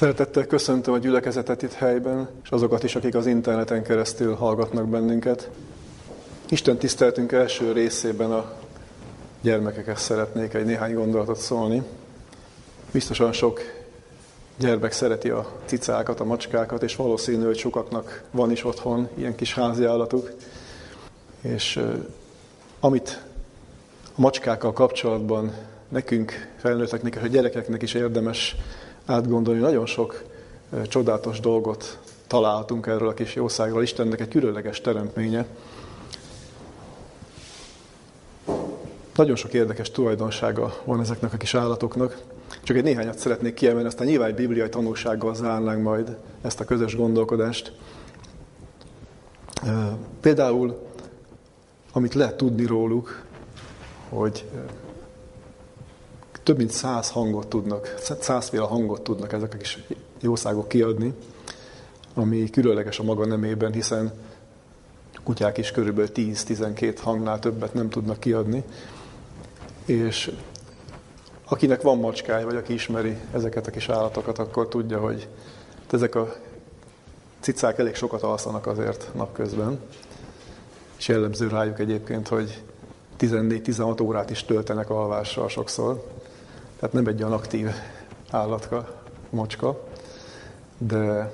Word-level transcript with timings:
Szeretettel 0.00 0.46
köszöntöm 0.46 0.94
a 0.94 0.98
gyülekezetet 0.98 1.62
itt 1.62 1.72
helyben, 1.72 2.28
és 2.42 2.50
azokat 2.50 2.82
is, 2.82 2.96
akik 2.96 3.14
az 3.14 3.26
interneten 3.26 3.82
keresztül 3.82 4.34
hallgatnak 4.34 4.88
bennünket. 4.88 5.50
Isten 6.48 6.76
tiszteltünk 6.76 7.32
első 7.32 7.72
részében 7.72 8.32
a 8.32 8.52
gyermekekhez 9.40 10.00
szeretnék 10.00 10.54
egy 10.54 10.64
néhány 10.64 10.94
gondolatot 10.94 11.36
szólni. 11.36 11.82
Biztosan 12.92 13.32
sok 13.32 13.60
gyermek 14.58 14.92
szereti 14.92 15.28
a 15.28 15.52
cicákat, 15.64 16.20
a 16.20 16.24
macskákat, 16.24 16.82
és 16.82 16.96
valószínű, 16.96 17.44
hogy 17.44 17.58
sokaknak 17.58 18.22
van 18.30 18.50
is 18.50 18.64
otthon 18.64 19.08
ilyen 19.14 19.34
kis 19.34 19.54
házi 19.54 19.84
állatuk. 19.84 20.30
És 21.40 21.80
amit 22.80 23.22
a 24.04 24.20
macskákkal 24.20 24.72
kapcsolatban 24.72 25.52
nekünk, 25.88 26.32
felnőtteknek 26.56 27.14
és 27.14 27.22
a 27.22 27.26
gyerekeknek 27.26 27.82
is 27.82 27.94
érdemes 27.94 28.56
átgondolni. 29.08 29.60
Nagyon 29.60 29.86
sok 29.86 30.22
csodálatos 30.88 31.40
dolgot 31.40 31.98
találtunk 32.26 32.86
erről 32.86 33.08
a 33.08 33.14
kis 33.14 33.34
jószágról. 33.34 33.82
Istennek 33.82 34.20
egy 34.20 34.28
különleges 34.28 34.80
teremtménye. 34.80 35.46
Nagyon 39.14 39.36
sok 39.36 39.52
érdekes 39.52 39.90
tulajdonsága 39.90 40.74
van 40.84 41.00
ezeknek 41.00 41.32
a 41.32 41.36
kis 41.36 41.54
állatoknak. 41.54 42.22
Csak 42.62 42.76
egy 42.76 42.82
néhányat 42.82 43.18
szeretnék 43.18 43.54
kiemelni, 43.54 43.86
aztán 43.86 44.06
nyilván 44.06 44.28
egy 44.28 44.34
bibliai 44.34 44.68
tanulsággal 44.68 45.34
zárnánk 45.34 45.82
majd 45.82 46.16
ezt 46.42 46.60
a 46.60 46.64
közös 46.64 46.96
gondolkodást. 46.96 47.72
Például, 50.20 50.86
amit 51.92 52.14
lehet 52.14 52.36
tudni 52.36 52.66
róluk, 52.66 53.24
hogy 54.08 54.44
több 56.48 56.56
mint 56.56 56.70
száz 56.70 57.10
hangot 57.10 57.46
tudnak, 57.46 57.94
százféle 58.20 58.64
hangot 58.64 59.02
tudnak 59.02 59.32
ezek 59.32 59.54
a 59.54 59.56
kis 59.56 59.78
jószágok 60.20 60.68
kiadni, 60.68 61.14
ami 62.14 62.50
különleges 62.50 62.98
a 62.98 63.02
maga 63.02 63.26
nemében, 63.26 63.72
hiszen 63.72 64.12
kutyák 65.24 65.58
is 65.58 65.70
körülbelül 65.70 66.10
10-12 66.14 66.96
hangnál 67.00 67.38
többet 67.38 67.74
nem 67.74 67.88
tudnak 67.88 68.20
kiadni. 68.20 68.64
És 69.84 70.32
akinek 71.44 71.82
van 71.82 71.98
macskája, 71.98 72.46
vagy 72.46 72.56
aki 72.56 72.72
ismeri 72.72 73.16
ezeket 73.32 73.66
a 73.66 73.70
kis 73.70 73.88
állatokat, 73.88 74.38
akkor 74.38 74.68
tudja, 74.68 74.98
hogy 74.98 75.28
ezek 75.90 76.14
a 76.14 76.34
cicák 77.40 77.78
elég 77.78 77.94
sokat 77.94 78.22
alszanak 78.22 78.66
azért 78.66 79.10
napközben. 79.14 79.80
És 80.98 81.08
jellemző 81.08 81.48
rájuk 81.48 81.78
egyébként, 81.78 82.28
hogy 82.28 82.62
14-16 83.20 84.02
órát 84.02 84.30
is 84.30 84.44
töltenek 84.44 84.90
alvással 84.90 85.48
sokszor. 85.48 86.16
Tehát 86.78 86.94
nem 86.94 87.06
egy 87.06 87.22
olyan 87.22 87.32
aktív 87.32 87.68
állatka, 88.30 89.02
mocska, 89.30 89.84
de 90.78 91.32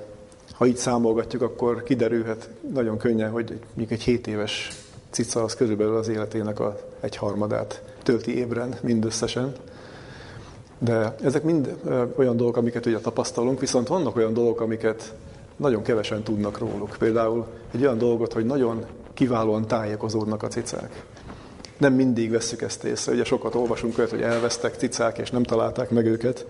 ha 0.53 0.65
így 0.65 0.77
számolgatjuk, 0.77 1.41
akkor 1.41 1.83
kiderülhet 1.83 2.49
nagyon 2.73 2.97
könnyen, 2.97 3.31
hogy 3.31 3.59
még 3.73 3.91
egy 3.91 4.01
7 4.01 4.27
éves 4.27 4.69
cica 5.09 5.43
az 5.43 5.55
körülbelül 5.55 5.95
az 5.95 6.07
életének 6.07 6.59
a 6.59 6.77
egy 6.99 7.15
harmadát 7.15 7.81
tölti 8.03 8.37
ébren 8.37 8.75
mindösszesen. 8.81 9.53
De 10.79 11.15
ezek 11.23 11.43
mind 11.43 11.77
olyan 12.15 12.37
dolgok, 12.37 12.57
amiket 12.57 12.85
ugye 12.85 12.99
tapasztalunk, 12.99 13.59
viszont 13.59 13.87
vannak 13.87 14.15
olyan 14.15 14.33
dolgok, 14.33 14.61
amiket 14.61 15.13
nagyon 15.55 15.81
kevesen 15.81 16.23
tudnak 16.23 16.57
róluk. 16.57 16.95
Például 16.99 17.45
egy 17.71 17.81
olyan 17.81 17.97
dolgot, 17.97 18.33
hogy 18.33 18.45
nagyon 18.45 18.85
kiválóan 19.13 19.67
tájékozódnak 19.67 20.43
a 20.43 20.47
cicák 20.47 21.05
nem 21.77 21.93
mindig 21.93 22.31
vesszük 22.31 22.61
ezt 22.61 22.83
észre. 22.83 23.13
Ugye 23.13 23.23
sokat 23.23 23.55
olvasunk 23.55 23.97
olyat, 23.97 24.09
hogy 24.09 24.21
elvesztek 24.21 24.75
cicák, 24.75 25.17
és 25.17 25.31
nem 25.31 25.43
találták 25.43 25.89
meg 25.89 26.05
őket. 26.05 26.45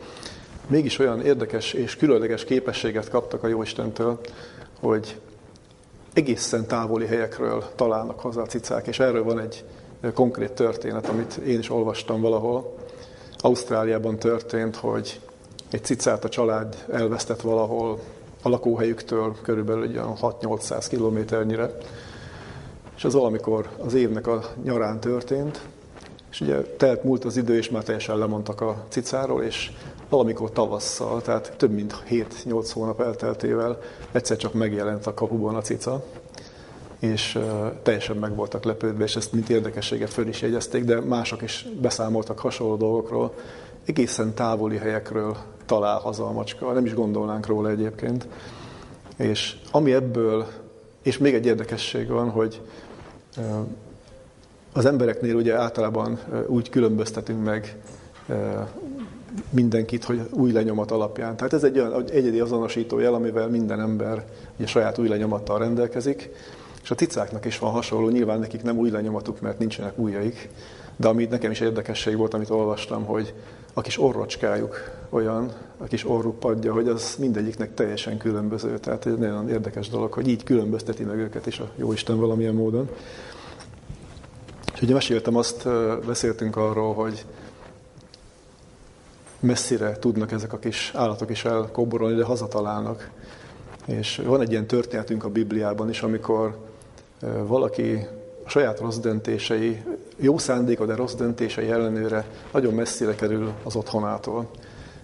Mégis 0.68 1.00
olyan 1.00 1.22
érdekes 1.22 1.74
és 1.74 1.96
különleges 1.96 2.44
képességet 2.44 3.10
kaptak 3.10 3.44
a 3.44 3.48
Jóistentől, 3.48 4.20
hogy 4.80 5.20
egészen 6.14 6.68
távoli 6.68 7.06
helyekről 7.06 7.64
találnak 7.76 8.20
haza 8.20 8.42
a 8.42 8.46
cicák, 8.46 8.88
és 8.88 9.00
erről 9.00 9.24
van 9.24 9.40
egy 9.40 9.64
konkrét 10.14 10.52
történet, 10.52 11.08
amit 11.08 11.34
én 11.36 11.60
is 11.60 11.70
olvastam 11.70 12.22
valahol. 12.22 12.76
Ausztráliában 13.38 14.20
történt, 14.20 14.76
hogy 14.76 15.20
egy 15.72 15.84
cicát 15.84 16.24
a 16.24 16.30
család 16.30 16.86
elvesztett 16.92 17.42
valahol 17.42 18.00
a 18.42 18.50
lakóhelyüktől 18.50 19.36
körülbelül 19.42 19.92
6-800 20.22 20.86
kilométernyire, 20.90 21.78
és 22.96 23.04
az 23.04 23.14
valamikor 23.14 23.70
az 23.78 23.94
évnek 23.94 24.28
a 24.28 24.42
nyarán 24.64 25.00
történt, 25.00 25.62
és 26.32 26.42
ugye 26.42 26.62
telt 26.62 27.04
múlt 27.04 27.26
az 27.26 27.38
idő, 27.38 27.58
és 27.58 27.70
már 27.70 27.84
teljesen 27.84 28.18
lemondtak 28.18 28.62
a 28.62 28.86
cicáról, 28.90 29.44
és 29.44 29.72
valamikor 30.10 30.52
tavasszal, 30.52 31.22
tehát 31.22 31.54
több 31.58 31.72
mint 31.72 32.04
7-8 32.10 32.70
hónap 32.74 33.02
elteltével 33.02 33.80
egyszer 34.12 34.38
csak 34.38 34.54
megjelent 34.54 35.08
a 35.08 35.14
kapuban 35.14 35.56
a 35.56 35.62
cica, 35.62 36.04
és 37.00 37.40
teljesen 37.84 38.18
meg 38.18 38.36
voltak 38.36 38.64
lepődve, 38.64 39.04
és 39.04 39.16
ezt 39.16 39.34
mint 39.34 39.50
érdekességet 39.50 40.10
föl 40.10 40.28
is 40.28 40.42
jegyezték, 40.42 40.84
de 40.84 41.00
mások 41.00 41.42
is 41.42 41.68
beszámoltak 41.82 42.40
hasonló 42.40 42.76
dolgokról, 42.76 43.34
egészen 43.86 44.34
távoli 44.34 44.78
helyekről 44.78 45.38
talál 45.66 46.00
haza 46.00 46.26
a 46.26 46.32
macska, 46.32 46.72
nem 46.72 46.86
is 46.86 46.94
gondolnánk 46.94 47.46
róla 47.46 47.70
egyébként. 47.70 48.28
És 49.18 49.56
ami 49.72 49.94
ebből, 49.94 50.48
és 51.02 51.18
még 51.18 51.34
egy 51.34 51.46
érdekesség 51.46 52.08
van, 52.08 52.30
hogy 52.30 52.62
az 54.74 54.86
embereknél 54.86 55.36
ugye 55.36 55.56
általában 55.56 56.20
úgy 56.48 56.70
különböztetünk 56.70 57.44
meg 57.44 57.78
mindenkit, 59.50 60.04
hogy 60.04 60.22
új 60.32 60.52
lenyomat 60.52 60.92
alapján. 60.92 61.36
Tehát 61.36 61.54
ez 61.54 61.64
egy 61.64 61.80
olyan 61.80 62.10
egyedi 62.10 62.40
azonosító 62.40 63.00
jel, 63.00 63.14
amivel 63.14 63.48
minden 63.48 63.80
ember 63.80 64.26
ugye 64.58 64.68
saját 64.68 64.98
új 64.98 65.08
lenyomattal 65.08 65.60
rendelkezik, 65.60 66.30
és 66.84 66.92
a 66.92 66.96
cicáknak 66.96 67.46
is 67.46 67.60
van 67.60 67.72
hasonló, 67.72 68.10
nyilván 68.10 68.40
nekik 68.40 68.64
nem 68.64 68.78
új 68.78 68.90
lenyomatuk, 68.90 69.42
mert 69.42 69.60
nincsenek 69.60 69.98
ujjaik, 69.98 70.50
de 70.96 71.08
ami 71.08 71.26
nekem 71.26 71.52
is 71.52 71.60
érdekesség 71.60 72.18
volt, 72.18 72.34
amit 72.34 72.50
olvastam, 72.50 73.06
hogy 73.06 73.34
a 73.78 73.82
kis 73.82 74.00
orrocskájuk 74.00 74.92
olyan, 75.10 75.52
a 75.78 75.84
kis 75.84 76.10
orruk 76.10 76.40
padja, 76.40 76.74
hogy 76.74 76.88
az 76.88 77.16
mindegyiknek 77.20 77.74
teljesen 77.74 78.18
különböző. 78.18 78.78
Tehát 78.80 79.06
egy 79.06 79.18
nagyon 79.18 79.50
érdekes 79.50 79.90
dolog, 79.90 80.14
hogy 80.14 80.28
így 80.28 80.44
különbözteti 80.44 81.04
meg 81.04 81.18
őket 81.18 81.46
is 81.46 81.60
a 81.60 81.70
Jóisten 81.76 82.20
valamilyen 82.20 82.54
módon. 82.54 82.90
És 84.74 84.82
ugye 84.82 84.94
meséltem 84.94 85.36
azt, 85.36 85.68
beszéltünk 86.06 86.56
arról, 86.56 86.94
hogy 86.94 87.26
messzire 89.40 89.98
tudnak 90.00 90.32
ezek 90.32 90.54
a 90.54 90.60
kis 90.60 90.92
állatok 90.96 91.30
is 91.30 91.46
elkoborolni, 91.46 92.16
de 92.16 92.24
hazatalálnak. 92.24 93.10
És 93.86 94.22
van 94.26 94.42
egy 94.42 94.52
ilyen 94.52 94.68
történetünk 94.68 95.24
a 95.24 95.30
Bibliában 95.30 95.90
is, 95.90 96.02
amikor 96.02 96.58
valaki 97.46 98.08
a 98.46 98.50
saját 98.50 98.80
rossz 98.80 98.98
döntései, 98.98 99.84
jó 100.16 100.38
szándéka, 100.38 100.86
de 100.86 100.96
rossz 100.96 101.14
döntései 101.14 101.70
ellenőre 101.70 102.26
nagyon 102.52 102.74
messzire 102.74 103.16
kerül 103.16 103.54
az 103.64 103.76
otthonától. 103.76 104.50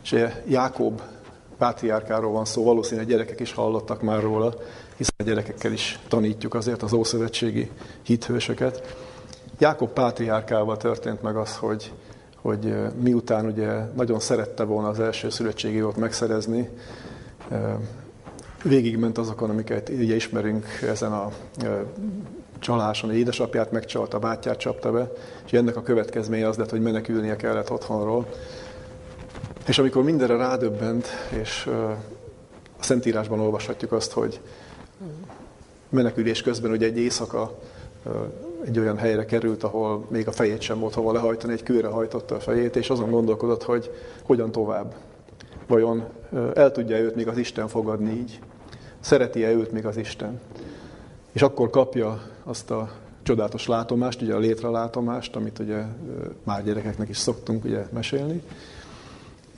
És 0.03 0.25
Jákob 0.47 1.01
pátriárkáról 1.57 2.31
van 2.31 2.45
szó, 2.45 2.63
valószínűleg 2.63 3.07
a 3.07 3.11
gyerekek 3.11 3.39
is 3.39 3.53
hallottak 3.53 4.01
már 4.01 4.21
róla, 4.21 4.53
hiszen 4.97 5.13
a 5.17 5.23
gyerekekkel 5.23 5.71
is 5.71 5.99
tanítjuk 6.07 6.53
azért 6.53 6.81
az 6.81 6.93
ószövetségi 6.93 7.69
hithősöket. 8.01 8.95
Jákob 9.59 9.89
pátriárkával 9.89 10.77
történt 10.77 11.21
meg 11.21 11.35
az, 11.35 11.55
hogy, 11.57 11.91
hogy 12.35 12.75
miután 13.01 13.45
ugye 13.45 13.71
nagyon 13.95 14.19
szerette 14.19 14.63
volna 14.63 14.87
az 14.87 14.99
első 14.99 15.29
születségi 15.29 15.77
jogot 15.77 15.97
megszerezni, 15.97 16.69
végigment 18.63 19.17
azokon, 19.17 19.49
amiket 19.49 19.89
ugye 19.89 20.15
ismerünk 20.15 20.65
ezen 20.87 21.11
a 21.11 21.31
csaláson, 22.61 23.13
édesapját 23.13 23.71
megcsalta, 23.71 24.19
bátyát 24.19 24.57
csapta 24.57 24.91
be, 24.91 25.11
és 25.45 25.53
ennek 25.53 25.75
a 25.75 25.81
következménye 25.81 26.47
az 26.47 26.57
lett, 26.57 26.69
hogy 26.69 26.81
menekülnie 26.81 27.35
kellett 27.35 27.71
otthonról. 27.71 28.27
És 29.67 29.79
amikor 29.79 30.03
mindenre 30.03 30.35
rádöbbent, 30.35 31.07
és 31.41 31.69
a 32.79 32.83
Szentírásban 32.83 33.39
olvashatjuk 33.39 33.91
azt, 33.91 34.11
hogy 34.11 34.39
menekülés 35.89 36.41
közben 36.41 36.71
ugye 36.71 36.85
egy 36.85 36.97
éjszaka 36.97 37.59
egy 38.65 38.79
olyan 38.79 38.97
helyre 38.97 39.25
került, 39.25 39.63
ahol 39.63 40.05
még 40.09 40.27
a 40.27 40.31
fejét 40.31 40.61
sem 40.61 40.79
volt 40.79 40.93
hova 40.93 41.11
lehajtani, 41.11 41.53
egy 41.53 41.63
kőre 41.63 41.87
hajtotta 41.87 42.35
a 42.35 42.39
fejét, 42.39 42.75
és 42.75 42.89
azon 42.89 43.09
gondolkodott, 43.09 43.63
hogy 43.63 43.91
hogyan 44.23 44.51
tovább. 44.51 44.95
Vajon 45.67 46.07
el 46.53 46.71
tudja 46.71 46.97
őt 46.97 47.15
még 47.15 47.27
az 47.27 47.37
Isten 47.37 47.67
fogadni 47.67 48.11
így? 48.11 48.39
Szereti-e 48.99 49.51
őt 49.51 49.71
még 49.71 49.85
az 49.85 49.97
Isten? 49.97 50.39
És 51.31 51.41
akkor 51.41 51.69
kapja 51.69 52.21
azt 52.43 52.71
a 52.71 52.91
csodálatos 53.23 53.67
látomást, 53.67 54.21
ugye 54.21 54.33
a 54.33 54.39
létrelátomást, 54.39 55.35
amit 55.35 55.59
ugye 55.59 55.83
már 56.43 56.63
gyerekeknek 56.63 57.09
is 57.09 57.17
szoktunk 57.17 57.63
ugye 57.63 57.85
mesélni. 57.91 58.41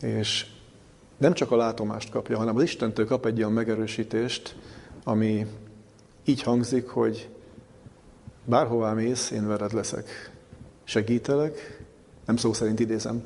És 0.01 0.45
nem 1.17 1.33
csak 1.33 1.51
a 1.51 1.55
látomást 1.55 2.09
kapja, 2.09 2.37
hanem 2.37 2.55
az 2.55 2.63
Istentől 2.63 3.05
kap 3.05 3.25
egy 3.25 3.37
olyan 3.37 3.51
megerősítést, 3.51 4.55
ami 5.03 5.47
így 6.25 6.41
hangzik, 6.41 6.87
hogy 6.87 7.29
bárhová 8.45 8.93
mész, 8.93 9.31
én 9.31 9.47
veled 9.47 9.73
leszek. 9.73 10.31
Segítelek, 10.83 11.85
nem 12.25 12.35
szó 12.35 12.53
szerint 12.53 12.79
idézem, 12.79 13.21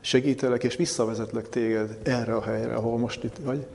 segítelek 0.00 0.64
és 0.64 0.76
visszavezetlek 0.76 1.48
téged 1.48 1.98
erre 2.02 2.34
a 2.34 2.42
helyre, 2.42 2.74
ahol 2.74 2.98
most 2.98 3.24
itt 3.24 3.36
vagy. 3.36 3.66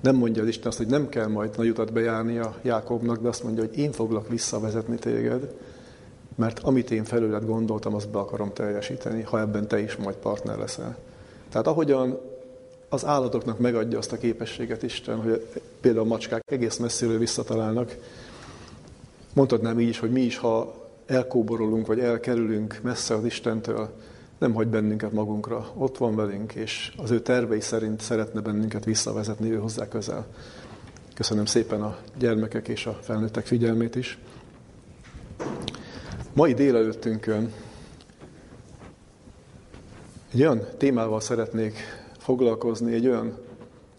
Nem 0.00 0.16
mondja 0.16 0.42
az 0.42 0.48
Isten 0.48 0.66
azt, 0.66 0.78
hogy 0.78 0.86
nem 0.86 1.08
kell 1.08 1.26
majd 1.26 1.56
nagy 1.56 1.68
utat 1.68 1.92
bejárni 1.92 2.38
a 2.38 2.56
Jákobnak, 2.62 3.20
de 3.20 3.28
azt 3.28 3.42
mondja, 3.42 3.64
hogy 3.64 3.78
én 3.78 3.92
foglak 3.92 4.28
visszavezetni 4.28 4.96
téged, 4.96 5.54
mert 6.34 6.58
amit 6.58 6.90
én 6.90 7.04
felőled 7.04 7.44
gondoltam, 7.44 7.94
azt 7.94 8.08
be 8.08 8.18
akarom 8.18 8.52
teljesíteni, 8.52 9.22
ha 9.22 9.40
ebben 9.40 9.68
te 9.68 9.80
is 9.80 9.96
majd 9.96 10.16
partner 10.16 10.58
leszel. 10.58 10.96
Tehát 11.48 11.66
ahogyan 11.66 12.18
az 12.88 13.04
állatoknak 13.04 13.58
megadja 13.58 13.98
azt 13.98 14.12
a 14.12 14.16
képességet 14.16 14.82
Isten, 14.82 15.22
hogy 15.22 15.46
például 15.80 16.04
a 16.04 16.08
macskák 16.08 16.42
egész 16.46 16.76
messziről 16.76 17.18
visszatalálnak, 17.18 17.96
mondhatnám 19.32 19.80
így 19.80 19.88
is, 19.88 19.98
hogy 19.98 20.10
mi 20.10 20.20
is, 20.20 20.36
ha 20.36 20.74
elkóborolunk, 21.06 21.86
vagy 21.86 22.00
elkerülünk 22.00 22.78
messze 22.82 23.14
az 23.14 23.24
Istentől, 23.24 23.90
nem 24.40 24.52
hagy 24.52 24.68
bennünket 24.68 25.12
magunkra. 25.12 25.70
Ott 25.74 25.98
van 25.98 26.16
velünk, 26.16 26.54
és 26.54 26.92
az 26.96 27.10
ő 27.10 27.20
tervei 27.20 27.60
szerint 27.60 28.00
szeretne 28.00 28.40
bennünket 28.40 28.84
visszavezetni 28.84 29.50
ő 29.50 29.56
hozzá 29.56 29.88
közel. 29.88 30.26
Köszönöm 31.14 31.44
szépen 31.44 31.82
a 31.82 31.96
gyermekek 32.18 32.68
és 32.68 32.86
a 32.86 32.98
felnőttek 33.02 33.46
figyelmét 33.46 33.96
is. 33.96 34.18
Mai 36.32 36.54
délelőttünkön 36.54 37.52
egy 40.32 40.40
olyan 40.40 40.66
témával 40.76 41.20
szeretnék 41.20 41.74
foglalkozni, 42.18 42.94
egy 42.94 43.06
olyan 43.06 43.38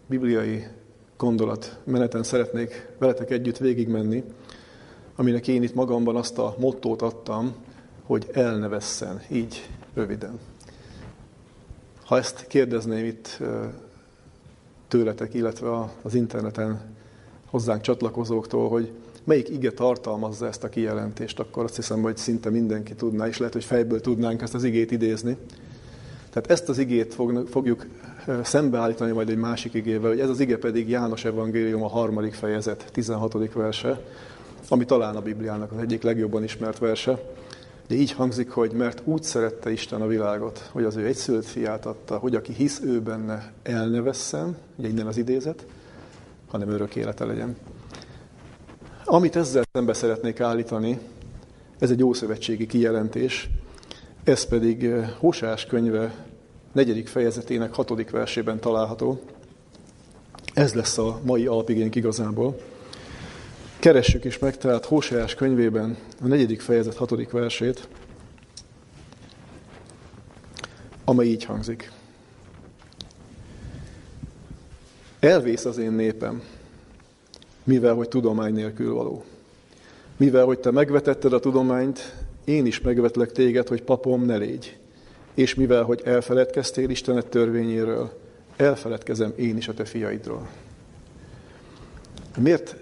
bibliai 0.06 0.66
gondolat 1.16 1.78
meneten 1.84 2.22
szeretnék 2.22 2.88
veletek 2.98 3.30
együtt 3.30 3.58
végigmenni, 3.58 4.24
aminek 5.16 5.48
én 5.48 5.62
itt 5.62 5.74
magamban 5.74 6.16
azt 6.16 6.38
a 6.38 6.54
mottót 6.58 7.02
adtam, 7.02 7.54
hogy 8.02 8.28
elnevesszen, 8.32 9.22
így 9.30 9.68
röviden. 9.94 10.38
Ha 12.04 12.18
ezt 12.18 12.46
kérdezném 12.46 13.04
itt 13.04 13.38
tőletek, 14.88 15.34
illetve 15.34 15.88
az 16.02 16.14
interneten 16.14 16.80
hozzánk 17.46 17.80
csatlakozóktól, 17.80 18.68
hogy 18.68 18.90
melyik 19.24 19.48
ige 19.48 19.70
tartalmazza 19.70 20.46
ezt 20.46 20.64
a 20.64 20.68
kijelentést, 20.68 21.40
akkor 21.40 21.64
azt 21.64 21.76
hiszem, 21.76 22.02
hogy 22.02 22.16
szinte 22.16 22.50
mindenki 22.50 22.94
tudná, 22.94 23.26
és 23.26 23.38
lehet, 23.38 23.52
hogy 23.52 23.64
fejből 23.64 24.00
tudnánk 24.00 24.42
ezt 24.42 24.54
az 24.54 24.64
igét 24.64 24.90
idézni. 24.90 25.36
Tehát 26.30 26.50
ezt 26.50 26.68
az 26.68 26.78
igét 26.78 27.16
fogjuk 27.48 27.86
szembeállítani 28.42 29.12
majd 29.12 29.28
egy 29.28 29.36
másik 29.36 29.74
igével, 29.74 30.10
hogy 30.10 30.20
ez 30.20 30.28
az 30.28 30.40
ige 30.40 30.58
pedig 30.58 30.88
János 30.88 31.24
Evangélium 31.24 31.82
a 31.82 31.88
harmadik 31.88 32.34
fejezet, 32.34 32.88
16. 32.92 33.52
verse, 33.52 34.00
ami 34.68 34.84
talán 34.84 35.16
a 35.16 35.20
Bibliának 35.20 35.72
az 35.72 35.78
egyik 35.78 36.02
legjobban 36.02 36.42
ismert 36.42 36.78
verse. 36.78 37.20
De 37.86 37.94
így 37.94 38.12
hangzik, 38.12 38.50
hogy 38.50 38.72
mert 38.72 39.02
úgy 39.04 39.22
szerette 39.22 39.70
Isten 39.70 40.00
a 40.00 40.06
világot, 40.06 40.68
hogy 40.72 40.84
az 40.84 40.96
ő 40.96 41.06
egyszülött 41.06 41.44
fiát 41.44 41.86
adta, 41.86 42.18
hogy 42.18 42.34
aki 42.34 42.52
hisz 42.52 42.80
ő 42.84 43.00
benne, 43.00 43.52
el 43.62 43.88
ne 43.88 44.00
vesszen, 44.00 44.56
ugye 44.76 44.88
innen 44.88 45.06
az 45.06 45.16
idézet, 45.16 45.66
hanem 46.48 46.68
örök 46.68 46.96
élete 46.96 47.24
legyen. 47.24 47.56
Amit 49.04 49.36
ezzel 49.36 49.62
szembe 49.72 49.92
szeretnék 49.92 50.40
állítani, 50.40 50.98
ez 51.78 51.90
egy 51.90 52.02
ószövetségi 52.02 52.66
kijelentés, 52.66 53.50
ez 54.24 54.44
pedig 54.44 54.84
eh, 54.84 55.10
Hosás 55.18 55.66
könyve 55.66 56.26
negyedik 56.72 57.08
fejezetének 57.08 57.74
hatodik 57.74 58.10
versében 58.10 58.60
található. 58.60 59.20
Ez 60.54 60.74
lesz 60.74 60.98
a 60.98 61.20
mai 61.24 61.46
alapigénk 61.46 61.94
igazából. 61.94 62.56
Keressük 63.82 64.24
is 64.24 64.38
meg, 64.38 64.56
tehát 64.56 64.84
Hóseás 64.84 65.34
könyvében 65.34 65.96
a 66.20 66.26
negyedik 66.26 66.60
fejezet 66.60 66.96
hatodik 66.96 67.30
versét, 67.30 67.88
amely 71.04 71.26
így 71.26 71.44
hangzik. 71.44 71.90
Elvész 75.20 75.64
az 75.64 75.78
én 75.78 75.92
népem, 75.92 76.42
mivel 77.64 77.94
hogy 77.94 78.08
tudomány 78.08 78.52
nélkül 78.52 78.94
való. 78.94 79.24
Mivel 80.16 80.44
hogy 80.44 80.58
te 80.58 80.70
megvetetted 80.70 81.32
a 81.32 81.40
tudományt, 81.40 82.14
én 82.44 82.66
is 82.66 82.80
megvetlek 82.80 83.32
téged, 83.32 83.68
hogy 83.68 83.82
papom 83.82 84.24
ne 84.24 84.36
légy. 84.36 84.78
És 85.34 85.54
mivel 85.54 85.82
hogy 85.82 86.00
elfeledkeztél 86.04 86.90
Istenet 86.90 87.26
törvényéről, 87.26 88.18
elfeledkezem 88.56 89.32
én 89.36 89.56
is 89.56 89.68
a 89.68 89.74
te 89.74 89.84
fiaidról. 89.84 90.48
Miért 92.38 92.76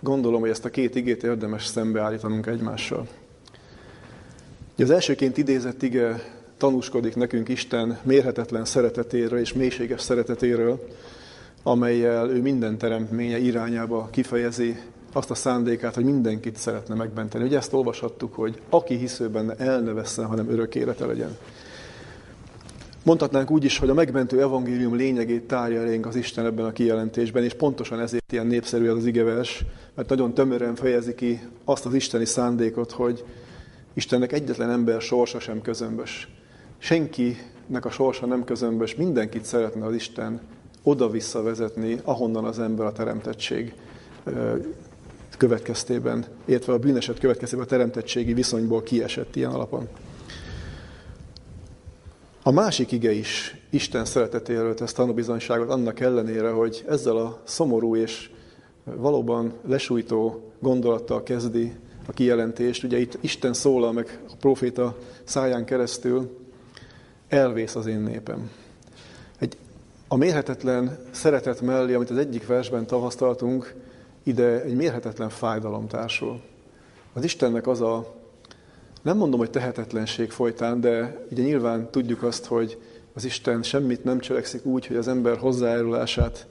gondolom, 0.00 0.40
hogy 0.40 0.50
ezt 0.50 0.64
a 0.64 0.70
két 0.70 0.94
igét 0.94 1.22
érdemes 1.22 1.66
szembeállítanunk 1.66 2.46
egymással. 2.46 3.08
Az 4.78 4.90
elsőként 4.90 5.36
idézett 5.36 5.82
ige 5.82 6.36
tanúskodik 6.56 7.16
nekünk 7.16 7.48
Isten 7.48 7.98
mérhetetlen 8.02 8.64
szeretetéről 8.64 9.38
és 9.38 9.52
mélységes 9.52 10.00
szeretetéről, 10.00 10.88
amelyel 11.62 12.30
ő 12.30 12.40
minden 12.40 12.78
teremtménye 12.78 13.38
irányába 13.38 14.08
kifejezi 14.12 14.76
azt 15.12 15.30
a 15.30 15.34
szándékát, 15.34 15.94
hogy 15.94 16.04
mindenkit 16.04 16.56
szeretne 16.56 16.94
megmenteni. 16.94 17.44
Ugye 17.44 17.56
ezt 17.56 17.72
olvashattuk, 17.72 18.34
hogy 18.34 18.60
aki 18.68 18.96
hisző 18.96 19.28
benne, 19.28 19.54
el 19.56 19.80
ne 19.80 19.92
vesszen, 19.92 20.26
hanem 20.26 20.50
örök 20.50 20.74
élete 20.74 21.06
legyen. 21.06 21.36
Mondhatnánk 23.08 23.50
úgy 23.50 23.64
is, 23.64 23.78
hogy 23.78 23.88
a 23.88 23.94
megmentő 23.94 24.40
evangélium 24.40 24.96
lényegét 24.96 25.46
tárja 25.46 25.80
elénk 25.80 26.06
az 26.06 26.16
Isten 26.16 26.44
ebben 26.46 26.64
a 26.64 26.72
kijelentésben, 26.72 27.44
és 27.44 27.54
pontosan 27.54 28.00
ezért 28.00 28.32
ilyen 28.32 28.46
népszerű 28.46 28.88
ez 28.88 28.94
az 28.94 29.06
igevers, 29.06 29.64
mert 29.94 30.08
nagyon 30.08 30.34
tömören 30.34 30.74
fejezi 30.74 31.14
ki 31.14 31.40
azt 31.64 31.86
az 31.86 31.94
isteni 31.94 32.24
szándékot, 32.24 32.92
hogy 32.92 33.24
Istennek 33.94 34.32
egyetlen 34.32 34.70
ember 34.70 35.00
sorsa 35.00 35.40
sem 35.40 35.60
közömbös. 35.60 36.28
Senkinek 36.78 37.84
a 37.84 37.90
sorsa 37.90 38.26
nem 38.26 38.44
közömbös, 38.44 38.94
mindenkit 38.94 39.44
szeretne 39.44 39.86
az 39.86 39.94
Isten 39.94 40.40
oda-vissza 40.82 41.42
vezetni, 41.42 42.00
ahonnan 42.04 42.44
az 42.44 42.58
ember 42.58 42.86
a 42.86 42.92
teremtettség 42.92 43.74
következtében, 45.36 46.24
illetve 46.44 46.72
a 46.72 46.78
bűneset 46.78 47.18
következtében 47.18 47.64
a 47.64 47.68
teremtettségi 47.68 48.34
viszonyból 48.34 48.82
kiesett 48.82 49.36
ilyen 49.36 49.50
alapon. 49.50 49.88
A 52.48 52.50
másik 52.50 52.92
ige 52.92 53.12
is 53.12 53.56
Isten 53.70 54.04
szeretetéről 54.04 54.74
tesz 54.74 54.92
tanúbizonyságot 54.92 55.70
annak 55.70 56.00
ellenére, 56.00 56.50
hogy 56.50 56.84
ezzel 56.88 57.16
a 57.16 57.40
szomorú 57.44 57.96
és 57.96 58.30
valóban 58.84 59.52
lesújtó 59.66 60.52
gondolattal 60.58 61.22
kezdi 61.22 61.72
a 62.06 62.12
kijelentést. 62.12 62.84
Ugye 62.84 62.98
itt 62.98 63.18
Isten 63.20 63.52
szólal 63.52 63.92
meg 63.92 64.20
a 64.28 64.32
proféta 64.40 64.96
száján 65.24 65.64
keresztül, 65.64 66.38
elvész 67.28 67.74
az 67.74 67.86
én 67.86 68.00
népem. 68.00 68.50
Egy, 69.38 69.56
a 70.08 70.16
mérhetetlen 70.16 70.98
szeretet 71.10 71.60
mellé, 71.60 71.94
amit 71.94 72.10
az 72.10 72.18
egyik 72.18 72.46
versben 72.46 72.86
tavasztaltunk, 72.86 73.74
ide 74.22 74.62
egy 74.62 74.74
mérhetetlen 74.74 75.28
fájdalom 75.28 75.86
társul. 75.86 76.40
Az 77.12 77.24
Istennek 77.24 77.66
az 77.66 77.80
a 77.80 78.17
nem 79.08 79.16
mondom, 79.16 79.38
hogy 79.38 79.50
tehetetlenség 79.50 80.30
folytán, 80.30 80.80
de 80.80 81.24
ugye 81.30 81.42
nyilván 81.42 81.90
tudjuk 81.90 82.22
azt, 82.22 82.44
hogy 82.44 82.78
az 83.14 83.24
Isten 83.24 83.62
semmit 83.62 84.04
nem 84.04 84.18
cselekszik 84.20 84.64
úgy, 84.64 84.86
hogy 84.86 84.96
az 84.96 85.08
ember 85.08 85.36
hozzájárulását 85.36 86.46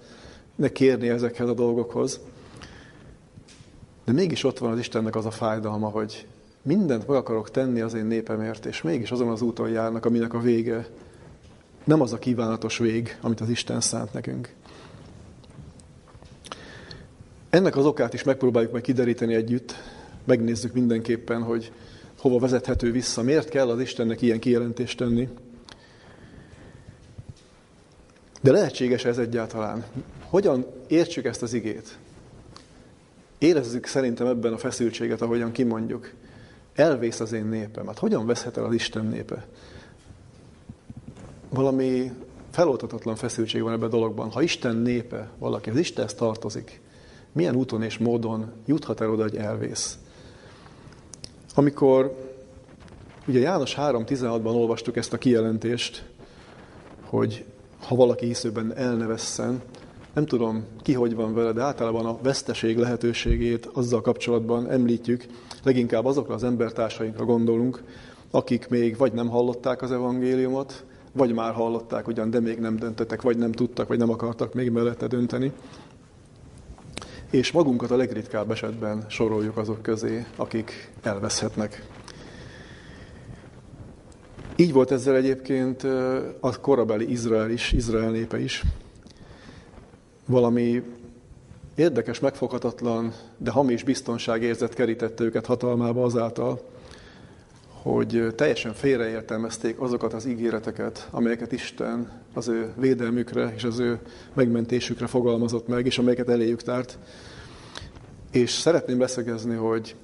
ne 0.55 0.69
kérni 0.69 1.09
ezekhez 1.09 1.49
a 1.49 1.53
dolgokhoz. 1.53 2.19
De 4.05 4.11
mégis 4.11 4.43
ott 4.43 4.57
van 4.57 4.71
az 4.71 4.79
Istennek 4.79 5.15
az 5.15 5.25
a 5.25 5.31
fájdalma, 5.31 5.87
hogy 5.87 6.27
mindent 6.61 7.07
meg 7.07 7.17
akarok 7.17 7.51
tenni 7.51 7.81
az 7.81 7.93
én 7.93 8.05
népemért, 8.05 8.65
és 8.65 8.81
mégis 8.81 9.11
azon 9.11 9.29
az 9.29 9.41
úton 9.41 9.69
járnak, 9.69 10.05
aminek 10.05 10.33
a 10.33 10.39
vége 10.39 10.87
nem 11.83 12.01
az 12.01 12.13
a 12.13 12.19
kívánatos 12.19 12.77
vég, 12.77 13.17
amit 13.21 13.41
az 13.41 13.49
Isten 13.49 13.81
szánt 13.81 14.13
nekünk. 14.13 14.53
Ennek 17.49 17.75
az 17.75 17.85
okát 17.85 18.13
is 18.13 18.23
megpróbáljuk 18.23 18.71
meg 18.71 18.81
kideríteni 18.81 19.33
együtt, 19.33 19.73
megnézzük 20.23 20.73
mindenképpen, 20.73 21.43
hogy 21.43 21.71
hova 22.19 22.39
vezethető 22.39 22.91
vissza, 22.91 23.21
miért 23.21 23.49
kell 23.49 23.69
az 23.69 23.79
Istennek 23.79 24.21
ilyen 24.21 24.39
kijelentést 24.39 24.97
tenni. 24.97 25.29
De 28.41 28.51
lehetséges 28.51 29.05
ez 29.05 29.17
egyáltalán? 29.17 29.85
Hogyan 30.23 30.65
értsük 30.87 31.25
ezt 31.25 31.41
az 31.41 31.53
igét? 31.53 31.97
Érezzük 33.37 33.85
szerintem 33.85 34.27
ebben 34.27 34.53
a 34.53 34.57
feszültséget, 34.57 35.21
ahogyan 35.21 35.51
kimondjuk. 35.51 36.11
Elvész 36.75 37.19
az 37.19 37.31
én 37.31 37.45
népem. 37.45 37.87
Hát 37.87 37.99
hogyan 37.99 38.25
veszhet 38.25 38.57
el 38.57 38.65
az 38.65 38.73
Isten 38.73 39.05
népe? 39.05 39.47
Valami 41.49 42.11
feloltatatlan 42.51 43.15
feszültség 43.15 43.61
van 43.61 43.73
ebben 43.73 43.87
a 43.87 43.91
dologban. 43.91 44.31
Ha 44.31 44.41
Isten 44.41 44.75
népe 44.75 45.29
valaki, 45.37 45.69
az 45.69 45.77
Istenhez 45.77 46.13
tartozik, 46.13 46.81
milyen 47.31 47.55
úton 47.55 47.83
és 47.83 47.97
módon 47.97 48.51
juthat 48.65 49.01
el 49.01 49.11
oda, 49.11 49.21
hogy 49.21 49.35
elvész? 49.35 49.97
Amikor 51.57 52.15
ugye 53.27 53.39
János 53.39 53.75
3.16-ban 53.75 54.55
olvastuk 54.55 54.97
ezt 54.97 55.13
a 55.13 55.17
kijelentést, 55.17 56.05
hogy 57.05 57.45
ha 57.87 57.95
valaki 57.95 58.25
hiszőben 58.25 58.75
elnevesszen, 58.75 59.61
nem 60.13 60.25
tudom 60.25 60.65
ki 60.81 60.93
hogy 60.93 61.15
van 61.15 61.33
vele, 61.33 61.51
de 61.51 61.61
általában 61.61 62.05
a 62.05 62.17
veszteség 62.21 62.77
lehetőségét 62.77 63.69
azzal 63.73 64.01
kapcsolatban 64.01 64.69
említjük, 64.69 65.25
leginkább 65.63 66.05
azokra 66.05 66.33
az 66.33 66.43
embertársainkra 66.43 67.25
gondolunk, 67.25 67.83
akik 68.31 68.67
még 68.67 68.97
vagy 68.97 69.13
nem 69.13 69.29
hallották 69.29 69.81
az 69.81 69.91
evangéliumot, 69.91 70.85
vagy 71.11 71.33
már 71.33 71.53
hallották 71.53 72.07
ugyan, 72.07 72.29
de 72.29 72.39
még 72.39 72.59
nem 72.59 72.75
döntöttek, 72.75 73.21
vagy 73.21 73.37
nem 73.37 73.51
tudtak, 73.51 73.87
vagy 73.87 73.97
nem 73.97 74.09
akartak 74.09 74.53
még 74.53 74.71
mellette 74.71 75.07
dönteni. 75.07 75.51
És 77.31 77.51
magunkat 77.51 77.91
a 77.91 77.95
legritkább 77.95 78.51
esetben 78.51 79.05
soroljuk 79.09 79.57
azok 79.57 79.81
közé, 79.81 80.25
akik 80.35 80.91
elveszhetnek. 81.01 81.85
Így 84.55 84.73
volt 84.73 84.91
ezzel 84.91 85.15
egyébként 85.15 85.83
a 86.39 86.59
korabeli 86.59 87.11
Izrael 87.11 87.49
is, 87.49 87.71
Izrael 87.71 88.11
népe 88.11 88.39
is. 88.39 88.63
Valami 90.25 90.83
érdekes, 91.75 92.19
megfoghatatlan, 92.19 93.13
de 93.37 93.51
hamis 93.51 93.83
biztonságérzet 93.83 94.73
kerítette 94.73 95.23
őket 95.23 95.45
hatalmába 95.45 96.03
azáltal, 96.03 96.61
hogy 97.93 98.33
teljesen 98.35 98.73
félreértelmezték 98.73 99.79
azokat 99.81 100.13
az 100.13 100.25
ígéreteket, 100.25 101.07
amelyeket 101.11 101.51
Isten 101.51 102.11
az 102.33 102.47
ő 102.47 102.73
védelmükre 102.77 103.53
és 103.55 103.63
az 103.63 103.79
ő 103.79 103.99
megmentésükre 104.33 105.07
fogalmazott 105.07 105.67
meg, 105.67 105.85
és 105.85 105.97
amelyeket 105.97 106.29
eléjük 106.29 106.61
tárt. 106.61 106.97
És 108.31 108.51
szeretném 108.51 108.97
beszögezni, 108.97 109.55
hogy 109.55 109.95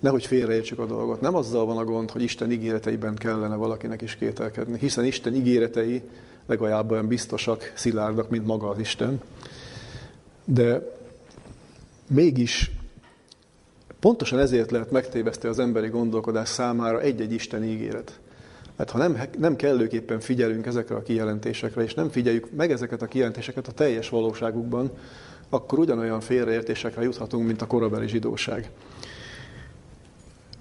nehogy 0.00 0.26
félreértsük 0.26 0.78
a 0.78 0.86
dolgot. 0.86 1.20
Nem 1.20 1.34
azzal 1.34 1.66
van 1.66 1.78
a 1.78 1.84
gond, 1.84 2.10
hogy 2.10 2.22
Isten 2.22 2.52
ígéreteiben 2.52 3.14
kellene 3.14 3.54
valakinek 3.54 4.02
is 4.02 4.16
kételkedni, 4.16 4.78
hiszen 4.78 5.04
Isten 5.04 5.34
ígéretei 5.34 6.02
legalább 6.46 6.90
olyan 6.90 7.06
biztosak, 7.06 7.72
szilárdak, 7.74 8.30
mint 8.30 8.46
maga 8.46 8.68
az 8.68 8.78
Isten. 8.78 9.20
De 10.44 10.96
mégis 12.06 12.70
pontosan 14.02 14.38
ezért 14.38 14.70
lehet 14.70 14.90
megtéveszteni 14.90 15.52
az 15.52 15.58
emberi 15.58 15.88
gondolkodás 15.88 16.48
számára 16.48 17.00
egy-egy 17.00 17.32
Isten 17.32 17.64
ígéret. 17.64 18.20
Mert 18.76 18.90
ha 18.90 18.98
nem, 18.98 19.18
nem 19.38 19.56
kellőképpen 19.56 20.20
figyelünk 20.20 20.66
ezekre 20.66 20.94
a 20.94 21.02
kijelentésekre, 21.02 21.82
és 21.82 21.94
nem 21.94 22.10
figyeljük 22.10 22.50
meg 22.56 22.70
ezeket 22.70 23.02
a 23.02 23.06
kijelentéseket 23.06 23.68
a 23.68 23.72
teljes 23.72 24.08
valóságukban, 24.08 24.90
akkor 25.48 25.78
ugyanolyan 25.78 26.20
félreértésekre 26.20 27.02
juthatunk, 27.02 27.46
mint 27.46 27.62
a 27.62 27.66
korabeli 27.66 28.08
zsidóság. 28.08 28.70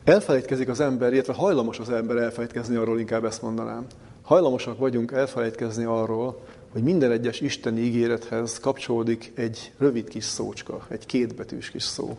Elfelejtkezik 0.03 0.69
az 0.69 0.79
ember, 0.79 1.13
illetve 1.13 1.33
hajlamos 1.33 1.79
az 1.79 1.89
ember 1.89 2.17
elfelejtkezni 2.17 2.75
arról, 2.75 2.99
inkább 2.99 3.25
ezt 3.25 3.41
mondanám. 3.41 3.85
Hajlamosak 4.21 4.77
vagyunk 4.77 5.11
elfelejtkezni 5.11 5.83
arról, 5.83 6.43
hogy 6.71 6.83
minden 6.83 7.11
egyes 7.11 7.41
isteni 7.41 7.81
ígérethez 7.81 8.59
kapcsolódik 8.59 9.31
egy 9.35 9.71
rövid 9.77 10.07
kis 10.07 10.23
szócska, 10.23 10.85
egy 10.89 11.05
kétbetűs 11.05 11.69
kis 11.69 11.83
szó. 11.83 12.17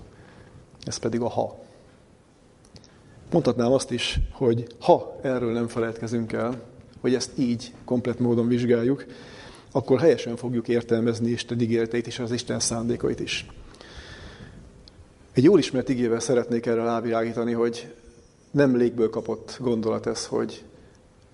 Ez 0.84 0.96
pedig 0.96 1.20
a 1.20 1.28
ha. 1.28 1.58
Mondhatnám 3.32 3.72
azt 3.72 3.90
is, 3.90 4.18
hogy 4.30 4.66
ha 4.80 5.18
erről 5.22 5.52
nem 5.52 5.68
feledkezünk 5.68 6.32
el, 6.32 6.62
hogy 7.00 7.14
ezt 7.14 7.30
így 7.38 7.72
komplet 7.84 8.18
módon 8.18 8.48
vizsgáljuk, 8.48 9.04
akkor 9.72 10.00
helyesen 10.00 10.36
fogjuk 10.36 10.68
értelmezni 10.68 11.30
Isten 11.30 11.60
ígéreteit 11.60 12.06
és 12.06 12.18
az 12.18 12.32
Isten 12.32 12.60
szándékait 12.60 13.20
is. 13.20 13.46
Egy 15.32 15.44
jól 15.44 15.58
ismert 15.58 15.88
igével 15.88 16.20
szeretnék 16.20 16.66
erre 16.66 16.82
rávilágítani, 16.82 17.52
hogy 17.52 17.94
nem 18.50 18.76
légből 18.76 19.10
kapott 19.10 19.56
gondolat 19.60 20.06
ez, 20.06 20.26
hogy 20.26 20.64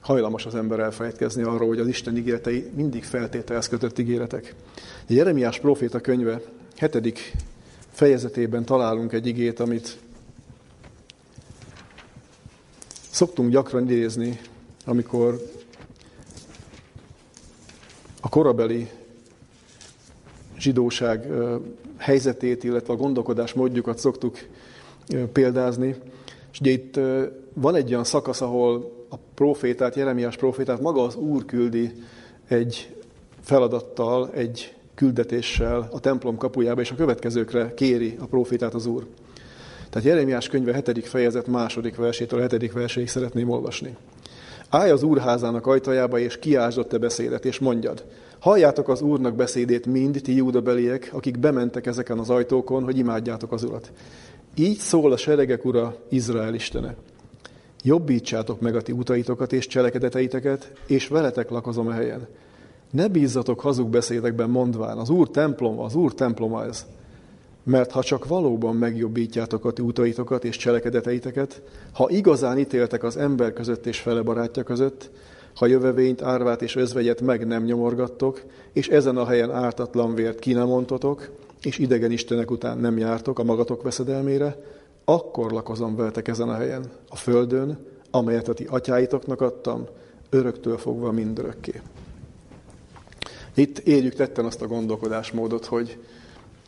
hajlamos 0.00 0.46
az 0.46 0.54
ember 0.54 0.78
elfelejtkezni 0.78 1.42
arról, 1.42 1.68
hogy 1.68 1.78
az 1.78 1.86
Isten 1.86 2.16
ígéretei 2.16 2.70
mindig 2.74 3.04
feltételez 3.04 3.68
kötött 3.68 3.98
ígéretek. 3.98 4.54
A 5.08 5.12
Jeremiás 5.12 5.58
próféta 5.58 6.00
könyve 6.00 6.40
hetedik 6.76 7.32
fejezetében 7.98 8.64
találunk 8.64 9.12
egy 9.12 9.26
igét, 9.26 9.60
amit 9.60 9.98
szoktunk 13.10 13.50
gyakran 13.50 13.82
idézni, 13.82 14.40
amikor 14.84 15.42
a 18.20 18.28
korabeli 18.28 18.88
zsidóság 20.58 21.26
helyzetét, 21.96 22.64
illetve 22.64 22.92
a 22.92 22.96
gondolkodás 22.96 23.52
módjukat 23.52 23.98
szoktuk 23.98 24.38
példázni. 25.32 25.94
És 26.52 26.60
ugye 26.60 26.70
itt 26.70 27.00
van 27.52 27.74
egy 27.74 27.90
olyan 27.90 28.04
szakasz, 28.04 28.40
ahol 28.40 28.92
a 29.08 29.16
profétát, 29.34 29.94
Jeremiás 29.94 30.36
profétát 30.36 30.80
maga 30.80 31.02
az 31.02 31.14
Úr 31.14 31.44
küldi 31.44 31.92
egy 32.48 32.96
feladattal, 33.40 34.30
egy 34.32 34.77
küldetéssel 34.98 35.88
a 35.92 36.00
templom 36.00 36.36
kapujába, 36.36 36.80
és 36.80 36.90
a 36.90 36.94
következőkre 36.94 37.74
kéri 37.74 38.16
a 38.20 38.26
profétát 38.26 38.74
az 38.74 38.86
Úr. 38.86 39.06
Tehát 39.90 40.08
Jeremiás 40.08 40.48
könyve 40.48 40.82
7. 40.84 41.08
fejezet 41.08 41.46
második 41.46 41.96
versétől 41.96 42.40
a 42.40 42.48
7. 42.48 42.72
verséig 42.72 43.08
szeretném 43.08 43.50
olvasni. 43.50 43.96
Állj 44.68 44.90
az 44.90 45.02
úrházának 45.02 45.66
ajtajába, 45.66 46.18
és 46.18 46.38
kiásd 46.38 46.86
te 46.86 46.98
beszédet, 46.98 47.44
és 47.44 47.58
mondjad, 47.58 48.04
halljátok 48.38 48.88
az 48.88 49.00
úrnak 49.00 49.34
beszédét 49.34 49.86
mind, 49.86 50.20
ti 50.22 50.36
júdabeliek, 50.36 51.10
akik 51.12 51.38
bementek 51.38 51.86
ezeken 51.86 52.18
az 52.18 52.30
ajtókon, 52.30 52.84
hogy 52.84 52.98
imádjátok 52.98 53.52
az 53.52 53.62
urat. 53.62 53.92
Így 54.54 54.78
szól 54.78 55.12
a 55.12 55.16
seregek 55.16 55.64
ura, 55.64 55.96
Izrael 56.08 56.54
istene. 56.54 56.94
Jobbítsátok 57.82 58.60
meg 58.60 58.76
a 58.76 58.82
ti 58.82 58.92
utaitokat 58.92 59.52
és 59.52 59.66
cselekedeteiteket, 59.66 60.72
és 60.86 61.08
veletek 61.08 61.50
lakozom 61.50 61.86
a 61.86 61.92
helyen. 61.92 62.28
Ne 62.90 63.08
bízzatok 63.08 63.60
hazug 63.60 63.88
beszédekben 63.88 64.50
mondván, 64.50 64.98
az 64.98 65.10
Úr 65.10 65.30
templom, 65.30 65.78
az 65.78 65.94
Úr 65.94 66.14
temploma 66.14 66.64
ez. 66.64 66.86
Mert 67.62 67.90
ha 67.90 68.02
csak 68.02 68.26
valóban 68.26 68.76
megjobbítjátok 68.76 69.64
a 69.64 69.72
ti 69.72 69.82
utaitokat 69.82 70.44
és 70.44 70.56
cselekedeteiteket, 70.56 71.62
ha 71.92 72.10
igazán 72.10 72.58
ítéltek 72.58 73.02
az 73.02 73.16
ember 73.16 73.52
között 73.52 73.86
és 73.86 74.00
fele 74.00 74.22
barátja 74.22 74.62
között, 74.62 75.10
ha 75.54 75.66
jövevényt, 75.66 76.22
árvát 76.22 76.62
és 76.62 76.76
özvegyet 76.76 77.20
meg 77.20 77.46
nem 77.46 77.64
nyomorgattok, 77.64 78.42
és 78.72 78.88
ezen 78.88 79.16
a 79.16 79.26
helyen 79.26 79.50
ártatlan 79.50 80.14
vért 80.14 80.38
ki 80.38 80.52
nem 80.52 80.66
mondtotok, 80.66 81.30
és 81.62 81.78
idegen 81.78 82.10
istenek 82.10 82.50
után 82.50 82.78
nem 82.78 82.98
jártok 82.98 83.38
a 83.38 83.44
magatok 83.44 83.82
veszedelmére, 83.82 84.56
akkor 85.04 85.52
lakozom 85.52 85.96
veletek 85.96 86.28
ezen 86.28 86.48
a 86.48 86.54
helyen, 86.54 86.84
a 87.08 87.16
földön, 87.16 87.78
amelyet 88.10 88.48
a 88.48 88.52
ti 88.52 88.64
atyáitoknak 88.64 89.40
adtam, 89.40 89.86
öröktől 90.30 90.78
fogva 90.78 91.12
mindörökké. 91.12 91.80
Itt 93.58 93.78
érjük 93.78 94.14
tetten 94.14 94.44
azt 94.44 94.62
a 94.62 94.66
gondolkodásmódot, 94.66 95.64
hogy 95.64 95.98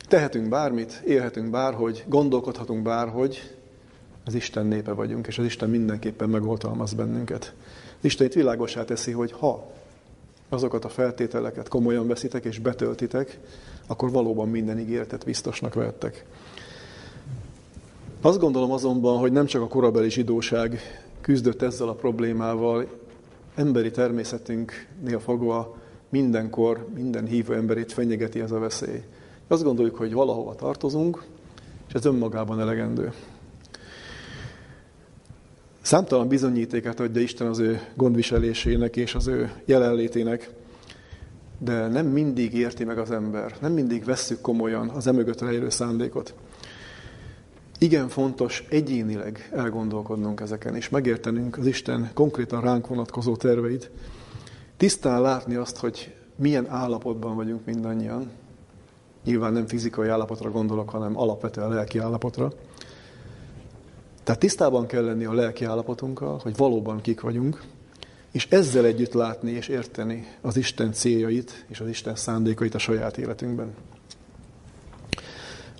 tehetünk 0.07 0.49
bármit, 0.49 1.01
élhetünk 1.05 1.49
bárhogy, 1.49 2.03
gondolkodhatunk 2.07 2.83
bárhogy, 2.83 3.55
az 4.25 4.33
Isten 4.33 4.65
népe 4.65 4.91
vagyunk, 4.91 5.27
és 5.27 5.37
az 5.37 5.45
Isten 5.45 5.69
mindenképpen 5.69 6.29
megoltalmaz 6.29 6.93
bennünket. 6.93 7.53
Az 7.97 8.05
Isten 8.05 8.27
itt 8.27 8.33
világosá 8.33 8.83
teszi, 8.83 9.11
hogy 9.11 9.31
ha 9.31 9.71
azokat 10.49 10.85
a 10.85 10.89
feltételeket 10.89 11.67
komolyan 11.67 12.07
veszitek 12.07 12.45
és 12.45 12.59
betöltitek, 12.59 13.39
akkor 13.87 14.11
valóban 14.11 14.49
minden 14.49 14.79
ígéretet 14.79 15.25
biztosnak 15.25 15.73
vettek. 15.73 16.25
Azt 18.21 18.39
gondolom 18.39 18.71
azonban, 18.71 19.17
hogy 19.17 19.31
nem 19.31 19.45
csak 19.45 19.61
a 19.61 19.67
korabeli 19.67 20.09
zsidóság 20.09 20.79
küzdött 21.21 21.61
ezzel 21.61 21.87
a 21.87 21.95
problémával, 21.95 22.87
emberi 23.55 23.91
természetünknél 23.91 25.19
fogva 25.19 25.79
mindenkor, 26.11 26.87
minden 26.95 27.25
hívő 27.25 27.55
emberét 27.55 27.91
fenyegeti 27.91 28.39
ez 28.39 28.51
a 28.51 28.59
veszély. 28.59 29.01
Azt 29.47 29.63
gondoljuk, 29.63 29.95
hogy 29.95 30.13
valahova 30.13 30.55
tartozunk, 30.55 31.23
és 31.87 31.93
ez 31.93 32.05
önmagában 32.05 32.59
elegendő. 32.59 33.11
Számtalan 35.81 36.27
bizonyítéket 36.27 36.99
adja 36.99 37.21
Isten 37.21 37.47
az 37.47 37.59
ő 37.59 37.81
gondviselésének 37.95 38.95
és 38.95 39.15
az 39.15 39.27
ő 39.27 39.51
jelenlétének, 39.65 40.49
de 41.57 41.87
nem 41.87 42.05
mindig 42.05 42.53
érti 42.53 42.83
meg 42.83 42.97
az 42.97 43.11
ember, 43.11 43.55
nem 43.61 43.71
mindig 43.71 44.05
vesszük 44.05 44.41
komolyan 44.41 44.89
az 44.89 45.07
emögött 45.07 45.41
rejlő 45.41 45.69
szándékot. 45.69 46.33
Igen 47.79 48.07
fontos 48.07 48.65
egyénileg 48.69 49.49
elgondolkodnunk 49.53 50.39
ezeken, 50.39 50.75
és 50.75 50.89
megértenünk 50.89 51.57
az 51.57 51.65
Isten 51.65 52.11
konkrétan 52.13 52.61
ránk 52.61 52.87
vonatkozó 52.87 53.35
terveit, 53.35 53.91
tisztán 54.81 55.21
látni 55.21 55.55
azt, 55.55 55.77
hogy 55.77 56.13
milyen 56.35 56.69
állapotban 56.69 57.35
vagyunk 57.35 57.65
mindannyian. 57.65 58.31
Nyilván 59.25 59.53
nem 59.53 59.67
fizikai 59.67 60.07
állapotra 60.07 60.51
gondolok, 60.51 60.89
hanem 60.89 61.17
alapvetően 61.17 61.69
lelki 61.69 61.97
állapotra. 61.97 62.51
Tehát 64.23 64.39
tisztában 64.39 64.85
kell 64.85 65.03
lenni 65.03 65.25
a 65.25 65.33
lelki 65.33 65.65
állapotunkkal, 65.65 66.39
hogy 66.43 66.55
valóban 66.55 67.01
kik 67.01 67.21
vagyunk, 67.21 67.61
és 68.31 68.47
ezzel 68.49 68.85
együtt 68.85 69.13
látni 69.13 69.51
és 69.51 69.67
érteni 69.67 70.27
az 70.41 70.57
Isten 70.57 70.91
céljait 70.91 71.65
és 71.67 71.79
az 71.79 71.87
Isten 71.87 72.15
szándékait 72.15 72.75
a 72.75 72.79
saját 72.79 73.17
életünkben. 73.17 73.73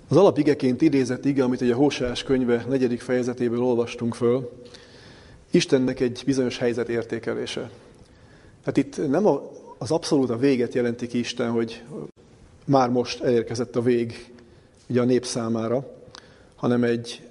Az 0.08 0.16
alapigeként 0.16 0.82
idézett 0.82 1.24
ige, 1.24 1.44
amit 1.44 1.60
a 1.60 1.74
Hósás 1.74 2.22
könyve 2.22 2.64
negyedik 2.68 3.00
fejezetéből 3.00 3.62
olvastunk 3.62 4.14
föl, 4.14 4.50
Istennek 5.50 6.00
egy 6.00 6.22
bizonyos 6.26 6.58
helyzet 6.58 6.88
értékelése. 6.88 7.70
Hát 8.64 8.76
itt 8.76 9.08
nem 9.08 9.26
az 9.78 9.90
abszolút 9.90 10.30
a 10.30 10.36
véget 10.36 10.74
jelenti 10.74 11.06
ki 11.06 11.18
Isten, 11.18 11.50
hogy 11.50 11.82
már 12.64 12.88
most 12.88 13.20
elérkezett 13.20 13.76
a 13.76 13.82
vég 13.82 14.32
ugye 14.88 15.00
a 15.00 15.04
nép 15.04 15.24
számára, 15.24 15.86
hanem 16.56 16.84
egy 16.84 17.28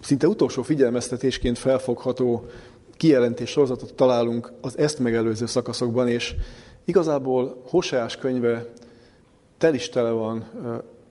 szinte 0.00 0.28
utolsó 0.28 0.62
figyelmeztetésként 0.62 1.58
felfogható 1.58 2.46
kijelentés 2.96 3.50
sorozatot 3.50 3.94
találunk 3.94 4.52
az 4.60 4.78
ezt 4.78 4.98
megelőző 4.98 5.46
szakaszokban, 5.46 6.08
és 6.08 6.34
igazából 6.84 7.62
Hoseás 7.68 8.16
könyve 8.16 8.66
tel 9.58 9.74
is 9.74 9.88
tele 9.88 10.10
van 10.10 10.44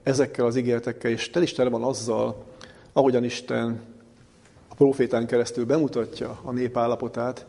ezekkel 0.02 0.46
az 0.46 0.56
ígéretekkel, 0.56 1.10
és 1.10 1.30
tel 1.30 1.42
is 1.42 1.52
tele 1.52 1.70
van 1.70 1.82
azzal, 1.82 2.44
ahogyan 2.92 3.24
Isten 3.24 3.80
a 4.68 4.74
profétán 4.74 5.26
keresztül 5.26 5.64
bemutatja 5.64 6.40
a 6.42 6.52
nép 6.52 6.76
állapotát, 6.76 7.46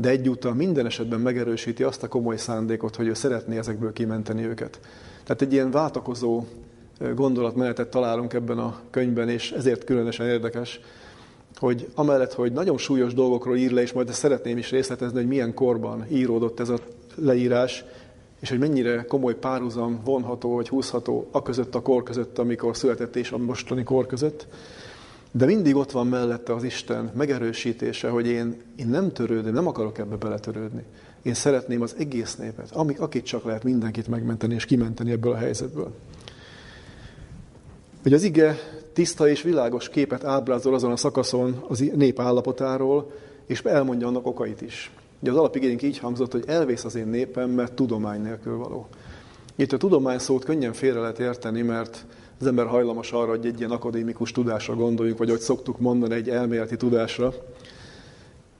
de 0.00 0.08
egyúttal 0.08 0.54
minden 0.54 0.86
esetben 0.86 1.20
megerősíti 1.20 1.82
azt 1.82 2.02
a 2.02 2.08
komoly 2.08 2.36
szándékot, 2.36 2.96
hogy 2.96 3.06
ő 3.06 3.14
szeretné 3.14 3.58
ezekből 3.58 3.92
kimenteni 3.92 4.44
őket. 4.44 4.80
Tehát 5.24 5.42
egy 5.42 5.52
ilyen 5.52 5.70
váltakozó 5.70 6.44
gondolatmenetet 7.14 7.88
találunk 7.88 8.32
ebben 8.32 8.58
a 8.58 8.80
könyvben, 8.90 9.28
és 9.28 9.52
ezért 9.52 9.84
különösen 9.84 10.26
érdekes, 10.26 10.80
hogy 11.56 11.88
amellett, 11.94 12.32
hogy 12.32 12.52
nagyon 12.52 12.78
súlyos 12.78 13.14
dolgokról 13.14 13.56
ír 13.56 13.70
le, 13.70 13.80
és 13.80 13.92
majd 13.92 14.08
ezt 14.08 14.18
szeretném 14.18 14.58
is 14.58 14.70
részletezni, 14.70 15.18
hogy 15.18 15.28
milyen 15.28 15.54
korban 15.54 16.06
íródott 16.10 16.60
ez 16.60 16.68
a 16.68 16.78
leírás, 17.14 17.84
és 18.40 18.48
hogy 18.48 18.58
mennyire 18.58 19.04
komoly 19.04 19.34
párhuzam 19.34 20.00
vonható 20.04 20.54
vagy 20.54 20.68
húzható 20.68 21.28
a 21.30 21.42
között 21.42 21.74
a 21.74 21.82
kor 21.82 22.02
között, 22.02 22.38
amikor 22.38 22.76
született 22.76 23.16
és 23.16 23.32
a 23.32 23.38
mostani 23.38 23.82
kor 23.82 24.06
között. 24.06 24.46
De 25.32 25.44
mindig 25.46 25.76
ott 25.76 25.90
van 25.90 26.06
mellette 26.06 26.54
az 26.54 26.62
Isten 26.62 27.10
megerősítése, 27.14 28.08
hogy 28.08 28.26
én, 28.26 28.62
én 28.76 28.88
nem 28.88 29.12
törődöm, 29.12 29.54
nem 29.54 29.66
akarok 29.66 29.98
ebbe 29.98 30.16
beletörődni. 30.16 30.84
Én 31.22 31.34
szeretném 31.34 31.82
az 31.82 31.94
egész 31.98 32.36
népet, 32.36 32.70
amik, 32.72 33.00
akit 33.00 33.24
csak 33.24 33.44
lehet 33.44 33.64
mindenkit 33.64 34.08
megmenteni 34.08 34.54
és 34.54 34.64
kimenteni 34.64 35.10
ebből 35.10 35.32
a 35.32 35.36
helyzetből. 35.36 35.94
Hogy 38.02 38.12
az 38.12 38.22
ige 38.22 38.56
tiszta 38.92 39.28
és 39.28 39.42
világos 39.42 39.88
képet 39.88 40.24
ábrázol 40.24 40.74
azon 40.74 40.92
a 40.92 40.96
szakaszon 40.96 41.64
az 41.68 41.84
nép 41.94 42.20
állapotáról, 42.20 43.12
és 43.46 43.60
elmondja 43.60 44.06
annak 44.06 44.26
okait 44.26 44.62
is. 44.62 44.90
Ugye 45.20 45.30
az 45.30 45.36
alapigényünk 45.36 45.82
így 45.82 45.98
hangzott, 45.98 46.32
hogy 46.32 46.44
elvész 46.46 46.84
az 46.84 46.94
én 46.94 47.06
népem, 47.06 47.50
mert 47.50 47.72
tudomány 47.72 48.22
nélkül 48.22 48.56
való. 48.56 48.88
Itt 49.56 49.72
a 49.72 49.76
tudomány 49.76 50.18
szót 50.18 50.44
könnyen 50.44 50.72
félre 50.72 51.00
lehet 51.00 51.18
érteni, 51.18 51.62
mert 51.62 52.06
az 52.40 52.46
ember 52.46 52.66
hajlamos 52.66 53.12
arra, 53.12 53.28
hogy 53.28 53.46
egy 53.46 53.58
ilyen 53.58 53.70
akadémikus 53.70 54.32
tudásra 54.32 54.74
gondoljunk, 54.74 55.18
vagy 55.18 55.30
hogy 55.30 55.40
szoktuk 55.40 55.78
mondani, 55.78 56.14
egy 56.14 56.28
elméleti 56.28 56.76
tudásra. 56.76 57.34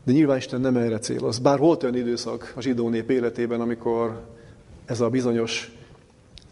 De 0.05 0.13
nyilván 0.13 0.37
Isten 0.37 0.61
nem 0.61 0.77
erre 0.77 0.99
céloz. 0.99 1.39
Bár 1.39 1.59
volt 1.59 1.83
olyan 1.83 1.97
időszak 1.97 2.53
a 2.57 2.61
zsidó 2.61 2.89
nép 2.89 3.11
életében, 3.11 3.61
amikor 3.61 4.21
ez 4.85 5.01
a 5.01 5.09
bizonyos 5.09 5.73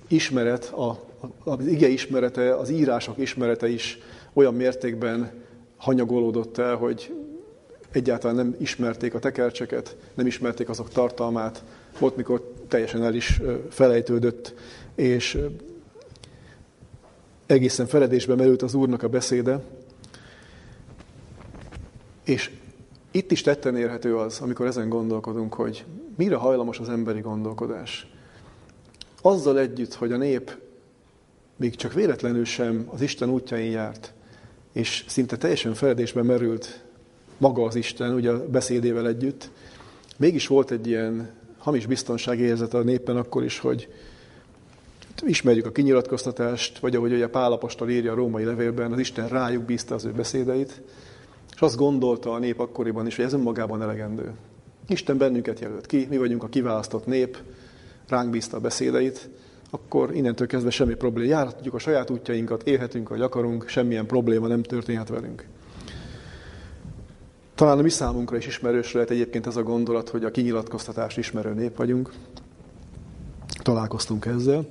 ismeret, 0.09 0.64
a, 0.64 1.00
az 1.45 1.66
ige 1.66 1.88
ismerete, 1.88 2.54
az 2.54 2.71
írások 2.71 3.18
ismerete 3.18 3.68
is 3.68 3.99
olyan 4.33 4.54
mértékben 4.54 5.30
hanyagolódott 5.76 6.59
el, 6.59 6.76
hogy 6.76 7.14
egyáltalán 7.92 8.37
nem 8.37 8.56
ismerték 8.59 9.14
a 9.14 9.18
tekercseket, 9.18 9.97
nem 10.14 10.26
ismerték 10.26 10.68
azok 10.68 10.88
tartalmát. 10.88 11.64
Volt, 11.99 12.16
mikor 12.16 12.52
teljesen 12.68 13.02
el 13.02 13.14
is 13.14 13.40
felejtődött, 13.71 14.54
és 14.95 15.38
egészen 17.46 17.86
feledésbe 17.86 18.34
merült 18.34 18.62
az 18.62 18.74
Úrnak 18.74 19.02
a 19.02 19.08
beszéde. 19.08 19.60
És 22.24 22.50
itt 23.10 23.30
is 23.30 23.40
tetten 23.40 23.76
érhető 23.76 24.16
az, 24.16 24.40
amikor 24.40 24.66
ezen 24.66 24.88
gondolkodunk, 24.88 25.54
hogy 25.54 25.84
mire 26.16 26.36
hajlamos 26.36 26.78
az 26.78 26.88
emberi 26.88 27.20
gondolkodás. 27.20 28.06
Azzal 29.22 29.58
együtt, 29.58 29.94
hogy 29.94 30.12
a 30.12 30.16
nép 30.16 30.56
még 31.56 31.74
csak 31.74 31.92
véletlenül 31.92 32.44
sem 32.44 32.88
az 32.90 33.00
Isten 33.00 33.30
útjain 33.30 33.70
járt, 33.70 34.12
és 34.72 35.04
szinte 35.08 35.36
teljesen 35.36 35.74
feledésbe 35.74 36.22
merült 36.22 36.84
maga 37.38 37.64
az 37.64 37.74
Isten, 37.74 38.14
ugye 38.14 38.30
a 38.30 38.48
beszédével 38.48 39.08
együtt, 39.08 39.50
mégis 40.16 40.46
volt 40.46 40.70
egy 40.70 40.86
ilyen 40.86 41.30
hamis 41.58 41.86
biztonságérzet 41.86 42.74
a 42.74 42.82
népen 42.82 43.16
akkor 43.16 43.44
is, 43.44 43.58
hogy 43.58 43.88
ismerjük 45.25 45.66
a 45.66 45.73
kinyilatkoztatást, 45.73 46.78
vagy 46.78 46.96
ahogy 46.96 47.12
ugye 47.12 47.28
Pál 47.28 47.52
Apostol 47.52 47.90
írja 47.90 48.12
a 48.12 48.14
római 48.14 48.44
levélben, 48.44 48.92
az 48.92 48.99
Isten 48.99 49.28
rájuk 49.28 49.64
bízta 49.64 49.95
az 49.95 50.04
ő 50.04 50.10
beszédeit, 50.10 50.82
és 51.54 51.60
azt 51.60 51.76
gondolta 51.76 52.32
a 52.32 52.38
nép 52.38 52.60
akkoriban 52.60 53.06
is, 53.06 53.17
hogy 53.17 53.25
ez 53.25 53.32
önmagában 53.32 53.82
elegendő. 53.82 54.32
Isten 54.88 55.19
bennünket 55.19 55.60
jelölt 55.60 55.86
ki, 55.86 56.06
mi 56.10 56.17
vagyunk 56.17 56.43
a 56.43 56.49
kiválasztott 56.49 57.06
nép, 57.06 57.38
ránk 58.08 58.30
bízta 58.30 58.56
a 58.56 58.60
beszédeit, 58.60 59.28
akkor 59.71 60.14
innentől 60.14 60.47
kezdve 60.47 60.71
semmi 60.71 60.95
probléma. 60.95 61.30
Járhatjuk 61.30 61.75
a 61.75 61.78
saját 61.78 62.10
útjainkat, 62.10 62.62
élhetünk, 62.62 63.10
ahogy 63.10 63.23
akarunk, 63.23 63.69
semmilyen 63.69 64.06
probléma 64.06 64.47
nem 64.47 64.62
történhet 64.62 65.08
velünk. 65.08 65.47
Talán 67.54 67.78
a 67.78 67.82
mi 67.82 67.90
számunkra 67.90 68.36
is 68.36 68.47
ismerős 68.47 68.93
lehet 68.93 69.10
egyébként 69.10 69.47
ez 69.47 69.56
a 69.56 69.62
gondolat, 69.62 70.08
hogy 70.08 70.25
a 70.25 70.30
kinyilatkoztatást 70.30 71.19
ismerő 71.19 71.52
nép 71.52 71.76
vagyunk. 71.76 72.12
Találkoztunk 73.62 74.26
ezzel. 74.26 74.67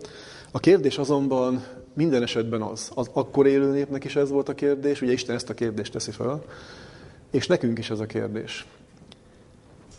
A 0.55 0.59
kérdés 0.59 0.97
azonban 0.97 1.63
minden 1.93 2.23
esetben 2.23 2.61
az, 2.61 2.91
az 2.93 3.09
akkor 3.13 3.47
élő 3.47 3.71
népnek 3.71 4.03
is 4.03 4.15
ez 4.15 4.29
volt 4.29 4.49
a 4.49 4.53
kérdés, 4.53 5.01
ugye 5.01 5.11
Isten 5.11 5.35
ezt 5.35 5.49
a 5.49 5.53
kérdést 5.53 5.91
teszi 5.91 6.11
fel, 6.11 6.43
és 7.31 7.47
nekünk 7.47 7.77
is 7.77 7.89
ez 7.89 7.99
a 7.99 8.05
kérdés. 8.05 8.65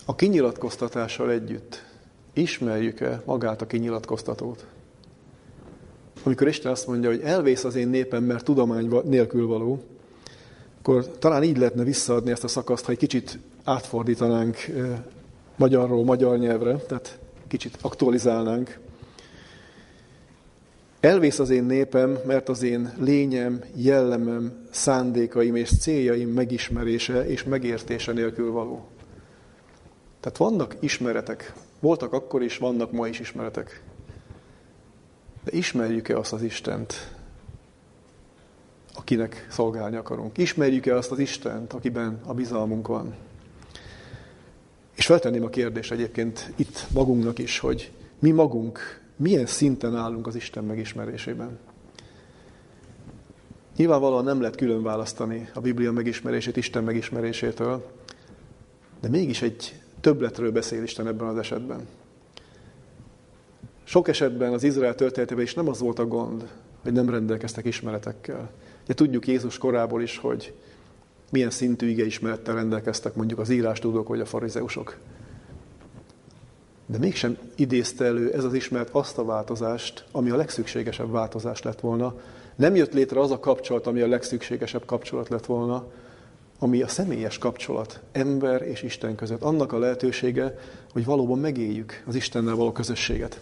A 0.04 0.14
kinyilatkoztatással 0.14 1.30
együtt 1.30 1.84
ismerjük-e 2.32 3.22
magát 3.24 3.62
a 3.62 3.66
kinyilatkoztatót? 3.66 4.66
Amikor 6.22 6.48
Isten 6.48 6.72
azt 6.72 6.86
mondja, 6.86 7.08
hogy 7.08 7.20
elvész 7.20 7.64
az 7.64 7.74
én 7.74 7.88
népem, 7.88 8.24
mert 8.24 8.44
tudomány 8.44 9.00
nélkül 9.04 9.46
való, 9.46 9.82
akkor 10.78 11.08
talán 11.18 11.42
így 11.42 11.56
lehetne 11.56 11.84
visszaadni 11.84 12.30
ezt 12.30 12.44
a 12.44 12.48
szakaszt, 12.48 12.84
ha 12.84 12.92
egy 12.92 12.98
kicsit 12.98 13.38
átfordítanánk 13.64 14.56
magyarról 15.56 16.04
magyar 16.04 16.38
nyelvre, 16.38 16.76
tehát 16.76 17.18
kicsit 17.48 17.78
aktualizálnánk. 17.80 18.84
Elvész 21.00 21.38
az 21.38 21.50
én 21.50 21.64
népem, 21.64 22.18
mert 22.26 22.48
az 22.48 22.62
én 22.62 22.92
lényem, 22.98 23.64
jellemem, 23.74 24.66
szándékaim 24.70 25.56
és 25.56 25.78
céljaim 25.78 26.28
megismerése 26.28 27.26
és 27.28 27.44
megértése 27.44 28.12
nélkül 28.12 28.50
való. 28.50 28.86
Tehát 30.20 30.38
vannak 30.38 30.76
ismeretek. 30.80 31.52
Voltak 31.80 32.12
akkor 32.12 32.42
is, 32.42 32.58
vannak 32.58 32.92
ma 32.92 33.08
is 33.08 33.20
ismeretek. 33.20 33.82
De 35.44 35.52
ismerjük-e 35.52 36.18
azt 36.18 36.32
az 36.32 36.42
Istent, 36.42 37.14
akinek 38.94 39.46
szolgálni 39.50 39.96
akarunk? 39.96 40.38
Ismerjük-e 40.38 40.96
azt 40.96 41.10
az 41.10 41.18
Istent, 41.18 41.72
akiben 41.72 42.20
a 42.24 42.34
bizalmunk 42.34 42.86
van? 42.86 43.14
És 44.94 45.06
feltenném 45.06 45.44
a 45.44 45.48
kérdést 45.48 45.92
egyébként 45.92 46.52
itt 46.56 46.86
magunknak 46.92 47.38
is, 47.38 47.58
hogy 47.58 47.92
mi 48.18 48.30
magunk 48.30 49.05
milyen 49.16 49.46
szinten 49.46 49.96
állunk 49.96 50.26
az 50.26 50.34
Isten 50.34 50.64
megismerésében. 50.64 51.58
Nyilvánvalóan 53.76 54.24
nem 54.24 54.40
lehet 54.40 54.56
külön 54.56 54.82
választani 54.82 55.48
a 55.54 55.60
Biblia 55.60 55.92
megismerését 55.92 56.56
Isten 56.56 56.84
megismerésétől, 56.84 57.90
de 59.00 59.08
mégis 59.08 59.42
egy 59.42 59.80
többletről 60.00 60.52
beszél 60.52 60.82
Isten 60.82 61.06
ebben 61.06 61.26
az 61.26 61.38
esetben. 61.38 61.86
Sok 63.84 64.08
esetben 64.08 64.52
az 64.52 64.62
Izrael 64.62 64.94
történetében 64.94 65.44
is 65.44 65.54
nem 65.54 65.68
az 65.68 65.80
volt 65.80 65.98
a 65.98 66.06
gond, 66.06 66.48
hogy 66.82 66.92
nem 66.92 67.10
rendelkeztek 67.10 67.64
ismeretekkel. 67.64 68.50
Ugye 68.84 68.94
tudjuk 68.94 69.26
Jézus 69.26 69.58
korából 69.58 70.02
is, 70.02 70.18
hogy 70.18 70.54
milyen 71.30 71.50
szintű 71.50 71.88
ige 71.88 72.04
ismerettel 72.04 72.54
rendelkeztek 72.54 73.14
mondjuk 73.14 73.38
az 73.38 73.50
írástudók 73.50 74.08
vagy 74.08 74.20
a 74.20 74.24
farizeusok. 74.24 74.96
De 76.86 76.98
mégsem 76.98 77.38
idézte 77.54 78.04
elő 78.04 78.32
ez 78.32 78.44
az 78.44 78.54
ismeret 78.54 78.88
azt 78.92 79.18
a 79.18 79.24
változást, 79.24 80.04
ami 80.12 80.30
a 80.30 80.36
legszükségesebb 80.36 81.10
változás 81.10 81.62
lett 81.62 81.80
volna. 81.80 82.14
Nem 82.56 82.74
jött 82.74 82.92
létre 82.92 83.20
az 83.20 83.30
a 83.30 83.38
kapcsolat, 83.38 83.86
ami 83.86 84.00
a 84.00 84.06
legszükségesebb 84.06 84.84
kapcsolat 84.84 85.28
lett 85.28 85.46
volna, 85.46 85.84
ami 86.58 86.82
a 86.82 86.88
személyes 86.88 87.38
kapcsolat 87.38 88.00
ember 88.12 88.62
és 88.62 88.82
Isten 88.82 89.14
között. 89.14 89.42
Annak 89.42 89.72
a 89.72 89.78
lehetősége, 89.78 90.58
hogy 90.92 91.04
valóban 91.04 91.38
megéljük 91.38 92.02
az 92.06 92.14
Istennel 92.14 92.54
való 92.54 92.72
közösséget. 92.72 93.40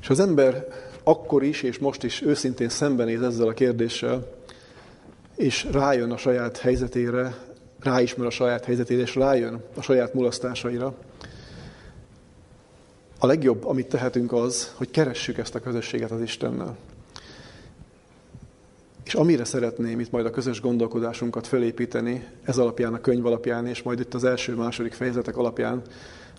És 0.00 0.10
az 0.10 0.20
ember 0.20 0.66
akkor 1.02 1.42
is, 1.42 1.62
és 1.62 1.78
most 1.78 2.04
is 2.04 2.22
őszintén 2.22 2.68
szembenéz 2.68 3.22
ezzel 3.22 3.48
a 3.48 3.52
kérdéssel, 3.52 4.26
és 5.36 5.68
rájön 5.72 6.10
a 6.10 6.16
saját 6.16 6.58
helyzetére, 6.58 7.34
ráismer 7.82 8.26
a 8.26 8.30
saját 8.30 8.64
helyzetére, 8.64 9.00
és 9.00 9.14
rájön 9.14 9.62
a 9.76 9.82
saját 9.82 10.14
mulasztásaira, 10.14 10.94
a 13.22 13.26
legjobb, 13.26 13.66
amit 13.66 13.88
tehetünk 13.88 14.32
az, 14.32 14.72
hogy 14.76 14.90
keressük 14.90 15.38
ezt 15.38 15.54
a 15.54 15.60
közösséget 15.60 16.10
az 16.10 16.20
Istennel. 16.20 16.76
És 19.04 19.14
amire 19.14 19.44
szeretném 19.44 20.00
itt 20.00 20.10
majd 20.10 20.26
a 20.26 20.30
közös 20.30 20.60
gondolkodásunkat 20.60 21.46
felépíteni, 21.46 22.26
ez 22.42 22.58
alapján, 22.58 22.94
a 22.94 23.00
könyv 23.00 23.26
alapján, 23.26 23.66
és 23.66 23.82
majd 23.82 24.00
itt 24.00 24.14
az 24.14 24.24
első-második 24.24 24.92
fejezetek 24.92 25.36
alapján, 25.36 25.82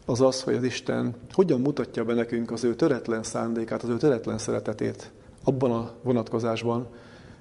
az 0.06 0.22
az, 0.22 0.42
hogy 0.42 0.56
az 0.56 0.64
Isten 0.64 1.16
hogyan 1.32 1.62
mutatja 1.62 2.04
be 2.04 2.14
nekünk 2.14 2.52
az 2.52 2.64
ő 2.64 2.76
töretlen 2.76 3.24
szándékát, 3.24 3.84
az 3.84 3.90
ő 3.90 3.98
töretlen 3.98 4.38
szeretetét 4.38 5.12
abban 5.44 5.72
a 5.72 5.92
vonatkozásban, 6.02 6.88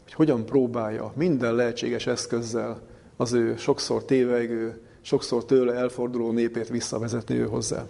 hogy 0.02 0.12
hogyan 0.12 0.44
próbálja 0.44 1.12
minden 1.16 1.54
lehetséges 1.54 2.06
eszközzel 2.06 2.80
az 3.20 3.32
ő 3.32 3.56
sokszor 3.56 4.04
tévegő, 4.04 4.80
sokszor 5.00 5.44
tőle 5.44 5.74
elforduló 5.74 6.30
népét 6.30 6.68
visszavezetni 6.68 7.34
ő 7.34 7.46
hozzá. 7.46 7.86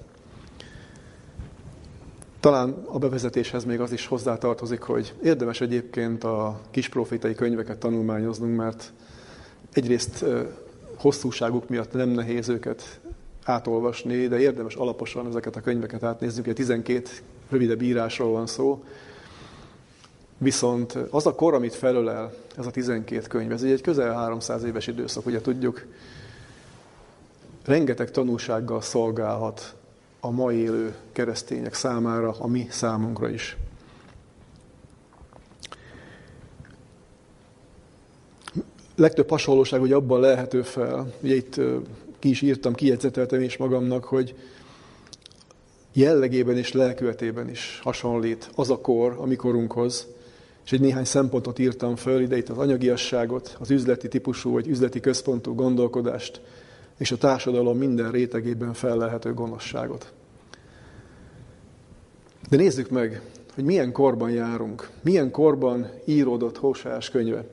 Talán 2.40 2.84
a 2.86 2.98
bevezetéshez 2.98 3.64
még 3.64 3.80
az 3.80 3.92
is 3.92 4.06
hozzátartozik, 4.06 4.80
hogy 4.80 5.14
érdemes 5.22 5.60
egyébként 5.60 6.24
a 6.24 6.60
kisprofétai 6.70 7.34
könyveket 7.34 7.78
tanulmányoznunk, 7.78 8.56
mert 8.56 8.92
egyrészt 9.72 10.24
hosszúságuk 10.96 11.68
miatt 11.68 11.92
nem 11.92 12.08
nehéz 12.08 12.48
őket 12.48 13.00
átolvasni, 13.44 14.26
de 14.26 14.38
érdemes 14.38 14.74
alaposan 14.74 15.26
ezeket 15.26 15.56
a 15.56 15.60
könyveket 15.60 16.02
átnézni. 16.02 16.40
Ugye 16.40 16.52
12 16.52 17.08
rövidebb 17.48 17.82
írásról 17.82 18.30
van 18.32 18.46
szó, 18.46 18.84
viszont 20.40 20.92
az 21.10 21.26
a 21.26 21.34
kor, 21.34 21.54
amit 21.54 21.74
felölel 21.74 22.32
ez 22.56 22.66
a 22.66 22.70
12 22.70 23.26
könyv, 23.28 23.52
ez 23.52 23.62
egy 23.62 23.80
közel 23.80 24.12
300 24.12 24.64
éves 24.64 24.86
időszak, 24.86 25.26
ugye 25.26 25.40
tudjuk, 25.40 25.86
rengeteg 27.64 28.10
tanulsággal 28.10 28.80
szolgálhat 28.80 29.74
a 30.20 30.30
mai 30.30 30.56
élő 30.56 30.94
keresztények 31.12 31.74
számára, 31.74 32.34
a 32.38 32.46
mi 32.46 32.66
számunkra 32.70 33.28
is. 33.28 33.56
Legtöbb 38.96 39.28
hasonlóság 39.28 39.80
hogy 39.80 39.92
abban 39.92 40.20
lehető 40.20 40.62
fel, 40.62 41.12
ugye 41.22 41.34
itt 41.34 41.60
ki 42.18 42.28
is 42.28 42.40
írtam, 42.40 42.74
kijegyzeteltem 42.74 43.40
is 43.40 43.56
magamnak, 43.56 44.04
hogy 44.04 44.34
jellegében 45.92 46.56
és 46.56 46.72
lelkületében 46.72 47.48
is 47.48 47.80
hasonlít 47.82 48.50
az 48.54 48.70
a 48.70 48.80
kor 48.80 49.16
a 49.18 49.26
mikorunkhoz, 49.26 50.06
és 50.70 50.76
egy 50.76 50.82
néhány 50.82 51.04
szempontot 51.04 51.58
írtam 51.58 51.96
föl, 51.96 52.20
ide 52.20 52.36
itt 52.36 52.48
az 52.48 52.58
anyagiasságot, 52.58 53.56
az 53.60 53.70
üzleti 53.70 54.08
típusú 54.08 54.52
vagy 54.52 54.68
üzleti 54.68 55.00
központú 55.00 55.54
gondolkodást, 55.54 56.40
és 56.98 57.10
a 57.10 57.16
társadalom 57.16 57.78
minden 57.78 58.10
rétegében 58.10 58.72
fellelhető 58.72 59.34
gonoszságot. 59.34 60.12
De 62.48 62.56
nézzük 62.56 62.90
meg, 62.90 63.22
hogy 63.54 63.64
milyen 63.64 63.92
korban 63.92 64.30
járunk, 64.30 64.90
milyen 65.02 65.30
korban 65.30 65.90
íródott 66.04 66.56
Hósás 66.56 67.10
könyve. 67.10 67.44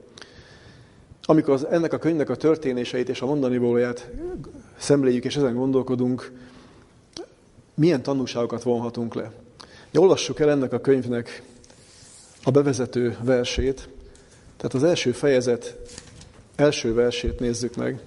Amikor 1.23 1.53
az, 1.53 1.65
ennek 1.65 1.93
a 1.93 1.97
könyvnek 1.97 2.29
a 2.29 2.35
történéseit 2.35 3.09
és 3.09 3.21
a 3.21 3.25
mondani 3.25 3.57
valóját 3.57 4.09
szemléljük 4.77 5.25
és 5.25 5.35
ezen 5.35 5.55
gondolkodunk, 5.55 6.31
milyen 7.73 8.03
tanulságokat 8.03 8.63
vonhatunk 8.63 9.13
le. 9.13 9.31
Ja, 9.91 10.01
olvassuk 10.01 10.39
el 10.39 10.49
ennek 10.49 10.73
a 10.73 10.81
könyvnek 10.81 11.43
a 12.47 12.51
bevezető 12.51 13.17
versét. 13.23 13.89
Tehát 14.57 14.73
az 14.73 14.83
első 14.83 15.11
fejezet 15.11 15.75
első 16.55 16.93
versét 16.93 17.39
nézzük 17.39 17.75
meg. 17.75 17.99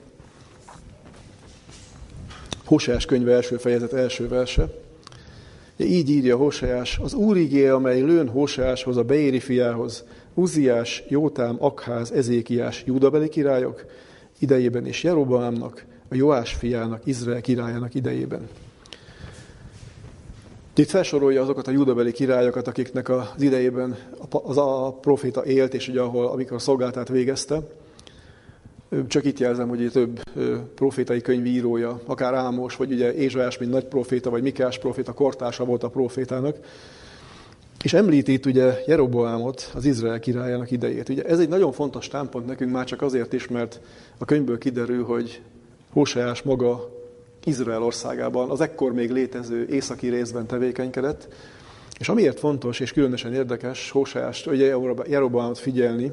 Hóseás 2.65 3.05
könyve 3.05 3.35
első 3.35 3.57
fejezet 3.57 3.93
első 3.93 4.29
verse. 4.29 4.69
Így 5.77 6.11
írja 6.11 6.37
Hóseás, 6.37 6.99
az 6.99 7.15
úrigé, 7.15 7.69
amely 7.69 8.01
lőn 8.01 8.29
Hóseáshoz, 8.29 8.97
a 8.97 9.05
Beéri 9.05 9.41
fiához, 9.41 10.05
Uziás, 10.35 11.03
Jótám, 11.09 11.57
Akház, 11.59 12.11
Ezékiás, 12.11 12.83
Júdabeli 12.87 13.29
királyok 13.29 13.85
idejében 14.39 14.87
és 14.87 15.03
Jeroboámnak, 15.03 15.85
a 16.09 16.15
Joás 16.15 16.53
fiának, 16.53 17.07
Izrael 17.07 17.41
királyának 17.41 17.95
idejében. 17.95 18.49
Itt 20.75 20.89
felsorolja 20.89 21.43
azokat 21.43 21.67
a 21.67 21.71
judabeli 21.71 22.13
királyokat, 22.13 22.69
akiknek 22.69 23.09
az 23.09 23.29
idejében 23.39 23.97
az 24.31 24.59
a 24.59 24.99
proféta 25.01 25.45
élt, 25.45 25.75
és 25.75 25.89
ugye 25.89 26.01
ahol, 26.01 26.27
amikor 26.27 26.63
szolgáltát 26.63 27.09
végezte. 27.09 27.63
Csak 29.07 29.25
itt 29.25 29.39
jelzem, 29.39 29.69
hogy 29.69 29.91
több 29.93 30.21
profétai 30.75 31.21
könyvírója, 31.21 32.01
akár 32.07 32.35
Ámos, 32.35 32.77
vagy 32.77 32.93
ugye 32.93 33.15
Ézsajás, 33.15 33.59
mint 33.59 33.71
nagy 33.71 33.85
proféta, 33.85 34.31
vagy 34.31 34.43
Mikás 34.43 34.79
proféta, 34.79 35.13
kortársa 35.13 35.65
volt 35.65 35.83
a 35.83 35.89
profétának. 35.89 36.57
És 37.85 37.93
említi 37.93 38.33
itt 38.33 38.47
ugye 38.47 38.83
Jeroboámot, 38.87 39.71
az 39.75 39.85
Izrael 39.85 40.21
királyának 40.21 40.71
idejét. 40.71 41.09
Ugye 41.09 41.23
ez 41.23 41.39
egy 41.39 41.49
nagyon 41.49 41.73
fontos 41.73 42.09
támpont 42.09 42.47
nekünk 42.47 42.73
már 42.73 42.85
csak 42.85 43.03
azért 43.03 43.33
is, 43.33 43.49
mert 43.49 43.81
a 44.19 44.25
könyvből 44.25 44.59
kiderül, 44.59 45.05
hogy 45.05 45.43
Hóseás 45.93 46.43
maga 46.43 47.00
Izrael 47.45 47.83
országában, 47.83 48.51
az 48.51 48.61
ekkor 48.61 48.93
még 48.93 49.11
létező 49.11 49.67
északi 49.71 50.09
részben 50.09 50.47
tevékenykedett, 50.47 51.29
és 51.99 52.09
amiért 52.09 52.39
fontos 52.39 52.81
és 52.81 52.93
különösen 52.93 53.35
érdekes 53.35 53.91
Hóseást, 53.91 54.47
ugye 54.47 54.77
Jeroboámot 55.07 55.59
figyelni, 55.59 56.13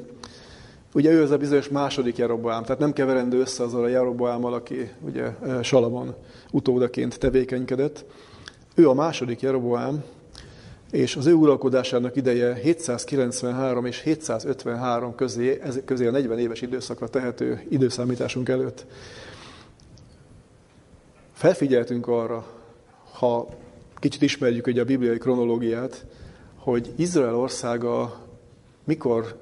ugye 0.94 1.10
ő 1.10 1.22
az 1.22 1.30
a 1.30 1.36
bizonyos 1.36 1.68
második 1.68 2.16
Jeroboám, 2.16 2.62
tehát 2.62 2.78
nem 2.78 2.92
keverendő 2.92 3.40
össze 3.40 3.62
azzal 3.62 3.84
a 3.84 3.88
Jeroboámmal, 3.88 4.54
aki 4.54 4.90
ugye 5.00 5.34
Salamon 5.62 6.14
utódaként 6.50 7.18
tevékenykedett. 7.18 8.04
Ő 8.74 8.88
a 8.88 8.94
második 8.94 9.40
Jeroboám, 9.40 10.04
és 10.90 11.16
az 11.16 11.26
ő 11.26 11.32
uralkodásának 11.32 12.16
ideje 12.16 12.54
793 12.54 13.84
és 13.84 14.02
753 14.02 15.14
közé, 15.14 15.60
ez, 15.62 15.80
közé 15.84 16.06
a 16.06 16.10
40 16.10 16.38
éves 16.38 16.60
időszakra 16.60 17.08
tehető 17.08 17.62
időszámításunk 17.68 18.48
előtt. 18.48 18.86
Felfigyeltünk 21.38 22.06
arra, 22.06 22.46
ha 23.12 23.48
kicsit 23.96 24.22
ismerjük 24.22 24.66
ugye 24.66 24.80
a 24.80 24.84
bibliai 24.84 25.18
kronológiát, 25.18 26.04
hogy 26.56 26.92
Izrael 26.96 27.36
országa 27.36 28.26
mikor 28.84 29.40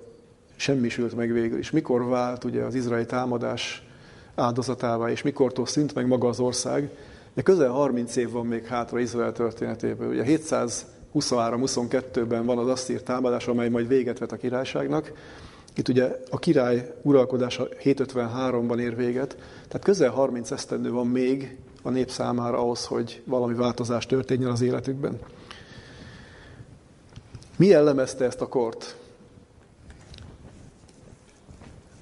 semmisült 0.57 1.17
meg 1.17 1.33
végül, 1.33 1.59
és 1.59 1.71
mikor 1.71 2.09
vált 2.09 2.45
ugye 2.45 2.63
az 2.63 2.75
izraeli 2.75 3.07
támadás 3.07 3.87
áldozatává, 4.35 5.11
és 5.11 5.23
mikortól 5.23 5.67
szint 5.67 5.95
meg 5.95 6.07
maga 6.07 6.29
az 6.29 6.41
ország. 6.41 6.91
De 7.35 7.43
közel 7.43 7.71
30 7.71 8.17
év 8.17 8.31
van 8.31 8.47
még 8.47 8.67
hátra 8.67 8.99
Izrael 8.99 9.33
történetéből. 9.33 10.09
Ugye 10.09 10.25
723-22-ben 10.27 12.47
van 12.47 12.59
az 12.59 12.69
asszír 12.69 13.03
támadás, 13.03 13.47
amely 13.47 13.69
majd 13.69 13.89
véget 13.89 14.19
vet 14.19 14.33
a 14.33 14.37
királyságnak. 14.37 15.13
Itt 15.77 15.89
ugye 15.89 16.21
a 16.31 16.39
király 16.39 16.95
uralkodása 17.03 17.69
753-ban 17.83 18.79
ér 18.79 18.97
véget, 18.97 19.37
tehát 19.69 19.85
közel 19.85 20.11
30 20.11 20.51
esztendő 20.51 20.91
van 20.91 21.07
még 21.07 21.57
a 21.87 21.91
nép 21.91 22.11
számára 22.11 22.59
ahhoz, 22.59 22.87
hogy 22.87 23.23
valami 23.25 23.55
változás 23.55 24.07
történjen 24.07 24.51
az 24.51 24.61
életükben. 24.61 25.19
Mi 27.57 27.67
jellemezte 27.67 28.25
ezt 28.25 28.41
a 28.41 28.49
kort? 28.49 28.97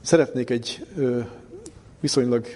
Szeretnék 0.00 0.50
egy 0.50 0.86
viszonylag 2.00 2.46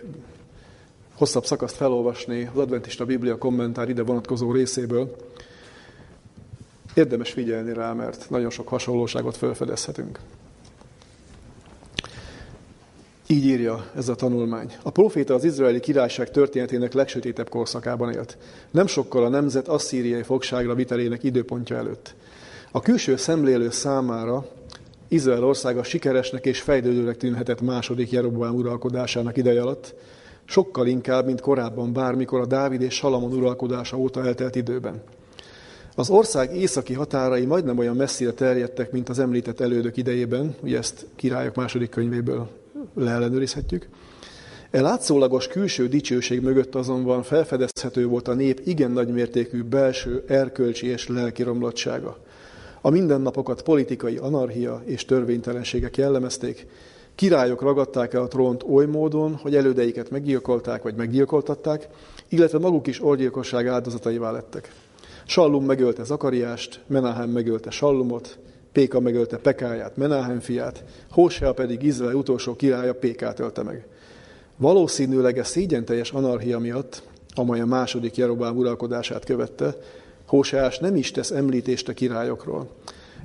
hosszabb 1.14 1.44
szakaszt 1.44 1.76
felolvasni 1.76 2.50
az 2.52 2.58
Adventista 2.58 3.04
Biblia 3.04 3.38
kommentár 3.38 3.88
ide 3.88 4.02
vonatkozó 4.02 4.52
részéből. 4.52 5.16
Érdemes 6.94 7.30
figyelni 7.30 7.72
rá, 7.72 7.92
mert 7.92 8.30
nagyon 8.30 8.50
sok 8.50 8.68
hasonlóságot 8.68 9.36
felfedezhetünk. 9.36 10.18
Így 13.30 13.44
írja 13.44 13.90
ez 13.96 14.08
a 14.08 14.14
tanulmány. 14.14 14.72
A 14.82 14.90
proféta 14.90 15.34
az 15.34 15.44
izraeli 15.44 15.80
királyság 15.80 16.30
történetének 16.30 16.92
legsötétebb 16.92 17.48
korszakában 17.48 18.12
élt. 18.12 18.38
Nem 18.70 18.86
sokkal 18.86 19.24
a 19.24 19.28
nemzet 19.28 19.68
asszíriai 19.68 20.22
fogságra 20.22 20.74
vitelének 20.74 21.22
időpontja 21.22 21.76
előtt. 21.76 22.14
A 22.72 22.80
külső 22.80 23.16
szemlélő 23.16 23.70
számára 23.70 24.46
Izrael 25.08 25.44
országa 25.44 25.82
sikeresnek 25.82 26.46
és 26.46 26.60
fejlődőnek 26.60 27.16
tűnhetett 27.16 27.60
második 27.60 28.10
Jeroboám 28.10 28.54
uralkodásának 28.54 29.36
ideje 29.36 29.62
alatt, 29.62 29.94
sokkal 30.44 30.86
inkább, 30.86 31.26
mint 31.26 31.40
korábban 31.40 31.92
bármikor 31.92 32.40
a 32.40 32.46
Dávid 32.46 32.82
és 32.82 32.94
Salamon 32.94 33.32
uralkodása 33.32 33.96
óta 33.96 34.24
eltelt 34.24 34.56
időben. 34.56 35.02
Az 35.94 36.10
ország 36.10 36.56
északi 36.56 36.94
határai 36.94 37.44
majdnem 37.44 37.78
olyan 37.78 37.96
messzire 37.96 38.32
terjedtek, 38.32 38.92
mint 38.92 39.08
az 39.08 39.18
említett 39.18 39.60
elődök 39.60 39.96
idejében, 39.96 40.56
ugye 40.62 40.78
ezt 40.78 41.06
királyok 41.16 41.54
második 41.54 41.90
könyvéből 41.90 42.48
leellenőrizhetjük. 42.94 43.88
E 44.70 44.80
látszólagos 44.80 45.46
külső 45.46 45.88
dicsőség 45.88 46.40
mögött 46.40 46.74
azonban 46.74 47.22
felfedezhető 47.22 48.06
volt 48.06 48.28
a 48.28 48.34
nép 48.34 48.60
igen 48.64 48.90
nagymértékű 48.90 49.62
belső 49.62 50.24
erkölcsi 50.26 50.86
és 50.86 51.08
lelki 51.08 51.42
romlottsága. 51.42 52.18
A 52.80 52.90
mindennapokat 52.90 53.62
politikai 53.62 54.16
anarchia 54.16 54.82
és 54.84 55.04
törvénytelenségek 55.04 55.96
jellemezték, 55.96 56.66
királyok 57.14 57.62
ragadták 57.62 58.14
el 58.14 58.22
a 58.22 58.28
trónt 58.28 58.62
oly 58.62 58.86
módon, 58.86 59.34
hogy 59.34 59.56
elődeiket 59.56 60.10
meggyilkolták 60.10 60.82
vagy 60.82 60.94
meggyilkoltatták, 60.94 61.88
illetve 62.28 62.58
maguk 62.58 62.86
is 62.86 63.02
orgyilkosság 63.02 63.66
áldozataivá 63.66 64.30
lettek. 64.30 64.72
Sallum 65.26 65.64
megölte 65.64 66.04
Zakariást, 66.04 66.80
Menahem 66.86 67.30
megölte 67.30 67.70
Sallumot, 67.70 68.38
Péka 68.72 69.00
megölte 69.00 69.36
Pekáját, 69.36 69.96
Menahem 69.96 70.40
fiát, 70.40 70.84
Hósea 71.10 71.52
pedig 71.52 71.82
Izrael 71.82 72.14
utolsó 72.14 72.56
királya 72.56 72.94
Pékát 72.94 73.38
ölte 73.40 73.62
meg. 73.62 73.86
Valószínűleg 74.56 75.38
ez 75.38 75.56
teljes 75.84 76.12
anarchia 76.12 76.58
miatt, 76.58 77.02
amely 77.34 77.60
a 77.60 77.66
második 77.66 78.16
Jerobám 78.16 78.56
uralkodását 78.56 79.24
követte, 79.24 79.76
Hóseás 80.26 80.78
nem 80.78 80.96
is 80.96 81.10
tesz 81.10 81.30
említést 81.30 81.88
a 81.88 81.92
királyokról. 81.92 82.68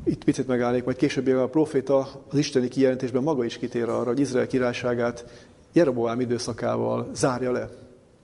Itt 0.04 0.24
picit 0.24 0.48
megállnék, 0.48 0.84
majd 0.84 0.98
később 0.98 1.28
a 1.28 1.48
proféta 1.48 2.08
az 2.30 2.38
isteni 2.38 2.68
kijelentésben 2.68 3.24
maga 3.24 3.44
is 3.44 3.58
kitér 3.58 3.90
arra, 3.90 4.08
hogy 4.08 4.20
Izrael 4.20 4.48
királyságát 4.48 5.26
Jeroboám 5.72 6.20
időszakával 6.20 7.10
zárja 7.14 7.52
le. 7.52 7.70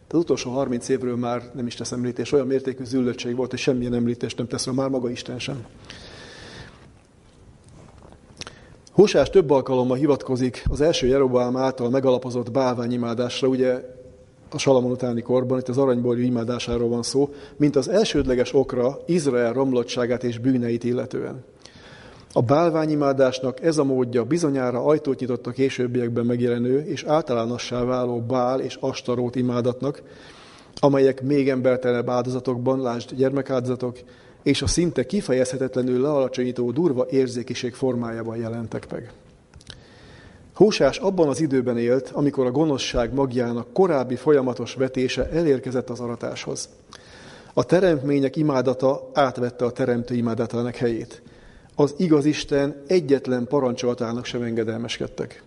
Az 0.08 0.20
utolsó 0.20 0.52
30 0.52 0.90
évről 0.90 1.16
már 1.16 1.52
nem 1.54 1.68
is 1.68 1.76
tesz 1.76 1.92
említés, 1.92 2.32
olyan 2.32 2.48
mértékű 2.48 2.84
züllöttség 2.84 3.36
volt, 3.36 3.50
hogy 3.50 3.60
semmilyen 3.60 3.94
említést 3.94 4.38
nem 4.38 4.48
tesz 4.48 4.66
már 4.66 4.90
maga 4.90 5.10
Isten 5.10 5.40
sem. 5.40 5.66
Hosás 8.92 9.30
több 9.30 9.50
alkalommal 9.50 9.98
hivatkozik 9.98 10.64
az 10.70 10.82
első 10.82 11.08
Jeroboám 11.08 11.58
által 11.58 11.90
megalapozott 11.90 12.52
bálványimádásra, 12.52 13.48
ugye 13.48 13.98
a 14.52 14.58
Salamon 14.58 14.92
utáni 14.92 15.22
korban, 15.22 15.60
itt 15.60 15.68
az 15.68 15.78
aranyborjú 15.78 16.24
imádásáról 16.24 16.90
van 16.90 17.04
szó, 17.04 17.30
mint 17.58 17.76
az 17.76 17.88
elsődleges 17.88 18.54
okra 18.54 19.00
Izrael 19.06 19.54
romlottságát 19.54 20.24
és 20.24 20.38
bűneit 20.38 20.84
illetően. 20.84 21.44
A 22.34 22.42
bálványimádásnak 22.42 23.64
ez 23.64 23.78
a 23.78 23.84
módja 23.84 24.24
bizonyára 24.24 24.84
ajtót 24.84 25.20
nyitott 25.20 25.48
a 25.48 25.52
későbbiekben 25.52 26.26
megjelenő 26.26 26.80
és 26.80 27.04
általánossá 27.04 27.84
váló 27.84 28.22
bál 28.22 28.60
és 28.60 28.78
astarót 28.80 29.36
imádatnak, 29.36 30.02
amelyek 30.80 31.22
még 31.22 31.50
embertelenebb 31.50 32.10
áldozatokban, 32.10 32.82
lásd 32.82 33.16
gyermekáldozatok, 33.16 33.98
és 34.44 34.62
a 34.62 34.68
szinte 34.68 35.06
kifejezhetetlenül 35.06 36.02
lealacsonyító 36.02 36.72
durva 36.72 37.08
érzékiség 37.10 37.74
formájában 37.74 38.38
jelentek 38.38 38.92
meg. 38.92 39.12
Hósás 40.54 40.98
abban 40.98 41.28
az 41.28 41.42
időben 41.42 41.78
élt, 41.78 42.10
amikor 42.14 42.46
a 42.46 42.52
gonoszság 42.52 43.14
magjának 43.14 43.74
korábbi 43.74 44.16
folyamatos 44.16 44.74
vetése 44.74 45.30
elérkezett 45.30 45.90
az 45.90 46.00
aratáshoz. 46.00 46.70
A 47.54 47.64
teremtmények 47.64 48.36
imádata 48.36 49.10
átvette 49.14 49.66
a 49.66 49.72
teremtő 49.72 50.16
imádatának 50.16 50.76
helyét. 50.76 51.22
Az 51.76 51.94
igaz 51.98 52.26
Isten 52.26 52.82
egyetlen 52.88 53.48
parancsolatának 53.48 54.26
sem 54.26 54.42
engedelmeskedtek. 54.42 55.44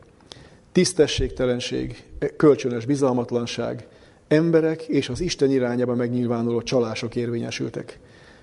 Tisztességtelenség, 0.72 2.04
kölcsönös 2.36 2.84
bizalmatlanság, 2.84 3.86
emberek 4.28 4.82
és 4.82 5.08
az 5.08 5.20
Isten 5.20 5.50
irányába 5.50 5.94
megnyilvánuló 5.94 6.62
csalások 6.62 7.16
érvényesültek. 7.16 7.98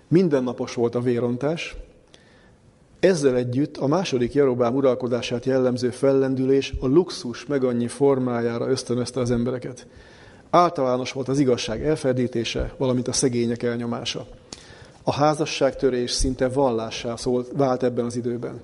Mindennapos 0.10 0.74
volt 0.74 0.96
a 0.96 1.02
vérontás, 1.02 1.76
ezzel 3.00 3.36
együtt 3.36 3.78
a 3.78 3.88
második 3.88 4.34
Jerobám 4.34 4.76
uralkodását 4.76 5.46
jellemző 5.46 5.90
fellendülés 5.90 6.74
a 6.80 6.88
luxus 6.88 7.46
meg 7.46 7.64
annyi 7.64 7.88
formájára 7.88 8.70
ösztönözte 8.70 9.20
az 9.20 9.32
embereket. 9.32 9.88
Általános 10.50 11.12
volt 11.12 11.28
az 11.28 11.40
igazság 11.40 11.86
elferdítése, 11.86 12.74
valamint 12.78 13.08
a 13.08 13.12
szegények 13.12 13.64
elnyomása. 13.64 14.28
A 15.04 15.14
házasságtörés 15.14 16.12
szinte 16.12 16.48
vallássá 16.48 17.16
szólt, 17.16 17.52
vált 17.56 17.84
ebben 17.84 18.06
az 18.06 18.16
időben. 18.16 18.62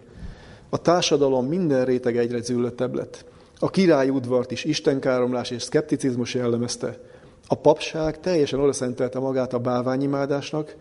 A 0.69 0.77
társadalom 0.77 1.47
minden 1.47 1.85
réteg 1.85 2.17
egyre 2.17 2.41
züllöttebb 2.41 2.95
lett. 2.95 3.25
A 3.59 3.69
király 3.69 4.09
udvart 4.09 4.51
is 4.51 4.63
istenkáromlás 4.63 5.51
és 5.51 5.61
szkepticizmus 5.61 6.33
jellemezte. 6.33 6.99
A 7.47 7.55
papság 7.55 8.19
teljesen 8.19 8.59
odaszentelte 8.59 9.19
magát 9.19 9.53
a 9.53 9.59
bálványimádásnak, 9.59 10.75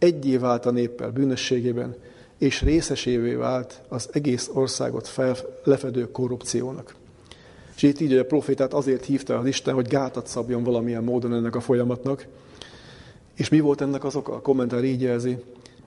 egyé 0.00 0.36
vált 0.36 0.66
a 0.66 0.70
néppel 0.70 1.10
bűnösségében, 1.10 1.94
és 2.38 2.62
részesévé 2.62 3.34
vált 3.34 3.80
az 3.88 4.08
egész 4.12 4.50
országot 4.52 5.08
fel, 5.08 5.36
lefedő 5.64 6.10
korrupciónak. 6.10 6.94
És 7.76 7.82
itt 7.82 8.00
így 8.00 8.12
a 8.12 8.24
profétát 8.24 8.74
azért 8.74 9.04
hívta 9.04 9.38
az 9.38 9.46
Isten, 9.46 9.74
hogy 9.74 9.86
gátat 9.86 10.26
szabjon 10.26 10.62
valamilyen 10.62 11.04
módon 11.04 11.34
ennek 11.34 11.56
a 11.56 11.60
folyamatnak. 11.60 12.26
És 13.36 13.48
mi 13.48 13.60
volt 13.60 13.80
ennek 13.80 14.04
az 14.04 14.16
oka? 14.16 14.32
A 14.32 14.40
kommentár 14.40 14.84
így 14.84 15.00
jelzi. 15.00 15.38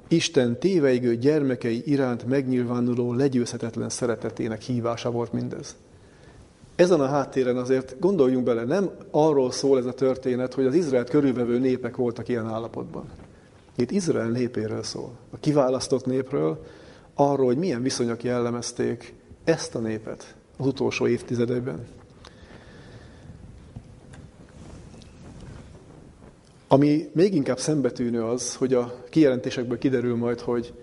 Isten 0.08 0.60
téveigő 0.60 1.16
gyermekei 1.16 1.84
iránt 1.86 2.26
megnyilvánuló 2.28 3.14
legyőzhetetlen 3.14 3.90
szeretetének 3.90 4.62
hívása 4.62 5.12
volt 5.12 5.34
mindez. 5.34 5.76
Ezen 6.76 7.00
a 7.00 7.08
háttéren 7.08 7.58
azért 7.58 8.00
gondoljunk 8.00 8.46
bele, 8.46 8.64
nem 8.64 8.90
arról 9.12 9.52
szól 9.52 9.78
ez 9.78 9.86
a 9.86 9.94
történet, 9.94 10.54
hogy 10.54 10.66
az 10.66 10.74
Izraelt 10.74 11.10
körülvevő 11.10 11.60
népek 11.60 11.96
voltak 11.96 12.28
ilyen 12.28 12.48
állapotban. 12.48 13.06
Itt 13.76 13.92
Izrael 13.92 14.30
népéről 14.30 14.84
szól, 14.84 15.12
a 15.32 15.38
kiválasztott 15.40 16.06
népről, 16.06 16.66
arról, 17.14 17.46
hogy 17.46 17.58
milyen 17.58 17.82
viszonyok 17.82 18.24
jellemezték 18.24 19.14
ezt 19.44 19.76
a 19.76 19.80
népet 19.80 20.36
az 20.58 20.66
utolsó 20.66 21.08
évtizedekben. 21.08 21.86
Ami 26.68 27.10
még 27.14 27.34
inkább 27.34 27.60
szembetűnő 27.60 28.24
az, 28.24 28.56
hogy 28.56 28.74
a 28.74 29.04
kijelentésekből 29.10 29.78
kiderül 29.78 30.16
majd, 30.16 30.40
hogy 30.40 30.74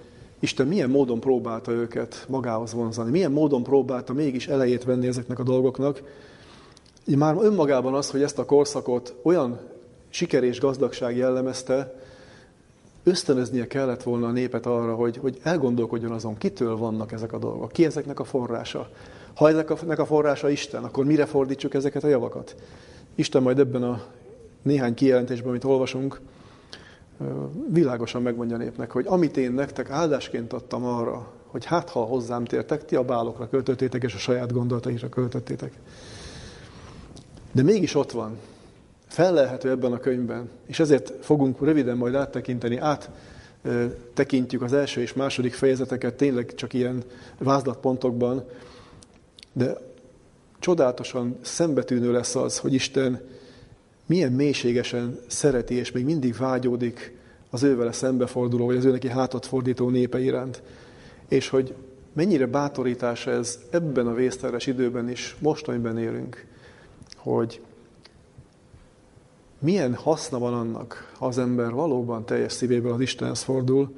Isten 0.40 0.66
milyen 0.66 0.90
módon 0.90 1.20
próbálta 1.20 1.72
őket 1.72 2.24
magához 2.28 2.72
vonzani, 2.72 3.10
milyen 3.10 3.32
módon 3.32 3.62
próbálta 3.62 4.12
mégis 4.12 4.48
elejét 4.48 4.84
venni 4.84 5.06
ezeknek 5.06 5.38
a 5.38 5.42
dolgoknak. 5.42 6.02
Már 7.04 7.36
önmagában 7.40 7.94
az, 7.94 8.10
hogy 8.10 8.22
ezt 8.22 8.38
a 8.38 8.44
korszakot 8.44 9.14
olyan 9.22 9.60
siker 10.08 10.42
és 10.42 10.60
gazdagság 10.60 11.16
jellemezte, 11.16 11.99
ösztönöznie 13.10 13.66
kellett 13.66 14.02
volna 14.02 14.26
a 14.26 14.30
népet 14.30 14.66
arra, 14.66 14.94
hogy, 14.94 15.16
hogy 15.16 15.38
elgondolkodjon 15.42 16.12
azon, 16.12 16.38
kitől 16.38 16.76
vannak 16.76 17.12
ezek 17.12 17.32
a 17.32 17.38
dolgok, 17.38 17.72
ki 17.72 17.84
ezeknek 17.84 18.20
a 18.20 18.24
forrása. 18.24 18.88
Ha 19.34 19.48
ezeknek 19.48 19.98
a 19.98 20.06
forrása 20.06 20.50
Isten, 20.50 20.84
akkor 20.84 21.04
mire 21.04 21.26
fordítsuk 21.26 21.74
ezeket 21.74 22.04
a 22.04 22.08
javakat? 22.08 22.54
Isten 23.14 23.42
majd 23.42 23.58
ebben 23.58 23.82
a 23.82 24.02
néhány 24.62 24.94
kijelentésben, 24.94 25.48
amit 25.48 25.64
olvasunk, 25.64 26.20
világosan 27.68 28.22
megmondja 28.22 28.56
a 28.56 28.58
népnek, 28.58 28.90
hogy 28.90 29.04
amit 29.08 29.36
én 29.36 29.52
nektek 29.52 29.90
áldásként 29.90 30.52
adtam 30.52 30.84
arra, 30.84 31.26
hogy 31.46 31.64
hát 31.64 31.90
ha 31.90 32.00
hozzám 32.00 32.44
tértek, 32.44 32.84
ti 32.84 32.96
a 32.96 33.04
bálokra 33.04 33.48
költöttétek, 33.48 34.02
és 34.02 34.14
a 34.14 34.18
saját 34.18 34.52
gondolataikra 34.52 35.08
költöttétek. 35.08 35.72
De 37.52 37.62
mégis 37.62 37.94
ott 37.94 38.10
van, 38.10 38.36
fellelhető 39.10 39.70
ebben 39.70 39.92
a 39.92 39.98
könyvben, 39.98 40.48
és 40.66 40.80
ezért 40.80 41.12
fogunk 41.20 41.60
röviden 41.60 41.96
majd 41.96 42.14
áttekinteni, 42.14 42.76
át 42.76 43.10
tekintjük 44.14 44.62
az 44.62 44.72
első 44.72 45.00
és 45.00 45.12
második 45.12 45.52
fejezeteket 45.52 46.14
tényleg 46.14 46.54
csak 46.54 46.72
ilyen 46.72 47.02
vázlatpontokban, 47.38 48.44
de 49.52 49.76
csodálatosan 50.58 51.38
szembetűnő 51.40 52.12
lesz 52.12 52.34
az, 52.34 52.58
hogy 52.58 52.74
Isten 52.74 53.20
milyen 54.06 54.32
mélységesen 54.32 55.18
szereti, 55.26 55.74
és 55.74 55.92
még 55.92 56.04
mindig 56.04 56.36
vágyódik 56.36 57.16
az 57.50 57.62
ővele 57.62 57.92
szembeforduló, 57.92 58.66
vagy 58.66 58.76
az 58.76 58.84
ő 58.84 58.90
neki 58.90 59.08
hátat 59.08 59.46
fordító 59.46 59.88
népe 59.88 60.20
iránt. 60.20 60.62
És 61.28 61.48
hogy 61.48 61.74
mennyire 62.12 62.46
bátorítás 62.46 63.26
ez 63.26 63.58
ebben 63.70 64.06
a 64.06 64.14
vészteres 64.14 64.66
időben 64.66 65.10
is, 65.10 65.36
most, 65.38 65.68
amiben 65.68 65.98
élünk, 65.98 66.46
hogy 67.16 67.60
milyen 69.60 69.94
haszna 69.94 70.38
van 70.38 70.54
annak, 70.54 71.12
ha 71.18 71.26
az 71.26 71.38
ember 71.38 71.72
valóban 71.72 72.24
teljes 72.24 72.52
szívéből 72.52 72.92
az 72.92 73.00
Istenhez 73.00 73.42
fordul, 73.42 73.94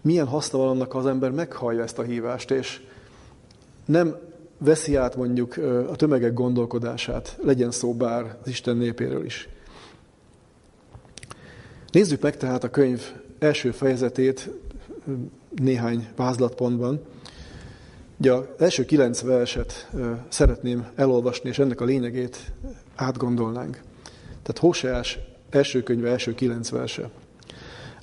milyen 0.00 0.26
haszna 0.26 0.58
van 0.58 0.68
annak, 0.68 0.92
ha 0.92 0.98
az 0.98 1.06
ember 1.06 1.30
meghallja 1.30 1.82
ezt 1.82 1.98
a 1.98 2.02
hívást, 2.02 2.50
és 2.50 2.80
nem 3.84 4.16
veszi 4.58 4.96
át 4.96 5.16
mondjuk 5.16 5.56
a 5.90 5.96
tömegek 5.96 6.32
gondolkodását, 6.32 7.38
legyen 7.42 7.70
szó 7.70 7.94
bár 7.94 8.36
az 8.42 8.48
Isten 8.48 8.76
népéről 8.76 9.24
is. 9.24 9.48
Nézzük 11.92 12.22
meg 12.22 12.36
tehát 12.36 12.64
a 12.64 12.70
könyv 12.70 13.02
első 13.38 13.70
fejezetét 13.70 14.50
néhány 15.54 16.08
vázlatpontban. 16.16 17.00
Ugye 18.16 18.32
az 18.32 18.44
első 18.58 18.84
kilenc 18.84 19.20
verset 19.20 19.90
szeretném 20.28 20.86
elolvasni, 20.94 21.48
és 21.48 21.58
ennek 21.58 21.80
a 21.80 21.84
lényegét 21.84 22.52
átgondolnánk. 22.94 23.80
Tehát 24.48 24.62
Hoseás 24.62 25.18
első 25.50 25.82
könyve, 25.82 26.10
első 26.10 26.34
kilenc 26.34 26.70
verse. 26.70 27.10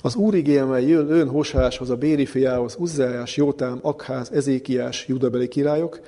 Az 0.00 0.14
úr 0.14 0.34
igémmel 0.34 0.80
jön 0.80 1.10
ön 1.10 1.28
Hoseáshoz, 1.28 1.90
a 1.90 1.96
Béri 1.96 2.26
fiához, 2.26 2.76
Uzzájás, 2.78 3.36
Jótám, 3.36 3.78
Akház, 3.82 4.30
Ezékiás, 4.32 5.08
judabeli 5.08 5.48
királyok, 5.48 6.00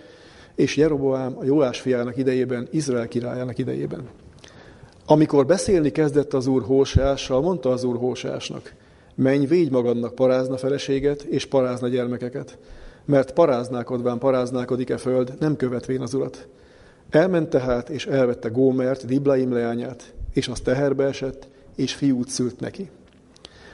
és 0.55 0.77
Jeroboám 0.77 1.37
a 1.39 1.45
Jóás 1.45 1.81
fiának 1.81 2.17
idejében, 2.17 2.69
Izrael 2.71 3.09
királyának 3.09 3.59
idejében. 3.59 4.09
Amikor 5.07 5.47
beszélni 5.47 5.91
kezdett 5.91 6.35
az 6.35 6.47
úr 6.47 6.63
Hóseással, 6.63 7.41
mondta 7.41 7.71
az 7.71 7.85
úr 7.85 7.97
Hóseásnak, 7.97 8.75
menj, 9.15 9.47
védj 9.47 9.71
magadnak 9.71 10.15
parázna 10.15 10.57
feleséget 10.57 11.23
és 11.23 11.47
parázna 11.47 11.89
gyermekeket, 11.89 12.59
mert 13.05 13.33
paráználkodván 13.33 14.19
paráználkodik-e 14.19 14.97
föld, 14.97 15.33
nem 15.41 15.57
követvén 15.57 16.01
az 16.01 16.15
urat. 16.15 16.49
Elment 17.11 17.49
tehát, 17.49 17.89
és 17.89 18.07
elvette 18.07 18.49
Gómert, 18.49 19.07
Diblaim 19.07 19.53
leányát, 19.53 20.13
és 20.33 20.49
az 20.49 20.61
teherbe 20.61 21.05
esett, 21.05 21.49
és 21.77 21.95
fiút 21.95 22.29
szült 22.29 22.61
neki. 22.61 22.91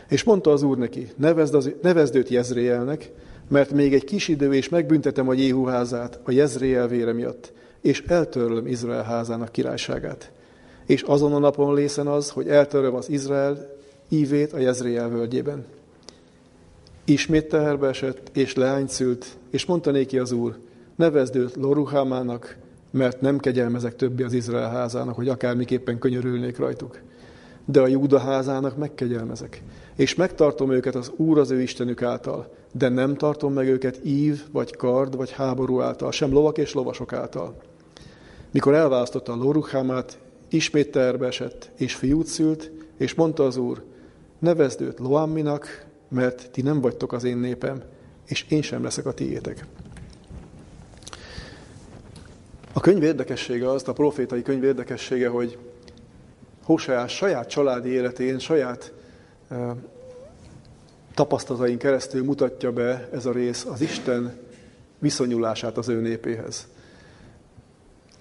És 0.09 0.23
mondta 0.23 0.51
az 0.51 0.62
úr 0.62 0.79
neki, 0.79 1.09
nevezd, 1.17 1.55
az, 1.55 1.71
nevezd 1.83 2.17
őt 2.17 2.29
Jezréelnek, 2.29 3.11
mert 3.49 3.71
még 3.71 3.95
egy 3.95 4.05
kis 4.05 4.29
idő, 4.29 4.55
és 4.55 4.69
megbüntetem 4.69 5.29
a 5.29 5.33
Jéhu 5.33 5.64
házát 5.64 6.21
a 6.23 6.31
Jezréel 6.31 6.88
vére 6.88 7.12
miatt, 7.12 7.53
és 7.81 8.03
eltörlöm 8.07 8.67
Izrael 8.67 9.03
házának 9.03 9.53
királyságát. 9.53 10.33
És 10.87 11.03
azon 11.03 11.33
a 11.33 11.38
napon 11.38 11.75
lészen 11.75 12.07
az, 12.07 12.31
hogy 12.31 12.49
eltöröm 12.49 12.95
az 12.95 13.11
Izrael 13.11 13.77
ívét 14.09 14.53
a 14.53 14.59
Jezréel 14.59 15.09
völgyében. 15.09 15.64
Ismét 17.05 17.49
teherbe 17.49 17.88
esett, 17.88 18.31
és 18.33 18.55
leány 18.55 18.87
szült, 18.87 19.27
és 19.51 19.64
mondta 19.64 19.90
néki 19.90 20.19
az 20.19 20.33
úr, 20.33 20.59
nevezd 20.97 21.37
őt 21.37 21.55
Loruhámának, 21.57 22.57
mert 22.95 23.21
nem 23.21 23.39
kegyelmezek 23.39 23.97
többi 23.97 24.23
az 24.23 24.33
Izrael 24.33 24.71
házának, 24.71 25.15
hogy 25.15 25.29
akármiképpen 25.29 25.99
könyörülnék 25.99 26.59
rajtuk. 26.59 27.01
De 27.65 27.81
a 27.81 27.87
Júda 27.87 28.19
házának 28.19 28.77
megkegyelmezek, 28.77 29.63
és 29.97 30.15
megtartom 30.15 30.73
őket 30.73 30.95
az 30.95 31.13
Úr 31.17 31.39
az 31.39 31.51
ő 31.51 31.61
Istenük 31.61 32.03
által, 32.03 32.55
de 32.73 32.89
nem 32.89 33.15
tartom 33.15 33.53
meg 33.53 33.69
őket 33.69 34.01
ív, 34.05 34.43
vagy 34.53 34.77
kard, 34.77 35.17
vagy 35.17 35.31
háború 35.31 35.81
által, 35.81 36.13
sem 36.13 36.33
lovak 36.33 36.59
és 36.59 36.73
lovasok 36.75 37.13
által. 37.13 37.57
Mikor 38.51 38.75
elválasztotta 38.75 39.33
a 39.33 39.37
Loruhámát, 39.37 40.19
ismét 40.49 40.91
terbe 40.91 41.27
esett, 41.27 41.71
és 41.77 41.95
fiút 41.95 42.27
szült, 42.27 42.71
és 42.97 43.15
mondta 43.15 43.45
az 43.45 43.57
Úr, 43.57 43.85
nevezd 44.39 44.81
őt 44.81 44.99
Loamminak, 44.99 45.87
mert 46.09 46.51
ti 46.51 46.63
nem 46.63 46.81
vagytok 46.81 47.13
az 47.13 47.25
én 47.25 47.37
népem, 47.37 47.83
és 48.27 48.47
én 48.49 48.63
sem 48.63 48.83
leszek 48.83 49.07
a 49.07 49.13
tiétek. 49.13 49.67
A 52.77 52.81
könyv 52.81 53.03
érdekessége 53.03 53.71
az, 53.71 53.89
a 53.89 53.93
profétai 53.93 54.43
könyv 54.43 54.65
érdekessége, 54.65 55.29
hogy 55.29 55.59
Hóseás 56.65 57.17
saját 57.17 57.49
családi 57.49 57.89
életén, 57.89 58.39
saját 58.39 58.93
e, 59.49 59.77
tapasztalatain 61.15 61.79
keresztül 61.79 62.25
mutatja 62.25 62.73
be 62.73 63.09
ez 63.13 63.27
a 63.27 63.33
rész 63.33 63.65
az 63.65 63.81
Isten 63.81 64.39
viszonyulását 64.99 65.77
az 65.77 65.89
ő 65.89 66.01
népéhez. 66.01 66.67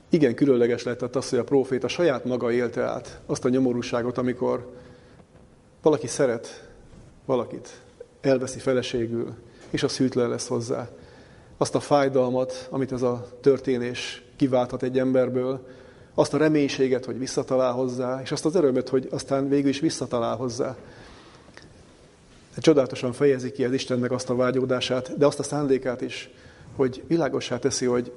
Igen, 0.09 0.35
különleges 0.35 0.83
lett 0.83 1.15
az, 1.15 1.29
hogy 1.29 1.39
a 1.39 1.43
próféta 1.43 1.87
saját 1.87 2.25
maga 2.25 2.51
élte 2.51 2.83
át 2.83 3.19
azt 3.25 3.45
a 3.45 3.49
nyomorúságot, 3.49 4.17
amikor 4.17 4.73
valaki 5.81 6.07
szeret 6.07 6.69
valakit, 7.25 7.69
elveszi 8.21 8.59
feleségül, 8.59 9.33
és 9.69 9.83
az 9.83 9.97
hűtlen 9.97 10.29
lesz 10.29 10.47
hozzá. 10.47 10.89
Azt 11.57 11.75
a 11.75 11.79
fájdalmat, 11.79 12.67
amit 12.69 12.91
ez 12.91 13.01
a 13.01 13.27
történés 13.41 14.23
kiválthat 14.43 14.83
egy 14.83 14.99
emberből, 14.99 15.67
azt 16.13 16.33
a 16.33 16.37
reménységet, 16.37 17.05
hogy 17.05 17.19
visszatalál 17.19 17.71
hozzá, 17.71 18.21
és 18.21 18.31
azt 18.31 18.45
az 18.45 18.55
örömöt, 18.55 18.89
hogy 18.89 19.07
aztán 19.11 19.49
végül 19.49 19.69
is 19.69 19.79
visszatalál 19.79 20.35
hozzá. 20.35 20.75
De 22.55 22.61
csodálatosan 22.61 23.13
fejezi 23.13 23.51
ki 23.51 23.65
az 23.65 23.71
Istennek 23.71 24.11
azt 24.11 24.29
a 24.29 24.35
vágyódását, 24.35 25.17
de 25.17 25.25
azt 25.25 25.39
a 25.39 25.43
szándékát 25.43 26.01
is, 26.01 26.29
hogy 26.75 27.03
világossá 27.07 27.59
teszi, 27.59 27.85
hogy 27.85 28.11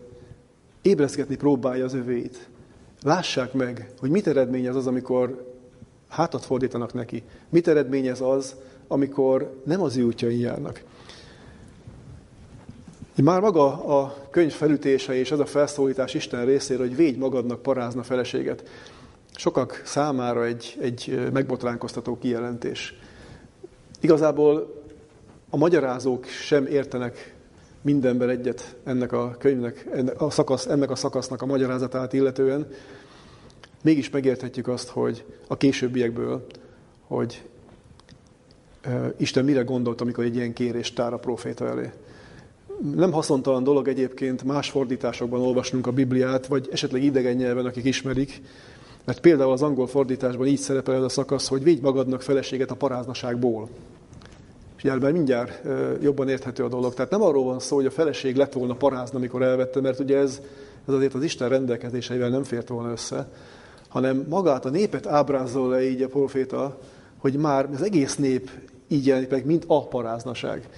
ébrezgetni 0.82 1.36
próbálja 1.36 1.84
az 1.84 1.94
övéit. 1.94 2.48
Lássák 3.02 3.52
meg, 3.52 3.90
hogy 4.00 4.10
mit 4.10 4.26
eredményez 4.26 4.76
az, 4.76 4.86
amikor 4.86 5.54
hátat 6.08 6.44
fordítanak 6.44 6.94
neki. 6.94 7.22
Mit 7.48 7.68
eredményez 7.68 8.20
az, 8.20 8.54
amikor 8.88 9.60
nem 9.64 9.82
az 9.82 9.96
ő 9.96 10.02
útjain 10.02 10.40
járnak. 10.40 10.82
Már 13.22 13.40
maga 13.40 13.84
a 14.00 14.16
könyv 14.30 14.52
felütése 14.52 15.14
és 15.14 15.30
ez 15.30 15.38
a 15.38 15.46
felszólítás 15.46 16.14
Isten 16.14 16.44
részéről, 16.44 16.86
hogy 16.86 16.96
védj 16.96 17.18
magadnak 17.18 17.62
parázna 17.62 18.02
feleséget, 18.02 18.68
sokak 19.36 19.82
számára 19.84 20.44
egy, 20.44 20.76
egy 20.80 21.28
megbotránkoztató 21.32 22.18
kijelentés. 22.18 22.94
Igazából 24.00 24.82
a 25.50 25.56
magyarázók 25.56 26.26
sem 26.26 26.66
értenek 26.66 27.34
mindenben 27.82 28.28
egyet 28.28 28.76
ennek 28.84 29.12
a 29.12 29.36
könyvnek, 29.38 29.86
ennek 29.92 30.20
a, 30.20 30.30
szakasz, 30.30 30.66
ennek 30.66 30.90
a 30.90 30.96
szakasznak 30.96 31.42
a 31.42 31.46
magyarázatát 31.46 32.12
illetően. 32.12 32.68
Mégis 33.82 34.10
megérthetjük 34.10 34.68
azt, 34.68 34.88
hogy 34.88 35.24
a 35.48 35.56
későbbiekből, 35.56 36.46
hogy 37.06 37.42
Isten 39.16 39.44
mire 39.44 39.62
gondolt, 39.62 40.00
amikor 40.00 40.24
egy 40.24 40.36
ilyen 40.36 40.52
kérést 40.52 40.94
tár 40.94 41.12
a 41.12 41.18
proféta 41.18 41.66
elé. 41.66 41.90
Nem 42.94 43.12
haszontalan 43.12 43.64
dolog 43.64 43.88
egyébként 43.88 44.44
más 44.44 44.70
fordításokban 44.70 45.40
olvasnunk 45.40 45.86
a 45.86 45.92
Bibliát, 45.92 46.46
vagy 46.46 46.68
esetleg 46.72 47.02
idegen 47.02 47.34
nyelven, 47.34 47.66
akik 47.66 47.84
ismerik, 47.84 48.42
mert 49.04 49.20
például 49.20 49.52
az 49.52 49.62
angol 49.62 49.86
fordításban 49.86 50.46
így 50.46 50.58
szerepel 50.58 50.94
ez 50.94 51.02
a 51.02 51.08
szakasz, 51.08 51.48
hogy 51.48 51.62
védj 51.62 51.80
magadnak 51.80 52.22
feleséget 52.22 52.70
a 52.70 52.74
paráznaságból. 52.74 53.68
És 54.76 54.82
már 54.82 55.12
mindjárt 55.12 55.62
jobban 56.02 56.28
érthető 56.28 56.64
a 56.64 56.68
dolog. 56.68 56.94
Tehát 56.94 57.10
nem 57.10 57.22
arról 57.22 57.44
van 57.44 57.58
szó, 57.58 57.76
hogy 57.76 57.86
a 57.86 57.90
feleség 57.90 58.36
lett 58.36 58.52
volna 58.52 58.74
parázna, 58.74 59.18
amikor 59.18 59.42
elvette, 59.42 59.80
mert 59.80 60.00
ugye 60.00 60.16
ez, 60.16 60.40
ez 60.88 60.94
azért 60.94 61.14
az 61.14 61.22
Isten 61.22 61.48
rendelkezéseivel 61.48 62.28
nem 62.28 62.42
fért 62.42 62.68
volna 62.68 62.90
össze, 62.90 63.28
hanem 63.88 64.26
magát 64.28 64.64
a 64.64 64.70
népet 64.70 65.06
ábrázol 65.06 65.68
le 65.68 65.90
így 65.90 66.02
a 66.02 66.08
proféta, 66.08 66.78
hogy 67.18 67.34
már 67.34 67.68
az 67.72 67.82
egész 67.82 68.16
nép 68.16 68.50
így 68.88 69.06
jelenik 69.06 69.30
meg, 69.30 69.46
mint 69.46 69.64
a 69.66 69.88
paráznaság. 69.88 70.68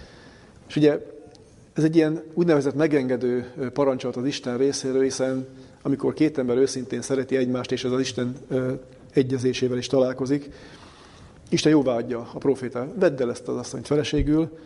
És 0.68 0.76
ugye 0.76 1.17
ez 1.78 1.84
egy 1.84 1.96
ilyen 1.96 2.22
úgynevezett 2.34 2.74
megengedő 2.74 3.52
parancsolat 3.72 4.16
az 4.16 4.24
Isten 4.24 4.56
részéről, 4.56 5.02
hiszen 5.02 5.46
amikor 5.82 6.14
két 6.14 6.38
ember 6.38 6.56
őszintén 6.56 7.02
szereti 7.02 7.36
egymást, 7.36 7.72
és 7.72 7.84
ez 7.84 7.92
az 7.92 8.00
Isten 8.00 8.36
egyezésével 9.12 9.78
is 9.78 9.86
találkozik, 9.86 10.50
Isten 11.48 11.72
jóvá 11.72 11.94
adja 11.94 12.28
a 12.32 12.38
proféta, 12.38 12.92
vedd 12.98 13.22
el 13.22 13.30
ezt 13.30 13.48
az 13.48 13.56
asszonyt 13.56 13.86
feleségül, 13.86 14.58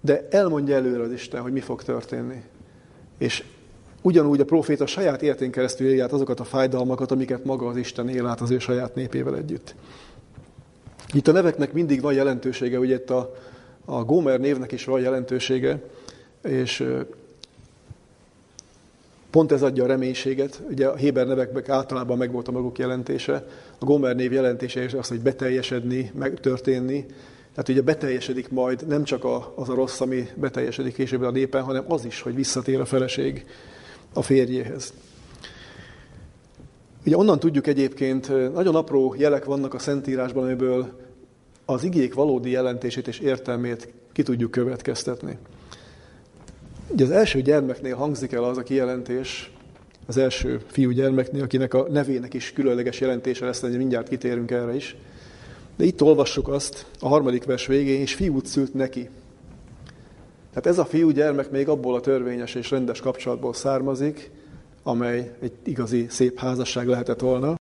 de 0.00 0.28
elmondja 0.30 0.74
előre 0.74 1.02
az 1.02 1.12
Isten, 1.12 1.40
hogy 1.40 1.52
mi 1.52 1.60
fog 1.60 1.82
történni. 1.82 2.42
És 3.18 3.44
ugyanúgy 4.02 4.40
a 4.40 4.44
proféta 4.44 4.86
saját 4.86 5.22
értén 5.22 5.50
keresztül 5.50 6.02
át 6.02 6.12
azokat 6.12 6.40
a 6.40 6.44
fájdalmakat, 6.44 7.10
amiket 7.10 7.44
maga 7.44 7.66
az 7.66 7.76
Isten 7.76 8.08
él 8.08 8.26
át 8.26 8.40
az 8.40 8.50
ő 8.50 8.58
saját 8.58 8.94
népével 8.94 9.36
együtt. 9.36 9.74
Itt 11.12 11.28
a 11.28 11.32
neveknek 11.32 11.72
mindig 11.72 12.00
van 12.00 12.12
jelentősége, 12.12 12.78
ugye 12.78 12.94
itt 12.94 13.10
a, 13.10 13.34
a 13.84 14.04
Gomer 14.04 14.40
névnek 14.40 14.72
is 14.72 14.84
van 14.84 15.00
jelentősége, 15.00 15.80
és 16.42 16.84
pont 19.30 19.52
ez 19.52 19.62
adja 19.62 19.84
a 19.84 19.86
reménységet. 19.86 20.62
Ugye 20.70 20.86
a 20.86 20.96
Héber 20.96 21.26
neveknek 21.26 21.68
általában 21.68 22.18
megvolt 22.18 22.48
a 22.48 22.52
maguk 22.52 22.78
jelentése. 22.78 23.46
A 23.78 23.84
Gomer 23.84 24.16
név 24.16 24.32
jelentése 24.32 24.84
is 24.84 24.92
az, 24.92 25.08
hogy 25.08 25.20
beteljesedni, 25.20 26.10
megtörténni. 26.14 27.06
Tehát 27.50 27.68
ugye 27.68 27.82
beteljesedik 27.82 28.50
majd 28.50 28.86
nem 28.86 29.04
csak 29.04 29.24
az 29.54 29.68
a 29.68 29.74
rossz, 29.74 30.00
ami 30.00 30.28
beteljesedik 30.34 30.94
később 30.94 31.22
a 31.22 31.30
népen, 31.30 31.62
hanem 31.62 31.84
az 31.88 32.04
is, 32.04 32.20
hogy 32.20 32.34
visszatér 32.34 32.80
a 32.80 32.84
feleség 32.84 33.46
a 34.12 34.22
férjéhez. 34.22 34.92
Ugye 37.06 37.16
onnan 37.16 37.38
tudjuk 37.38 37.66
egyébként, 37.66 38.52
nagyon 38.52 38.74
apró 38.74 39.14
jelek 39.18 39.44
vannak 39.44 39.74
a 39.74 39.78
Szentírásban, 39.78 40.44
amiből 40.44 40.98
az 41.64 41.84
igék 41.84 42.14
valódi 42.14 42.50
jelentését 42.50 43.08
és 43.08 43.18
értelmét 43.18 43.88
ki 44.12 44.22
tudjuk 44.22 44.50
következtetni. 44.50 45.38
Ugye 46.88 47.04
az 47.04 47.10
első 47.10 47.42
gyermeknél 47.42 47.96
hangzik 47.96 48.32
el 48.32 48.44
az 48.44 48.58
a 48.58 48.62
kijelentés, 48.62 49.52
az 50.06 50.16
első 50.16 50.60
fiú 50.66 50.90
gyermeknél, 50.90 51.42
akinek 51.42 51.74
a 51.74 51.86
nevének 51.90 52.34
is 52.34 52.52
különleges 52.52 53.00
jelentése 53.00 53.44
lesz, 53.44 53.60
de 53.60 53.76
mindjárt 53.76 54.08
kitérünk 54.08 54.50
erre 54.50 54.74
is. 54.74 54.96
De 55.76 55.84
itt 55.84 56.02
olvassuk 56.02 56.48
azt 56.48 56.86
a 57.00 57.08
harmadik 57.08 57.44
vers 57.44 57.66
végén, 57.66 58.00
és 58.00 58.14
fiút 58.14 58.46
szült 58.46 58.74
neki. 58.74 59.08
Tehát 60.48 60.66
ez 60.66 60.78
a 60.78 60.84
fiú 60.84 61.10
gyermek 61.10 61.50
még 61.50 61.68
abból 61.68 61.94
a 61.94 62.00
törvényes 62.00 62.54
és 62.54 62.70
rendes 62.70 63.00
kapcsolatból 63.00 63.54
származik, 63.54 64.30
amely 64.82 65.32
egy 65.40 65.52
igazi 65.64 66.06
szép 66.08 66.38
házasság 66.38 66.86
lehetett 66.86 67.20
volna. 67.20 67.54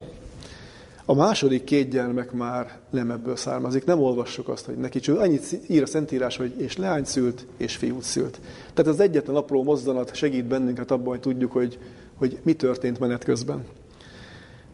A 1.08 1.14
második 1.14 1.64
két 1.64 1.90
gyermek 1.90 2.32
már 2.32 2.78
nem 2.90 3.10
ebből 3.10 3.36
származik. 3.36 3.84
Nem 3.84 4.00
olvassuk 4.00 4.48
azt, 4.48 4.64
hogy 4.64 4.76
neki 4.76 5.00
csak 5.00 5.18
annyit 5.18 5.58
ír 5.68 5.82
a 5.82 5.86
Szentírás, 5.86 6.36
hogy 6.36 6.60
és 6.60 6.76
leány 6.76 7.04
szült, 7.04 7.46
és 7.56 7.76
fiút 7.76 8.02
szült. 8.02 8.40
Tehát 8.74 8.92
az 8.92 9.00
egyetlen 9.00 9.36
apró 9.36 9.62
mozzanat 9.62 10.14
segít 10.14 10.44
bennünket 10.44 10.90
abban, 10.90 11.08
hogy 11.08 11.20
tudjuk, 11.20 11.52
hogy, 11.52 11.78
hogy 12.14 12.38
mi 12.42 12.52
történt 12.52 12.98
menet 12.98 13.24
közben. 13.24 13.64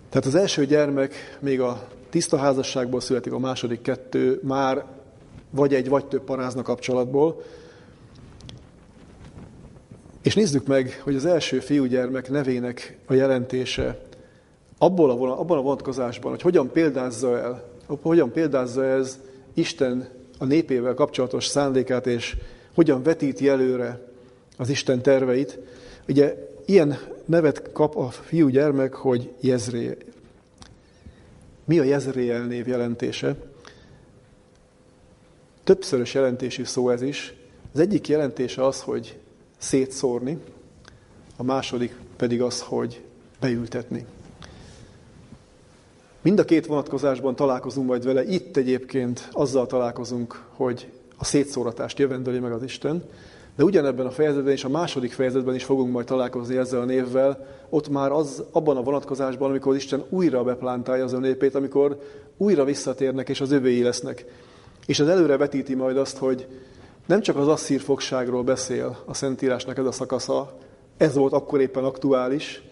Tehát 0.09 0.27
az 0.27 0.35
első 0.35 0.66
gyermek 0.66 1.14
még 1.40 1.61
a 1.61 1.88
tiszta 2.11 2.37
házasságból 2.37 3.01
születik, 3.01 3.33
a 3.33 3.38
második 3.38 3.83
kettő 3.83 4.40
már 4.42 4.85
vagy 5.51 5.75
egy, 5.75 5.88
vagy 5.88 6.07
több 6.07 6.23
parázna 6.25 6.62
kapcsolatból, 6.62 7.42
és 10.23 10.35
nézzük 10.35 10.66
meg, 10.66 11.01
hogy 11.05 11.14
az 11.14 11.25
első 11.25 11.61
fiúgyermek 11.61 12.31
nevének 12.31 12.99
a 13.07 13.14
jelentése 13.14 13.99
abból 14.83 15.11
a, 15.11 15.40
abban 15.40 15.59
a 15.59 15.63
vonatkozásban, 15.63 16.31
hogy 16.31 16.42
hogyan 16.42 16.71
példázza 16.71 17.38
el, 17.38 17.65
hogyan 18.02 18.33
példázza 18.33 18.85
ez 18.85 19.19
Isten 19.54 20.09
a 20.38 20.44
népével 20.44 20.94
kapcsolatos 20.94 21.46
szándékát, 21.46 22.06
és 22.06 22.37
hogyan 22.75 23.02
vetíti 23.02 23.48
előre 23.48 24.09
az 24.56 24.69
Isten 24.69 25.02
terveit. 25.02 25.59
Ugye 26.09 26.48
ilyen 26.67 26.98
nevet 27.25 27.73
kap 27.73 27.96
a 27.96 28.11
fiúgyermek, 28.11 28.94
hogy 28.94 29.33
Jezreel. 29.40 29.96
Mi 31.65 31.79
a 31.79 31.83
Jezreel 31.83 32.46
név 32.46 32.69
jelentése? 32.69 33.37
Többszörös 35.65 36.15
jelentésű 36.15 36.65
szó 36.65 36.90
ez 36.90 37.02
is. 37.02 37.35
Az 37.73 37.81
egyik 37.81 38.09
jelentése 38.09 38.67
az, 38.67 38.81
hogy 38.81 39.19
szétszórni, 39.59 40.38
a 41.37 41.42
második 41.42 41.96
pedig 42.17 42.42
az, 42.42 42.61
hogy 42.61 43.00
beültetni. 43.40 44.06
Mind 46.23 46.38
a 46.38 46.44
két 46.44 46.66
vonatkozásban 46.66 47.37
találkozunk 47.37 47.87
majd 47.87 48.04
vele. 48.04 48.25
Itt 48.25 48.56
egyébként 48.56 49.29
azzal 49.33 49.66
találkozunk, 49.66 50.42
hogy 50.56 50.90
a 51.16 51.25
szétszóratást 51.25 51.98
jövendeli 51.98 52.38
meg 52.38 52.52
az 52.52 52.62
Isten. 52.62 53.04
De 53.56 53.64
ugyanebben 53.64 54.06
a 54.06 54.10
fejezetben 54.10 54.52
és 54.52 54.64
a 54.64 54.68
második 54.68 55.12
fejezetben 55.12 55.54
is 55.54 55.64
fogunk 55.64 55.92
majd 55.92 56.06
találkozni 56.06 56.56
ezzel 56.56 56.81
a 56.81 56.85
névvel, 56.85 57.46
ott 57.68 57.88
már 57.88 58.10
az 58.10 58.42
abban 58.50 58.77
a 58.77 58.83
vonatkozásban, 58.83 59.48
amikor 59.48 59.75
Isten 59.75 60.04
újra 60.08 60.44
beplántálja 60.44 61.04
az 61.04 61.12
ő 61.12 61.18
népét, 61.18 61.54
amikor 61.54 62.00
újra 62.37 62.64
visszatérnek 62.64 63.29
és 63.29 63.40
az 63.40 63.50
övéi 63.50 63.83
lesznek. 63.83 64.25
És 64.87 65.00
az 65.00 65.08
előre 65.08 65.37
vetíti 65.37 65.75
majd 65.75 65.96
azt, 65.96 66.16
hogy 66.16 66.46
nem 67.06 67.20
csak 67.20 67.37
az 67.37 67.48
asszír 67.48 67.81
fogságról 67.81 68.42
beszél 68.42 68.98
a 69.04 69.14
Szentírásnak 69.14 69.79
ez 69.79 69.87
a 69.87 69.92
szakasza, 69.92 70.58
ez 70.96 71.14
volt 71.14 71.33
akkor 71.33 71.60
éppen 71.60 71.85
aktuális, 71.85 72.62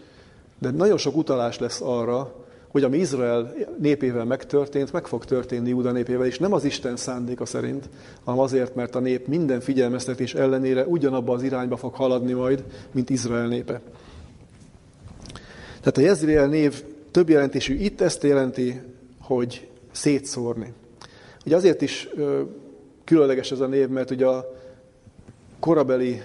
de 0.59 0.71
nagyon 0.71 0.99
sok 0.99 1.17
utalás 1.17 1.59
lesz 1.59 1.81
arra, 1.81 2.41
hogy 2.71 2.85
ami 2.85 2.99
Izrael 2.99 3.55
népével 3.79 4.25
megtörtént, 4.25 4.93
meg 4.93 5.07
fog 5.07 5.25
történni 5.25 5.69
Júda 5.69 5.93
népével, 5.93 6.27
és 6.27 6.39
nem 6.39 6.53
az 6.53 6.65
Isten 6.65 6.97
szándéka 6.97 7.47
szerint, 7.47 7.89
hanem 8.25 8.41
azért, 8.41 8.75
mert 8.75 8.95
a 8.95 9.01
nép 9.01 9.27
minden 9.27 9.61
figyelmeztetés 9.61 10.35
ellenére 10.35 10.85
ugyanabba 10.87 11.33
az 11.33 11.43
irányba 11.43 11.77
fog 11.77 11.95
haladni 11.95 12.33
majd, 12.33 12.65
mint 12.93 13.11
Izrael 13.11 13.47
népe. 13.47 13.81
Tehát 15.81 15.97
a 15.97 16.01
Jezreel 16.01 16.47
név 16.47 16.83
több 17.11 17.29
jelentésű 17.29 17.75
itt 17.75 18.01
ezt 18.01 18.23
jelenti, 18.23 18.81
hogy 19.21 19.69
szétszórni. 19.91 20.73
Ugye 21.47 21.57
azért 21.57 21.83
is 21.83 22.09
különleges 23.05 23.51
ez 23.51 23.61
a 23.61 23.67
név, 23.67 23.89
mert 23.89 24.11
ugye 24.11 24.27
a 24.27 24.60
korabeli 25.61 26.23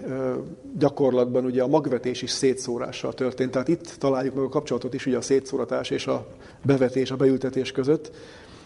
gyakorlatban 0.77 1.45
ugye 1.45 1.61
a 1.63 1.67
magvetés 1.67 2.21
is 2.21 2.31
szétszórással 2.31 3.13
történt. 3.13 3.51
Tehát 3.51 3.67
itt 3.67 3.95
találjuk 3.99 4.35
meg 4.35 4.43
a 4.43 4.49
kapcsolatot 4.49 4.93
is 4.93 5.05
ugye 5.05 5.17
a 5.17 5.21
szétszóratás 5.21 5.89
és 5.89 6.07
a 6.07 6.27
bevetés, 6.61 7.11
a 7.11 7.15
beültetés 7.15 7.71
között. 7.71 8.11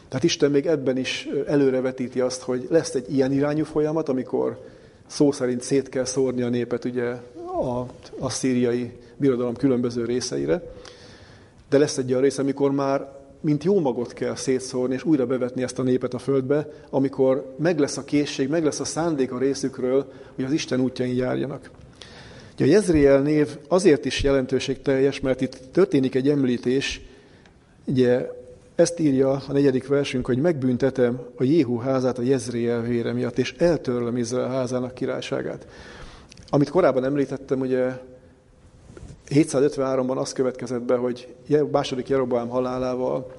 Tehát 0.07 0.24
Isten 0.24 0.51
még 0.51 0.65
ebben 0.65 0.97
is 0.97 1.28
előrevetíti 1.47 2.20
azt, 2.20 2.41
hogy 2.41 2.67
lesz 2.70 2.95
egy 2.95 3.13
ilyen 3.13 3.32
irányú 3.32 3.63
folyamat, 3.63 4.09
amikor 4.09 4.59
szó 5.07 5.32
szerint 5.32 5.61
szét 5.61 5.89
kell 5.89 6.05
szórni 6.05 6.41
a 6.41 6.49
népet 6.49 6.86
ugye 6.86 7.05
a, 7.61 7.86
a 8.20 8.30
szíriai 8.30 8.91
birodalom 9.17 9.55
különböző 9.55 10.05
részeire. 10.05 10.61
De 11.70 11.78
lesz 11.78 11.97
egy 11.97 12.09
olyan 12.09 12.22
rész, 12.22 12.38
amikor 12.38 12.72
már 12.72 13.18
mint 13.42 13.64
jó 13.64 13.80
magot 13.80 14.14
kell 14.14 14.36
szétszórni, 14.36 14.94
és 14.94 15.04
újra 15.04 15.26
bevetni 15.26 15.64
ezt 15.64 15.80
a 15.80 15.84
népet 15.84 16.14
a 16.14 16.20
földbe, 16.20 16.68
amikor 16.90 17.56
meg 17.58 17.80
lesz 17.80 17.98
a 17.98 18.04
készség, 18.04 18.50
meg 18.50 18.64
lesz 18.64 18.80
a 18.80 18.86
szándék 18.86 19.32
a 19.32 19.38
részükről, 19.38 20.12
hogy 20.36 20.46
az 20.46 20.52
Isten 20.52 20.80
útjain 20.80 21.16
járjanak. 21.16 21.72
Ugye 22.54 22.66
a 22.66 22.68
Jezriel 22.68 23.22
név 23.22 23.58
azért 23.68 24.06
is 24.06 24.24
jelentőségteljes, 24.24 25.20
mert 25.20 25.42
itt 25.42 25.60
történik 25.72 26.16
egy 26.16 26.30
említés, 26.30 27.02
ugye 27.86 28.28
ezt 28.76 29.00
írja 29.00 29.32
a 29.32 29.52
negyedik 29.52 29.88
versünk, 29.88 30.26
hogy 30.26 30.38
megbüntetem 30.38 31.20
a 31.36 31.44
Jéhu 31.44 31.78
házát 31.78 32.18
a 32.18 32.22
Jezriel 32.22 32.82
vére 32.82 33.14
miatt, 33.14 33.38
és 33.38 33.56
eltörlöm 33.58 34.18
Izrael 34.18 34.50
házának 34.50 34.94
királyságát. 34.94 35.68
Amit 36.50 36.70
korábban 36.70 37.04
említettem, 37.04 37.60
ugye 37.60 37.92
753-ban 39.30 40.18
az 40.18 40.34
következett 40.34 40.82
be, 40.82 40.96
hogy 40.96 41.36
második 41.72 42.08
Jeroboám 42.08 42.48
halálával 42.48 43.32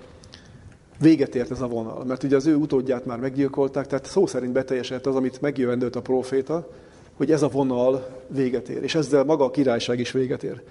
véget 1.00 1.34
ért 1.34 1.50
ez 1.50 1.60
a 1.60 1.66
vonal, 1.66 2.04
mert 2.04 2.22
ugye 2.22 2.36
az 2.36 2.46
ő 2.46 2.54
utódját 2.54 3.04
már 3.04 3.18
meggyilkolták, 3.18 3.86
tehát 3.86 4.06
szó 4.06 4.26
szerint 4.26 4.52
beteljesedett 4.52 5.06
az, 5.06 5.14
amit 5.14 5.40
megjövendőlt 5.40 5.96
a 5.96 6.00
proféta, 6.00 6.68
hogy 7.16 7.30
ez 7.30 7.42
a 7.42 7.48
vonal 7.48 8.08
véget 8.26 8.68
ér, 8.68 8.82
és 8.82 8.94
ezzel 8.94 9.24
maga 9.24 9.44
a 9.44 9.50
királyság 9.50 9.98
is 9.98 10.10
véget 10.10 10.42
ér. 10.42 10.62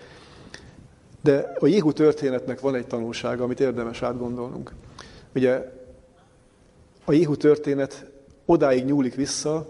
De 1.23 1.53
a 1.59 1.67
Jéhu 1.67 1.91
történetnek 1.93 2.59
van 2.59 2.75
egy 2.75 2.87
tanulsága, 2.87 3.43
amit 3.43 3.59
érdemes 3.59 4.01
átgondolnunk. 4.01 4.73
Ugye 5.35 5.71
a 7.05 7.11
Jéhu 7.11 7.35
történet 7.35 8.05
odáig 8.45 8.85
nyúlik 8.85 9.15
vissza, 9.15 9.67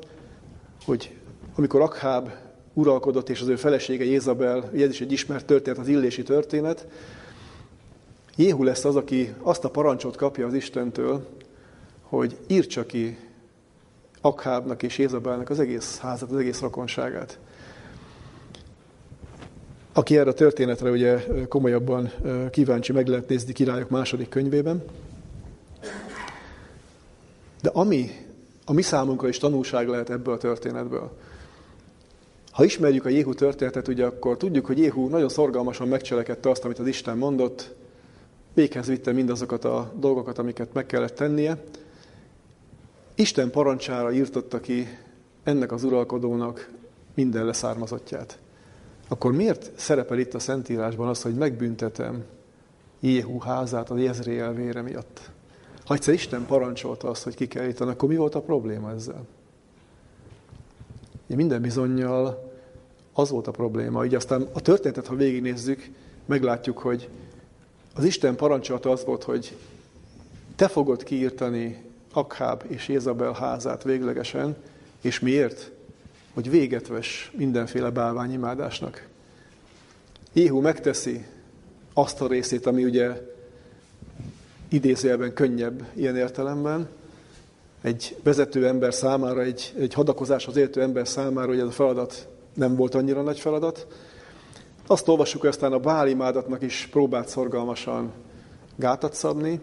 hogy 0.86 1.18
amikor 1.56 1.82
Akháb 1.82 2.30
uralkodott, 2.74 3.30
és 3.30 3.41
az 3.41 3.47
ő 3.47 3.55
felesége 3.55 4.03
Jézabel, 4.03 4.70
ez 4.74 4.89
is 4.89 5.01
egy 5.01 5.11
ismert 5.11 5.45
történet, 5.45 5.80
az 5.80 5.88
illési 5.88 6.24
történet. 6.24 6.88
Jéhu 8.36 8.63
lesz 8.63 8.86
az, 8.86 8.95
aki 8.95 9.34
azt 9.41 9.63
a 9.63 9.70
parancsot 9.70 10.15
kapja 10.15 10.47
az 10.47 10.53
Istentől, 10.53 11.28
hogy 12.01 12.38
írtsa 12.47 12.86
ki 12.86 13.17
Akhábnak 14.22 14.84
és 14.84 14.97
Jézabelnek 14.97 15.49
az 15.49 15.59
egész 15.59 15.97
házat, 15.97 16.32
az 16.32 16.38
egész 16.38 16.59
rokonságát. 16.59 17.39
Aki 19.93 20.17
erre 20.17 20.30
a 20.30 20.34
történetre 20.34 20.89
ugye 20.89 21.26
komolyabban 21.47 22.11
kíváncsi, 22.51 22.91
meg 22.91 23.07
lehet 23.07 23.30
nézni 23.30 23.53
királyok 23.53 23.89
második 23.89 24.30
könyvében. 24.30 24.84
De 27.61 27.70
ami 27.74 28.09
a 28.65 28.74
mi 28.74 28.82
számunkra 28.82 29.28
is 29.28 29.38
tanulság 29.38 29.88
lehet 29.88 30.09
ebből 30.09 30.34
a 30.34 30.38
történetből, 30.38 31.11
ha 32.60 32.66
ismerjük 32.66 33.05
a 33.05 33.10
Jéhu 33.10 33.34
történetet, 33.34 33.88
ugye 33.88 34.05
akkor 34.05 34.38
tudjuk, 34.38 34.66
hogy 34.66 34.78
Jéhu 34.78 35.07
nagyon 35.07 35.30
szorgalmasan 35.30 35.88
megcselekedte 35.88 36.49
azt, 36.49 36.66
amit 36.66 36.80
az 36.80 36.88
Isten 36.88 37.18
mondott, 37.18 37.76
véghez 38.53 38.88
vitte 38.88 39.12
mindazokat 39.12 39.66
a 39.66 39.91
dolgokat, 39.95 40.38
amiket 40.38 40.74
meg 40.74 40.86
kellett 40.86 41.16
tennie. 41.16 41.64
Isten 43.16 43.49
parancsára 43.49 44.12
írtotta 44.12 44.60
ki 44.60 44.88
ennek 45.43 45.72
az 45.72 45.84
uralkodónak 45.84 46.70
minden 47.14 47.45
leszármazottját. 47.45 48.39
Akkor 49.07 49.32
miért 49.32 49.72
szerepel 49.76 50.20
itt 50.20 50.34
a 50.34 50.39
Szentírásban 50.39 51.07
az, 51.07 51.22
hogy 51.22 51.36
megbüntetem 51.36 52.24
Jéhu 52.99 53.39
házát 53.39 53.89
az 53.89 53.99
Jezreel 53.99 54.53
vére 54.53 54.82
miatt? 54.82 55.30
Ha 55.86 55.93
egyszer 55.93 56.14
Isten 56.14 56.45
parancsolta 56.45 57.10
azt, 57.10 57.24
hogy 57.24 57.36
ki 57.36 57.47
kell 57.47 57.68
ítani, 57.68 57.91
akkor 57.91 58.10
mi 58.10 58.16
volt 58.16 58.36
a 58.36 58.41
probléma 58.41 58.91
ezzel? 58.91 59.26
Minden 61.36 61.62
bizonyal 61.62 62.49
az 63.20 63.30
volt 63.30 63.47
a 63.47 63.51
probléma. 63.51 64.05
Így 64.05 64.15
aztán 64.15 64.47
a 64.53 64.61
történetet, 64.61 65.07
ha 65.07 65.15
végignézzük, 65.15 65.89
meglátjuk, 66.26 66.78
hogy 66.78 67.09
az 67.95 68.03
Isten 68.03 68.36
parancsolata 68.36 68.91
az 68.91 69.05
volt, 69.05 69.24
hogy 69.24 69.55
te 70.55 70.67
fogod 70.67 71.03
kiírtani 71.03 71.84
Akháb 72.13 72.63
és 72.67 72.88
Jézabel 72.88 73.34
házát 73.34 73.84
véglegesen, 73.84 74.55
és 75.01 75.20
miért? 75.20 75.72
Hogy 76.34 76.49
véget 76.49 76.88
ves 76.88 77.32
mindenféle 77.36 77.89
bálványimádásnak. 77.89 79.07
Jéhu 80.34 80.61
megteszi 80.61 81.26
azt 81.93 82.22
a 82.22 82.28
részét, 82.28 82.65
ami 82.65 82.84
ugye 82.84 83.22
idézőjelben 84.67 85.34
könnyebb 85.34 85.86
ilyen 85.93 86.15
értelemben, 86.15 86.89
egy 87.82 88.17
vezető 88.24 88.67
ember 88.67 88.93
számára, 88.93 89.41
egy, 89.41 89.74
egy 89.78 89.93
hadakozáshoz 89.93 90.55
értő 90.55 90.82
ember 90.82 91.07
számára, 91.07 91.47
hogy 91.47 91.59
ez 91.59 91.67
a 91.67 91.72
feladat 91.72 92.28
nem 92.60 92.76
volt 92.76 92.95
annyira 92.95 93.22
nagy 93.22 93.39
feladat. 93.39 93.88
Azt 94.88 95.07
olvassuk, 95.07 95.41
hogy 95.41 95.49
aztán 95.49 95.74
a 95.74 95.80
bálimádatnak 95.80 96.62
is 96.62 96.88
próbált 96.91 97.28
szorgalmasan 97.28 98.12
gátat 98.76 99.14
szabni, 99.14 99.60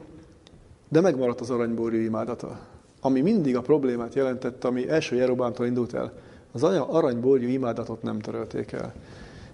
de 0.88 1.00
megmaradt 1.00 1.40
az 1.40 1.50
aranyborjú 1.50 2.00
imádata, 2.00 2.58
ami 3.00 3.20
mindig 3.20 3.56
a 3.56 3.60
problémát 3.60 4.14
jelentett, 4.14 4.64
ami 4.64 4.88
első 4.88 5.16
Jerobámtól 5.16 5.66
indult 5.66 5.94
el. 5.94 6.12
Az 6.52 6.62
aranyborjú 6.62 7.48
imádatot 7.48 8.02
nem 8.02 8.18
törölték 8.18 8.72
el. 8.72 8.94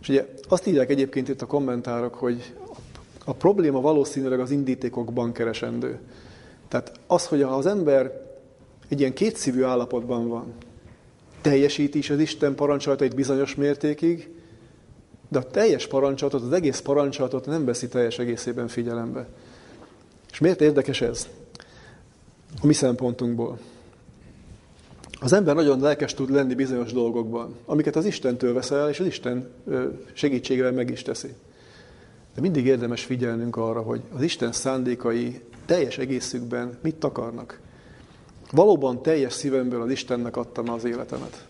És 0.01 0.09
ugye 0.09 0.27
azt 0.49 0.67
írják 0.67 0.91
egyébként 0.91 1.29
itt 1.29 1.43
a 1.43 1.47
kommentárok, 1.47 2.15
hogy 2.15 2.55
a 3.25 3.33
probléma 3.33 3.81
valószínűleg 3.81 4.41
az 4.41 4.51
indítékokban 4.51 5.33
keresendő. 5.33 6.01
Tehát 6.69 6.93
az, 7.07 7.27
hogy 7.27 7.43
az 7.43 7.67
ember 7.67 8.21
egy 8.89 9.01
ilyen 9.01 9.15
kétszívű 9.15 9.63
állapotban 9.63 10.29
van, 10.29 10.53
teljesíti 11.43 11.99
is 11.99 12.11
az 12.11 12.19
Isten 12.19 12.55
parancsolatait 12.55 13.15
bizonyos 13.15 13.55
mértékig, 13.55 14.31
de 15.29 15.39
a 15.39 15.47
teljes 15.47 15.87
parancsolatot, 15.87 16.43
az 16.43 16.53
egész 16.53 16.81
parancsolatot 16.81 17.47
nem 17.47 17.65
veszi 17.65 17.89
teljes 17.89 18.19
egészében 18.19 18.69
figyelembe. 18.69 19.29
És 20.33 20.39
miért 20.39 20.61
érdekes 20.61 21.01
ez? 21.01 21.29
A 22.63 22.67
mi 22.67 22.73
szempontunkból. 22.73 23.59
Az 25.21 25.33
ember 25.33 25.55
nagyon 25.55 25.81
lelkes 25.81 26.15
tud 26.15 26.31
lenni 26.31 26.55
bizonyos 26.55 26.93
dolgokban, 26.93 27.57
amiket 27.65 27.97
az 27.97 28.05
Istentől 28.05 28.53
veszel, 28.53 28.89
és 28.89 29.01
az 29.01 29.07
Isten 29.07 29.51
segítségével 30.13 30.73
meg 30.73 30.91
is 30.91 31.03
teszi. 31.03 31.35
De 32.35 32.41
mindig 32.41 32.67
érdemes 32.67 33.05
figyelnünk 33.05 33.57
arra, 33.57 33.81
hogy 33.81 34.01
az 34.13 34.23
Isten 34.23 34.53
szándékai 34.53 35.41
teljes 35.67 35.99
egészükben 35.99 36.79
mit 36.83 37.05
akarnak. 37.05 37.61
Valóban 38.53 39.03
teljes 39.03 39.33
szívemből 39.33 39.83
az 39.83 39.91
Istennek 39.91 40.37
adtam 40.37 40.71
az 40.71 40.85
életemet. 40.85 41.47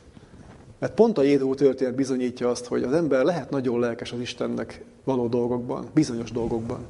Mert 0.78 0.94
pont 0.94 1.18
a 1.18 1.22
Jézó 1.22 1.54
történet 1.54 1.94
bizonyítja 1.94 2.48
azt, 2.48 2.66
hogy 2.66 2.82
az 2.82 2.92
ember 2.92 3.24
lehet 3.24 3.50
nagyon 3.50 3.80
lelkes 3.80 4.12
az 4.12 4.20
Istennek 4.20 4.84
való 5.04 5.26
dolgokban, 5.26 5.86
bizonyos 5.94 6.30
dolgokban. 6.30 6.86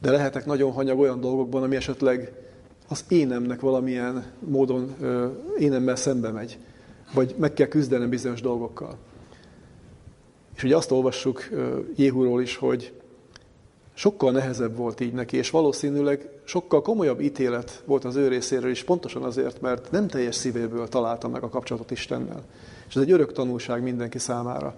De 0.00 0.10
lehetek 0.10 0.46
nagyon 0.46 0.72
hanyag 0.72 0.98
olyan 0.98 1.20
dolgokban, 1.20 1.62
ami 1.62 1.76
esetleg 1.76 2.32
az 2.88 3.04
énemnek 3.08 3.60
valamilyen 3.60 4.24
módon 4.38 4.94
énemmel 5.58 5.96
szembe 5.96 6.30
megy. 6.30 6.58
Vagy 7.14 7.34
meg 7.38 7.52
kell 7.52 7.66
küzdenem 7.66 8.08
bizonyos 8.08 8.40
dolgokkal. 8.40 8.96
És 10.56 10.62
ugye 10.62 10.76
azt 10.76 10.90
olvassuk 10.90 11.48
Jéhúról 11.96 12.42
is, 12.42 12.56
hogy 12.56 12.92
sokkal 13.94 14.32
nehezebb 14.32 14.76
volt 14.76 15.00
így 15.00 15.12
neki, 15.12 15.36
és 15.36 15.50
valószínűleg 15.50 16.28
sokkal 16.44 16.82
komolyabb 16.82 17.20
ítélet 17.20 17.82
volt 17.84 18.04
az 18.04 18.16
ő 18.16 18.28
részéről 18.28 18.70
is, 18.70 18.84
pontosan 18.84 19.22
azért, 19.22 19.60
mert 19.60 19.90
nem 19.90 20.08
teljes 20.08 20.34
szívéből 20.34 20.88
találta 20.88 21.28
meg 21.28 21.42
a 21.42 21.48
kapcsolatot 21.48 21.90
Istennel. 21.90 22.42
És 22.88 22.96
ez 22.96 23.02
egy 23.02 23.10
örök 23.10 23.32
tanulság 23.32 23.82
mindenki 23.82 24.18
számára. 24.18 24.74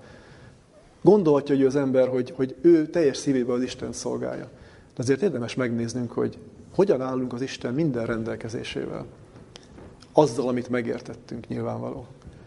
Gondolhatja 1.03 1.55
hogy 1.55 1.65
az 1.65 1.77
ember, 1.77 2.09
hogy, 2.09 2.33
hogy 2.37 2.57
ő 2.61 2.87
teljes 2.87 3.17
szívéből 3.17 3.55
az 3.55 3.63
Isten 3.63 3.93
szolgálja. 3.93 4.49
De 4.95 5.03
azért 5.03 5.23
érdemes 5.23 5.55
megnéznünk, 5.55 6.13
hogy 6.13 6.39
hogyan 6.75 7.01
állunk 7.01 7.33
az 7.33 7.41
Isten 7.41 7.75
minden 7.75 8.07
rendelkezésével. 8.07 9.07
Azzal, 10.13 10.49
amit 10.49 10.69
megértettünk 10.69 11.49
nyilvánvaló. 11.49 12.07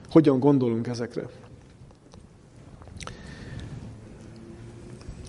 Hogyan 0.09 0.39
gondolunk 0.39 0.88
ezekre. 0.88 1.30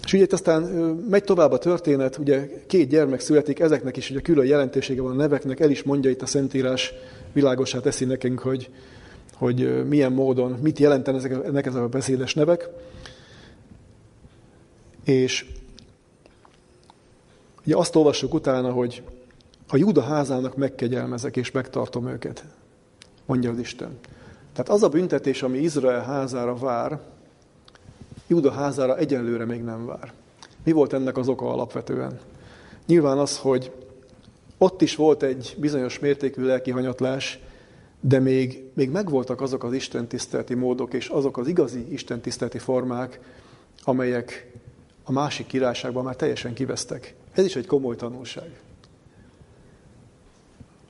És 0.09 0.15
ugye 0.15 0.23
itt 0.23 0.33
aztán 0.33 0.63
megy 1.11 1.25
tovább 1.25 1.53
a 1.53 1.59
történet, 1.59 2.19
ugye 2.19 2.65
két 2.67 2.89
gyermek 2.89 3.21
születik, 3.21 3.61
ezeknek 3.61 3.97
is 3.97 4.11
ugye 4.11 4.21
külön 4.21 4.47
jelentősége 4.47 5.03
van 5.03 5.11
a 5.11 5.15
neveknek, 5.15 5.61
el 5.61 5.71
is 5.71 5.83
mondja 5.83 6.11
itt 6.11 6.23
a 6.23 6.27
Szentírás, 6.27 6.93
világosá 7.33 7.79
teszi 7.79 8.05
nekünk, 8.05 8.39
hogy, 8.39 8.71
hogy 9.35 9.87
milyen 9.89 10.13
módon, 10.13 10.51
mit 10.63 10.79
jelentenek 10.79 11.25
ezek, 11.25 11.67
ezek 11.67 11.83
a 11.83 11.89
beszédes 11.89 12.35
nevek. 12.35 12.69
És 15.05 15.47
ugye 17.65 17.77
azt 17.77 17.97
olvassuk 17.97 18.35
utána, 18.35 18.71
hogy 18.71 19.03
a 19.69 19.77
Júda 19.77 20.03
házának 20.03 20.57
megkegyelmezek 20.57 21.37
és 21.37 21.51
megtartom 21.51 22.09
őket, 22.09 22.45
mondja 23.27 23.51
az 23.51 23.59
Isten. 23.59 23.99
Tehát 24.53 24.69
az 24.69 24.83
a 24.83 24.89
büntetés, 24.89 25.43
ami 25.43 25.59
Izrael 25.59 26.03
házára 26.03 26.55
vár, 26.55 27.01
Júda 28.29 28.51
házára 28.51 28.97
egyenlőre 28.97 29.45
még 29.45 29.63
nem 29.63 29.87
vár. 29.87 30.13
Mi 30.65 30.73
volt 30.73 30.93
ennek 30.93 31.17
az 31.17 31.29
oka 31.29 31.53
alapvetően? 31.53 32.19
Nyilván 32.87 33.19
az, 33.19 33.39
hogy 33.39 33.73
ott 34.59 34.83
is 34.83 34.97
volt 34.97 35.23
egy 35.23 35.57
bizonyos 35.59 35.99
mértékű 35.99 36.45
lelki 36.45 36.71
hanyatlás, 36.71 37.39
de 38.01 38.19
még, 38.19 38.71
még 38.75 38.91
megvoltak 38.91 39.41
azok 39.41 39.65
az 39.65 39.73
istentiszteleti 39.73 40.55
módok 40.55 40.93
és 40.95 41.09
azok 41.09 41.39
az 41.39 41.49
igazi 41.49 41.93
istentiszteleti 41.93 42.59
formák, 42.59 43.21
amelyek 43.83 44.53
a 45.05 45.13
másik 45.13 45.47
királyságban 45.47 46.05
már 46.05 46.17
teljesen 46.17 46.55
kivesztek. 46.55 47.15
Ez 47.33 47.45
is 47.45 47.57
egy 47.57 47.67
komoly 47.67 47.97
tanulság. 47.97 48.61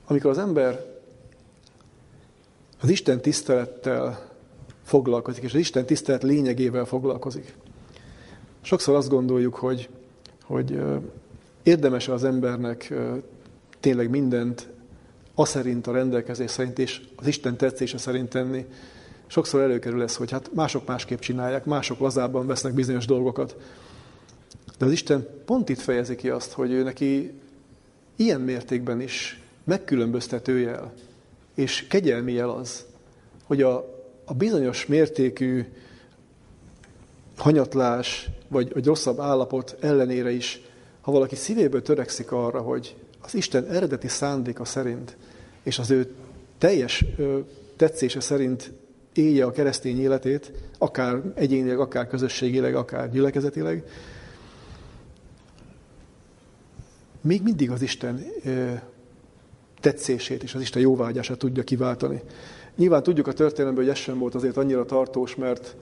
Amikor 0.07 0.29
az 0.29 0.37
ember 0.37 0.85
az 2.81 2.89
Isten 2.89 3.21
tisztelettel 3.21 4.28
foglalkozik, 4.89 5.43
és 5.43 5.53
az 5.53 5.59
Isten 5.59 5.85
tisztelet 5.85 6.23
lényegével 6.23 6.85
foglalkozik. 6.85 7.53
Sokszor 8.61 8.95
azt 8.95 9.09
gondoljuk, 9.09 9.55
hogy, 9.55 9.89
hogy 10.43 10.81
érdemes 11.63 12.07
az 12.07 12.23
embernek 12.23 12.93
tényleg 13.79 14.09
mindent 14.09 14.67
a 15.33 15.45
szerint, 15.45 15.87
a 15.87 15.91
rendelkezés 15.91 16.51
szerint, 16.51 16.79
és 16.79 17.01
az 17.15 17.27
Isten 17.27 17.57
tetszése 17.57 17.97
szerint 17.97 18.29
tenni. 18.29 18.65
Sokszor 19.27 19.61
előkerül 19.61 20.01
ez, 20.01 20.15
hogy 20.15 20.31
hát 20.31 20.53
mások 20.53 20.87
másképp 20.87 21.19
csinálják, 21.19 21.65
mások 21.65 21.99
lazábban 21.99 22.47
vesznek 22.47 22.73
bizonyos 22.73 23.05
dolgokat. 23.05 23.55
De 24.77 24.85
az 24.85 24.91
Isten 24.91 25.27
pont 25.45 25.69
itt 25.69 25.79
fejezi 25.79 26.15
ki 26.15 26.29
azt, 26.29 26.51
hogy 26.51 26.71
ő 26.71 26.83
neki 26.83 27.33
ilyen 28.15 28.41
mértékben 28.41 29.01
is 29.01 29.41
megkülönböztető 29.63 30.59
jel, 30.59 30.93
és 31.55 31.87
kegyelmi 31.87 32.31
jel 32.31 32.49
az, 32.49 32.85
hogy 33.43 33.61
a 33.61 33.98
a 34.29 34.33
bizonyos 34.33 34.85
mértékű 34.85 35.65
hanyatlás, 37.37 38.29
vagy, 38.47 38.73
vagy 38.73 38.85
rosszabb 38.85 39.19
állapot 39.19 39.77
ellenére 39.79 40.31
is, 40.31 40.61
ha 41.01 41.11
valaki 41.11 41.35
szívéből 41.35 41.81
törekszik 41.81 42.31
arra, 42.31 42.61
hogy 42.61 42.95
az 43.21 43.35
Isten 43.35 43.65
eredeti 43.65 44.07
szándéka 44.07 44.65
szerint, 44.65 45.17
és 45.63 45.79
az 45.79 45.91
ő 45.91 46.13
teljes 46.57 47.05
ö, 47.17 47.39
tetszése 47.75 48.19
szerint 48.19 48.71
élje 49.13 49.45
a 49.45 49.51
keresztény 49.51 49.99
életét, 49.99 50.51
akár 50.77 51.21
egyénileg, 51.35 51.79
akár 51.79 52.07
közösségileg, 52.07 52.75
akár 52.75 53.11
gyülekezetileg, 53.11 53.83
még 57.21 57.41
mindig 57.43 57.71
az 57.71 57.81
Isten 57.81 58.25
ö, 58.45 58.73
tetszését 59.79 60.43
és 60.43 60.55
az 60.55 60.61
Isten 60.61 60.81
jóvágyását 60.81 61.37
tudja 61.37 61.63
kiváltani. 61.63 62.21
Nyilván 62.79 63.03
tudjuk 63.03 63.27
a 63.27 63.33
történelemben, 63.33 63.83
hogy 63.83 63.93
ez 63.93 63.99
sem 63.99 64.17
volt 64.17 64.35
azért 64.35 64.57
annyira 64.57 64.85
tartós, 64.85 65.35
mert 65.35 65.75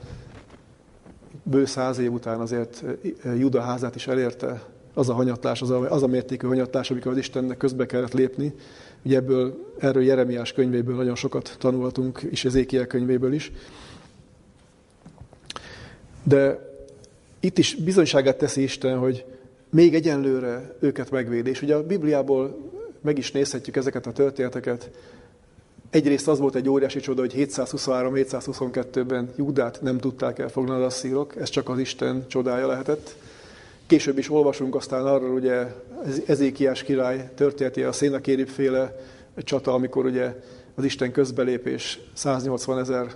bő 1.43 1.65
száz 1.65 1.97
év 1.97 2.11
után 2.11 2.39
azért 2.39 2.83
eh, 3.23 3.39
Juda 3.39 3.61
házát 3.61 3.95
is 3.95 4.07
elérte 4.07 4.63
az 4.93 5.09
a 5.09 5.13
hanyatlás, 5.13 5.61
az 5.61 5.69
a, 5.69 5.91
az 5.91 6.03
a 6.03 6.07
mértékű 6.07 6.47
hanyatlás, 6.47 6.91
amikor 6.91 7.11
az 7.11 7.17
Istennek 7.17 7.57
közbe 7.57 7.85
kellett 7.85 8.13
lépni. 8.13 8.53
Ugye 9.03 9.15
ebből, 9.17 9.73
erről 9.79 10.03
Jeremiás 10.03 10.51
könyvéből 10.51 10.95
nagyon 10.95 11.15
sokat 11.15 11.55
tanultunk, 11.59 12.21
és 12.29 12.45
Ezékiel 12.45 12.87
könyvéből 12.87 13.33
is. 13.33 13.51
De 16.23 16.71
itt 17.39 17.57
is 17.57 17.75
bizonyságát 17.75 18.37
teszi 18.37 18.61
Isten, 18.61 18.97
hogy 18.97 19.25
még 19.69 19.95
egyenlőre 19.95 20.75
őket 20.79 21.11
megvédi. 21.11 21.49
És 21.49 21.61
ugye 21.61 21.75
a 21.75 21.83
Bibliából 21.83 22.71
meg 23.01 23.17
is 23.17 23.31
nézhetjük 23.31 23.75
ezeket 23.75 24.05
a 24.05 24.11
történeteket, 24.11 24.89
Egyrészt 25.89 26.27
az 26.27 26.39
volt 26.39 26.55
egy 26.55 26.69
óriási 26.69 26.99
csoda, 26.99 27.21
hogy 27.21 27.33
723-722-ben 27.35 29.29
Júdát 29.35 29.81
nem 29.81 29.97
tudták 29.97 30.39
elfoglalni 30.39 30.83
a 30.83 30.89
szírok, 30.89 31.35
ez 31.35 31.49
csak 31.49 31.69
az 31.69 31.79
Isten 31.79 32.27
csodája 32.27 32.67
lehetett. 32.67 33.15
Később 33.87 34.17
is 34.17 34.29
olvasunk 34.29 34.75
aztán 34.75 35.05
arról, 35.05 35.29
ugye 35.29 35.67
Ezékiás 36.25 36.83
király 36.83 37.29
történeti 37.35 37.83
a 37.83 37.91
Szénakérib 37.91 38.47
féle 38.47 38.95
csata, 39.43 39.73
amikor 39.73 40.05
ugye 40.05 40.35
az 40.75 40.83
Isten 40.83 41.11
közbelépés 41.11 41.99
180 42.13 42.79
ezer 42.79 43.15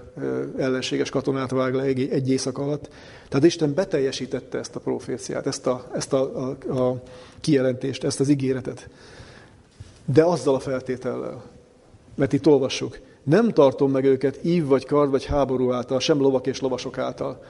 ellenséges 0.58 1.10
katonát 1.10 1.52
vág 1.52 1.74
le 1.74 1.84
egy, 1.84 2.30
éjszak 2.30 2.58
alatt. 2.58 2.90
Tehát 3.30 3.46
Isten 3.46 3.74
beteljesítette 3.74 4.58
ezt 4.58 4.76
a 4.76 4.80
proféciát, 4.80 5.48
ezt 5.48 5.68
a, 5.68 5.90
ezt 5.94 6.14
a, 6.14 6.50
a, 6.68 6.80
a 6.80 7.04
kijelentést, 7.42 8.04
ezt 8.04 8.20
az 8.20 8.30
ígéretet. 8.30 8.90
De 10.06 10.24
azzal 10.24 10.56
a 10.56 10.60
feltétellel, 10.60 11.44
mert 12.22 12.34
itt 12.34 12.48
olvassuk, 12.48 13.00
nem 13.24 13.52
tartom 13.52 13.92
meg 13.92 14.06
őket 14.06 14.40
ív 14.44 14.66
vagy 14.66 14.86
kard 14.86 15.12
vagy 15.12 15.26
háború 15.26 15.72
által, 15.72 16.00
sem 16.00 16.20
lovak 16.20 16.48
és 16.48 16.62
lovasok 16.62 16.98
által. 16.98 17.44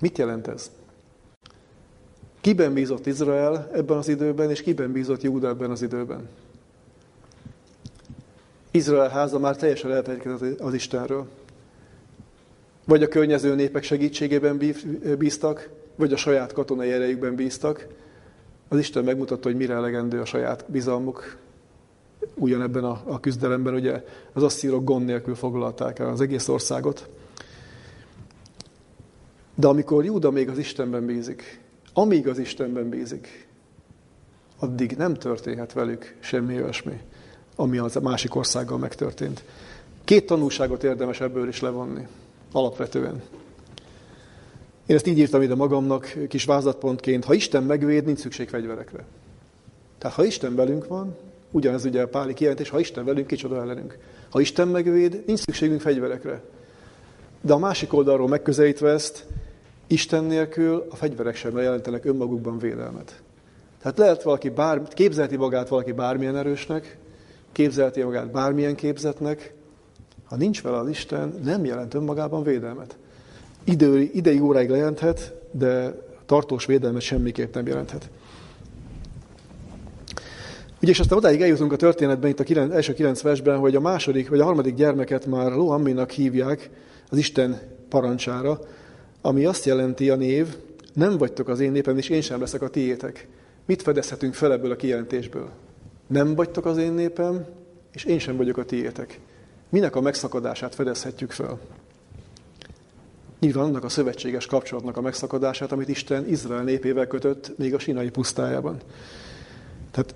Mit 0.00 0.18
jelent 0.18 0.46
ez? 0.46 0.70
Kiben 2.40 2.72
bízott 2.72 3.06
Izrael 3.06 3.70
ebben 3.72 3.96
az 3.96 4.08
időben, 4.08 4.50
és 4.50 4.62
kiben 4.62 4.92
bízott 4.92 5.22
Júda 5.22 5.48
ebben 5.48 5.70
az 5.70 5.82
időben? 5.82 6.28
Izrael 8.70 9.08
háza 9.08 9.38
már 9.38 9.56
teljesen 9.56 9.92
elfelejtkezett 9.92 10.60
az 10.60 10.74
Istenről. 10.74 11.26
Vagy 12.84 13.02
a 13.02 13.08
környező 13.08 13.54
népek 13.54 13.82
segítségében 13.82 14.60
bíztak, 15.18 15.70
vagy 15.96 16.12
a 16.12 16.16
saját 16.16 16.52
katonai 16.52 16.90
erejükben 16.90 17.34
bíztak. 17.34 17.86
Az 18.68 18.78
Isten 18.78 19.04
megmutatta, 19.04 19.48
hogy 19.48 19.56
mire 19.56 19.74
elegendő 19.74 20.20
a 20.20 20.24
saját 20.24 20.64
bizalmuk, 20.68 21.36
ugyanebben 22.34 22.84
a, 22.84 23.02
a 23.04 23.20
küzdelemben, 23.20 23.74
ugye 23.74 24.04
az 24.32 24.42
asszírok 24.42 24.84
gond 24.84 25.04
nélkül 25.04 25.34
foglalták 25.34 25.98
el 25.98 26.08
az 26.08 26.20
egész 26.20 26.48
országot. 26.48 27.08
De 29.54 29.66
amikor 29.66 30.04
Júda 30.04 30.30
még 30.30 30.48
az 30.48 30.58
Istenben 30.58 31.06
bízik, 31.06 31.60
amíg 31.92 32.28
az 32.28 32.38
Istenben 32.38 32.88
bízik, 32.88 33.48
addig 34.58 34.96
nem 34.96 35.14
történhet 35.14 35.72
velük 35.72 36.16
semmi 36.20 36.54
olyasmi, 36.54 37.00
ami 37.56 37.78
az 37.78 37.96
a 37.96 38.00
másik 38.00 38.34
országgal 38.34 38.78
megtörtént. 38.78 39.44
Két 40.04 40.26
tanulságot 40.26 40.84
érdemes 40.84 41.20
ebből 41.20 41.48
is 41.48 41.60
levonni, 41.60 42.06
alapvetően. 42.52 43.22
Én 44.86 44.96
ezt 44.96 45.06
így 45.06 45.18
írtam 45.18 45.42
ide 45.42 45.54
magamnak, 45.54 46.16
kis 46.28 46.44
vázatpontként, 46.44 47.24
ha 47.24 47.34
Isten 47.34 47.62
megvéd, 47.62 48.04
nincs 48.04 48.18
szükség 48.18 48.48
fegyverekre. 48.48 49.04
Tehát 49.98 50.16
ha 50.16 50.24
Isten 50.24 50.54
velünk 50.54 50.86
van, 50.86 51.16
Ugyanez 51.50 51.84
ugye 51.84 52.02
a 52.02 52.08
Páli 52.08 52.34
kijelentés, 52.34 52.68
ha 52.68 52.78
Isten 52.78 53.04
velünk, 53.04 53.26
kicsoda 53.26 53.60
ellenünk. 53.60 53.98
Ha 54.30 54.40
Isten 54.40 54.68
megvéd, 54.68 55.22
nincs 55.26 55.38
szükségünk 55.38 55.80
fegyverekre. 55.80 56.42
De 57.40 57.52
a 57.52 57.58
másik 57.58 57.92
oldalról 57.92 58.28
megközelítve 58.28 58.90
ezt, 58.90 59.26
Isten 59.86 60.24
nélkül 60.24 60.86
a 60.90 60.96
fegyverek 60.96 61.36
sem 61.36 61.58
jelentenek 61.58 62.04
önmagukban 62.04 62.58
védelmet. 62.58 63.22
Tehát 63.82 63.98
lehet 63.98 64.22
valaki 64.22 64.48
bár, 64.48 64.82
képzelti 64.88 65.36
magát 65.36 65.68
valaki 65.68 65.92
bármilyen 65.92 66.36
erősnek, 66.36 66.98
képzelti 67.52 68.02
magát 68.02 68.30
bármilyen 68.30 68.74
képzetnek, 68.74 69.54
ha 70.24 70.36
nincs 70.36 70.62
vele 70.62 70.76
az 70.76 70.88
Isten, 70.88 71.34
nem 71.44 71.64
jelent 71.64 71.94
önmagában 71.94 72.42
védelmet. 72.42 72.96
Idő, 73.64 74.00
ideig 74.00 74.42
óráig 74.42 74.68
lejelenthet, 74.68 75.34
de 75.50 75.94
tartós 76.26 76.66
védelmet 76.66 77.02
semmiképp 77.02 77.54
nem 77.54 77.66
jelenthet. 77.66 78.10
Ugye, 80.82 80.90
és 80.90 81.00
aztán 81.00 81.18
odáig 81.18 81.40
eljutunk 81.40 81.72
a 81.72 81.76
történetben, 81.76 82.30
itt 82.30 82.40
a 82.40 82.44
kilenc, 82.44 82.74
első 82.74 82.92
kilenc 82.92 83.20
versben, 83.20 83.58
hogy 83.58 83.74
a 83.74 83.80
második, 83.80 84.28
vagy 84.28 84.40
a 84.40 84.44
harmadik 84.44 84.74
gyermeket 84.74 85.26
már 85.26 85.52
Loamminak 85.52 86.10
hívják 86.10 86.70
az 87.08 87.18
Isten 87.18 87.60
parancsára, 87.88 88.60
ami 89.20 89.44
azt 89.44 89.64
jelenti 89.64 90.10
a 90.10 90.16
név, 90.16 90.56
Nem 90.94 91.18
vagytok 91.18 91.48
az 91.48 91.60
én 91.60 91.72
népem, 91.72 91.96
és 91.96 92.08
én 92.08 92.20
sem 92.20 92.40
leszek 92.40 92.62
a 92.62 92.68
tiétek. 92.68 93.28
Mit 93.66 93.82
fedezhetünk 93.82 94.34
fel 94.34 94.52
ebből 94.52 94.70
a 94.70 94.76
kijelentésből? 94.76 95.50
Nem 96.06 96.34
vagytok 96.34 96.64
az 96.64 96.76
én 96.76 96.92
népem, 96.92 97.46
és 97.92 98.04
én 98.04 98.18
sem 98.18 98.36
vagyok 98.36 98.56
a 98.56 98.64
tiétek. 98.64 99.20
Minek 99.68 99.96
a 99.96 100.00
megszakadását 100.00 100.74
fedezhetjük 100.74 101.30
fel? 101.30 101.58
Nyilván 103.40 103.64
annak 103.64 103.84
a 103.84 103.88
szövetséges 103.88 104.46
kapcsolatnak 104.46 104.96
a 104.96 105.00
megszakadását, 105.00 105.72
amit 105.72 105.88
Isten 105.88 106.28
Izrael 106.28 106.62
népével 106.62 107.06
kötött 107.06 107.58
még 107.58 107.74
a 107.74 107.78
sinai 107.78 108.10
pusztájában. 108.10 108.76
Tehát 109.90 110.14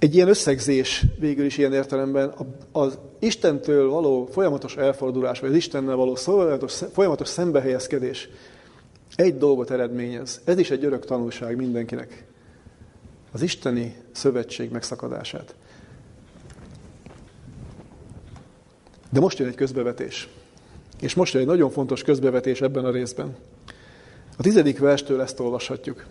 egy 0.00 0.14
ilyen 0.14 0.28
összegzés 0.28 1.04
végül 1.18 1.44
is 1.44 1.58
ilyen 1.58 1.72
értelemben 1.72 2.34
az 2.72 2.98
Istentől 3.18 3.90
való 3.90 4.28
folyamatos 4.32 4.76
elfordulás, 4.76 5.40
vagy 5.40 5.50
az 5.50 5.56
Istennel 5.56 5.96
való 5.96 6.14
folyamatos, 6.14 6.82
folyamatos 6.92 7.28
szembehelyezkedés 7.28 8.28
egy 9.14 9.38
dolgot 9.38 9.70
eredményez. 9.70 10.40
Ez 10.44 10.58
is 10.58 10.70
egy 10.70 10.84
örök 10.84 11.04
tanulság 11.04 11.56
mindenkinek. 11.56 12.24
Az 13.32 13.42
isteni 13.42 13.96
szövetség 14.12 14.70
megszakadását. 14.70 15.54
De 19.10 19.20
most 19.20 19.38
jön 19.38 19.48
egy 19.48 19.54
közbevetés. 19.54 20.28
És 21.00 21.14
most 21.14 21.32
jön 21.32 21.42
egy 21.42 21.48
nagyon 21.48 21.70
fontos 21.70 22.02
közbevetés 22.02 22.60
ebben 22.60 22.84
a 22.84 22.90
részben. 22.90 23.36
A 24.36 24.42
tizedik 24.42 24.78
verstől 24.78 25.20
ezt 25.20 25.40
olvashatjuk. 25.40 26.06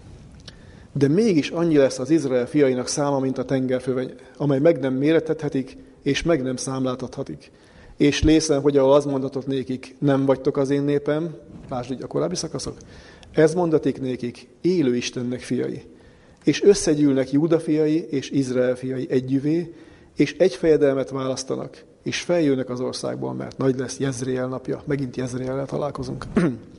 De 1.00 1.08
mégis 1.08 1.50
annyi 1.50 1.78
lesz 1.78 2.00
az 2.00 2.10
Izrael 2.10 2.48
fiainak 2.48 2.88
száma, 2.88 3.20
mint 3.20 3.38
a 3.38 3.46
tengerföveny, 3.46 4.14
amely 4.38 4.60
meg 4.60 4.80
nem 4.80 4.94
méretethetik, 4.94 5.78
és 6.04 6.24
meg 6.24 6.42
nem 6.42 6.56
számláltathatik. 6.56 7.52
És 7.98 8.24
lészen, 8.24 8.62
hogy 8.62 8.78
ahol 8.78 8.94
az 8.94 9.06
mondatot 9.06 9.48
nékik, 9.48 9.96
nem 10.00 10.26
vagytok 10.26 10.58
az 10.58 10.70
én 10.70 10.82
népem, 10.82 11.36
lásd 11.70 11.92
így 11.92 12.02
a 12.02 12.08
korábbi 12.08 12.36
szakaszok, 12.36 12.78
ez 13.32 13.54
mondatik 13.54 14.02
nékik, 14.02 14.48
élő 14.62 14.96
Istennek 14.96 15.40
fiai. 15.40 15.82
És 16.44 16.64
összegyűlnek 16.64 17.32
Júda 17.32 17.60
fiai 17.60 18.08
és 18.10 18.30
Izrael 18.30 18.76
fiai 18.76 19.08
együvé, 19.10 19.74
és 20.16 20.36
egy 20.38 20.56
fejedelmet 20.56 21.10
választanak, 21.10 21.84
és 22.04 22.22
feljönnek 22.22 22.70
az 22.70 22.80
országból, 22.80 23.34
mert 23.34 23.58
nagy 23.58 23.78
lesz 23.78 24.00
Jezreel 24.00 24.48
napja. 24.48 24.84
Megint 24.86 25.16
Jezreellel 25.16 25.66
találkozunk. 25.66 26.26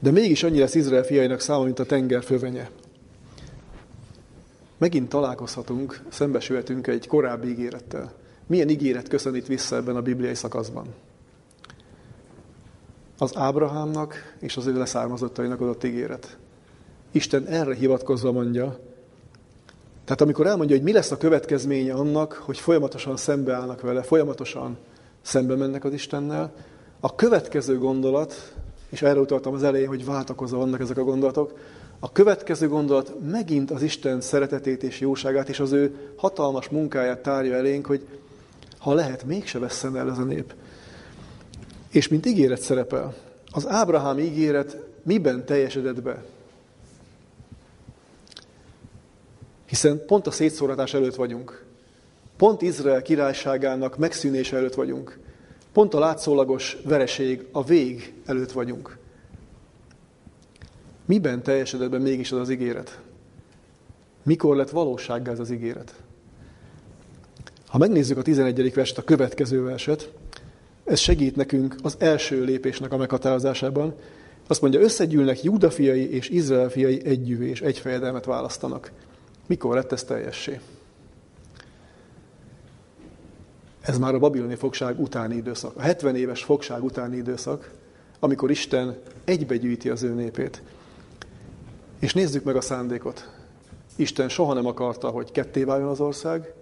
De 0.00 0.10
mégis 0.10 0.42
annyi 0.42 0.58
lesz 0.58 0.74
Izrael 0.74 1.02
fiainak 1.02 1.40
száma, 1.40 1.64
mint 1.64 1.78
a 1.78 1.84
tenger 1.84 2.22
fövenye. 2.22 2.70
Megint 4.78 5.08
találkozhatunk, 5.08 6.02
szembesülhetünk 6.08 6.86
egy 6.86 7.06
korábbi 7.06 7.48
ígérettel. 7.48 8.12
Milyen 8.46 8.68
ígéret 8.68 9.08
köszönít 9.08 9.46
vissza 9.46 9.76
ebben 9.76 9.96
a 9.96 10.02
bibliai 10.02 10.34
szakaszban? 10.34 10.86
Az 13.18 13.36
Ábrahámnak 13.36 14.34
és 14.38 14.56
az 14.56 14.66
ő 14.66 14.78
leszármazottainak 14.78 15.60
adott 15.60 15.84
ígéret. 15.84 16.38
Isten 17.10 17.46
erre 17.46 17.74
hivatkozva 17.74 18.32
mondja, 18.32 18.78
tehát 20.04 20.20
amikor 20.20 20.46
elmondja, 20.46 20.76
hogy 20.76 20.84
mi 20.84 20.92
lesz 20.92 21.10
a 21.10 21.16
következménye 21.16 21.92
annak, 21.92 22.32
hogy 22.32 22.58
folyamatosan 22.58 23.16
szembeállnak 23.16 23.80
vele, 23.80 24.02
folyamatosan 24.02 24.78
szembe 25.22 25.54
mennek 25.54 25.84
az 25.84 25.92
Istennel, 25.92 26.52
a 27.00 27.14
következő 27.14 27.78
gondolat, 27.78 28.54
és 28.90 29.02
erre 29.02 29.20
utaltam 29.20 29.54
az 29.54 29.62
elején, 29.62 29.88
hogy 29.88 30.04
váltakozva 30.04 30.58
vannak 30.58 30.80
ezek 30.80 30.98
a 30.98 31.04
gondolatok, 31.04 31.58
a 31.98 32.12
következő 32.12 32.68
gondolat 32.68 33.12
megint 33.30 33.70
az 33.70 33.82
Isten 33.82 34.20
szeretetét 34.20 34.82
és 34.82 35.00
jóságát, 35.00 35.48
és 35.48 35.60
az 35.60 35.72
ő 35.72 36.12
hatalmas 36.16 36.68
munkáját 36.68 37.22
tárja 37.22 37.56
elénk, 37.56 37.86
hogy 37.86 38.06
ha 38.78 38.94
lehet, 38.94 39.24
mégse 39.24 39.58
vesszen 39.58 39.96
el 39.96 40.10
ez 40.10 40.18
a 40.18 40.24
nép. 40.24 40.54
És 41.90 42.08
mint 42.08 42.26
ígéret 42.26 42.60
szerepel. 42.60 43.14
Az 43.50 43.68
Ábrahám 43.68 44.18
ígéret 44.18 44.76
miben 45.02 45.44
teljesedett 45.44 46.02
be? 46.02 46.24
Hiszen 49.66 50.04
pont 50.06 50.26
a 50.26 50.30
szétszóratás 50.30 50.94
előtt 50.94 51.14
vagyunk. 51.14 51.64
Pont 52.36 52.62
Izrael 52.62 53.02
királyságának 53.02 53.98
megszűnése 53.98 54.56
előtt 54.56 54.74
vagyunk. 54.74 55.18
Pont 55.72 55.94
a 55.94 55.98
látszólagos 55.98 56.76
vereség, 56.84 57.46
a 57.52 57.64
vég 57.64 58.14
előtt 58.26 58.52
vagyunk. 58.52 58.98
Miben 61.04 61.42
teljesedett 61.42 61.90
be 61.90 61.98
mégis 61.98 62.32
az 62.32 62.38
az 62.38 62.50
ígéret? 62.50 63.00
Mikor 64.22 64.56
lett 64.56 64.70
valósággá 64.70 65.32
ez 65.32 65.38
az 65.38 65.50
ígéret? 65.50 65.94
Ha 67.66 67.78
megnézzük 67.78 68.18
a 68.18 68.22
11. 68.22 68.74
verset, 68.74 68.98
a 68.98 69.02
következő 69.02 69.62
verset, 69.62 70.12
ez 70.84 70.98
segít 70.98 71.36
nekünk 71.36 71.74
az 71.82 71.96
első 71.98 72.44
lépésnek 72.44 72.92
a 72.92 72.96
meghatározásában. 72.96 73.94
Azt 74.46 74.60
mondja, 74.60 74.80
összegyűlnek 74.80 75.42
Júda 75.42 75.68
és 75.68 76.28
Izrael 76.28 76.68
fiai 76.68 77.04
együvé, 77.04 77.48
és 77.48 77.60
egy 77.60 77.78
fejedelmet 77.78 78.24
választanak. 78.24 78.92
Mikor 79.46 79.74
lett 79.74 79.92
ez 79.92 80.04
teljessé? 80.04 80.60
Ez 83.80 83.98
már 83.98 84.14
a 84.14 84.18
babiloni 84.18 84.54
fogság 84.54 85.00
utáni 85.00 85.36
időszak, 85.36 85.76
a 85.76 85.80
70 85.80 86.16
éves 86.16 86.42
fogság 86.44 86.84
utáni 86.84 87.16
időszak, 87.16 87.70
amikor 88.18 88.50
Isten 88.50 88.98
egybegyűjti 89.24 89.88
az 89.88 90.02
ő 90.02 90.14
népét. 90.14 90.62
És 91.98 92.14
nézzük 92.14 92.44
meg 92.44 92.56
a 92.56 92.60
szándékot. 92.60 93.30
Isten 93.96 94.28
soha 94.28 94.52
nem 94.52 94.66
akarta, 94.66 95.08
hogy 95.08 95.32
ketté 95.32 95.64
váljon 95.64 95.88
az 95.88 96.00
ország, 96.00 96.52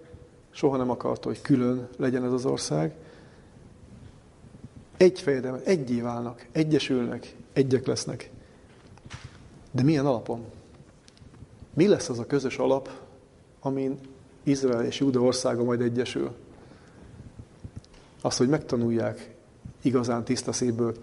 soha 0.51 0.77
nem 0.77 0.91
akarta, 0.91 1.29
hogy 1.29 1.41
külön 1.41 1.89
legyen 1.97 2.25
ez 2.25 2.33
az 2.33 2.45
ország. 2.45 2.95
Egy 4.97 5.21
fejedelmet, 5.21 5.67
egyé 5.67 6.01
válnak, 6.01 6.47
egyesülnek, 6.53 7.35
egyek 7.53 7.87
lesznek. 7.87 8.31
De 9.71 9.83
milyen 9.83 10.07
alapon? 10.07 10.45
Mi 11.75 11.87
lesz 11.87 12.09
az 12.09 12.19
a 12.19 12.27
közös 12.27 12.59
alap, 12.59 12.91
amin 13.61 13.99
Izrael 14.43 14.85
és 14.85 14.99
Júda 14.99 15.21
országa 15.21 15.65
majd 15.65 15.81
egyesül? 15.81 16.35
Az, 18.29 18.37
hogy 18.37 18.49
megtanulják 18.49 19.35
igazán 19.83 20.25
tiszta 20.25 20.53
szívből 20.53 20.95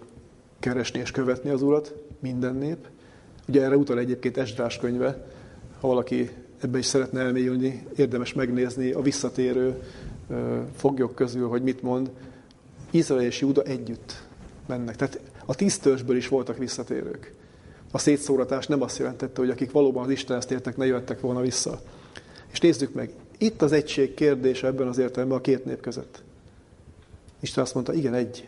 keresni 0.60 1.00
és 1.00 1.12
követni 1.12 1.50
az 1.50 1.62
Urat, 1.62 1.96
minden 2.20 2.56
nép. 2.56 2.88
Ugye 3.48 3.64
erre 3.64 3.78
utal 3.78 4.00
egyébként 4.00 4.38
Esdrás 4.38 4.78
könyve, 4.78 5.28
ha 5.80 5.88
valaki 5.88 6.30
ebbe 6.62 6.78
is 6.78 6.86
szeretne 6.86 7.22
elmélyülni, 7.22 7.88
érdemes 7.96 8.34
megnézni 8.34 8.92
a 8.92 9.02
visszatérő 9.02 9.84
foglyok 10.76 11.16
közül, 11.16 11.48
hogy 11.48 11.64
mit 11.64 11.82
mond. 11.82 12.12
Izrael 12.92 13.24
és 13.24 13.42
Júda 13.42 13.64
együtt 13.64 14.24
mennek. 14.68 14.96
Tehát 14.96 15.20
a 15.46 15.56
tíztörzsből 15.56 16.16
is 16.16 16.28
voltak 16.28 16.58
visszatérők. 16.58 17.34
A 17.92 17.98
szétszóratás 17.98 18.68
nem 18.68 18.82
azt 18.82 18.98
jelentette, 18.98 19.42
hogy 19.42 19.50
akik 19.50 19.72
valóban 19.72 20.04
az 20.04 20.10
Istenhez 20.10 20.46
tértek, 20.46 20.78
ne 20.78 20.86
jöttek 20.86 21.20
volna 21.20 21.42
vissza. 21.42 21.82
És 22.52 22.60
nézzük 22.60 22.94
meg, 22.94 23.10
itt 23.38 23.62
az 23.62 23.72
egység 23.72 24.14
kérdése 24.14 24.68
ebben 24.68 24.88
az 24.88 24.98
értelemben 24.98 25.38
a 25.38 25.42
két 25.42 25.66
nép 25.66 25.82
között. 25.82 26.24
Isten 27.46 27.64
azt 27.64 27.74
mondta, 27.74 27.94
igen, 27.94 28.14
egy. 28.14 28.48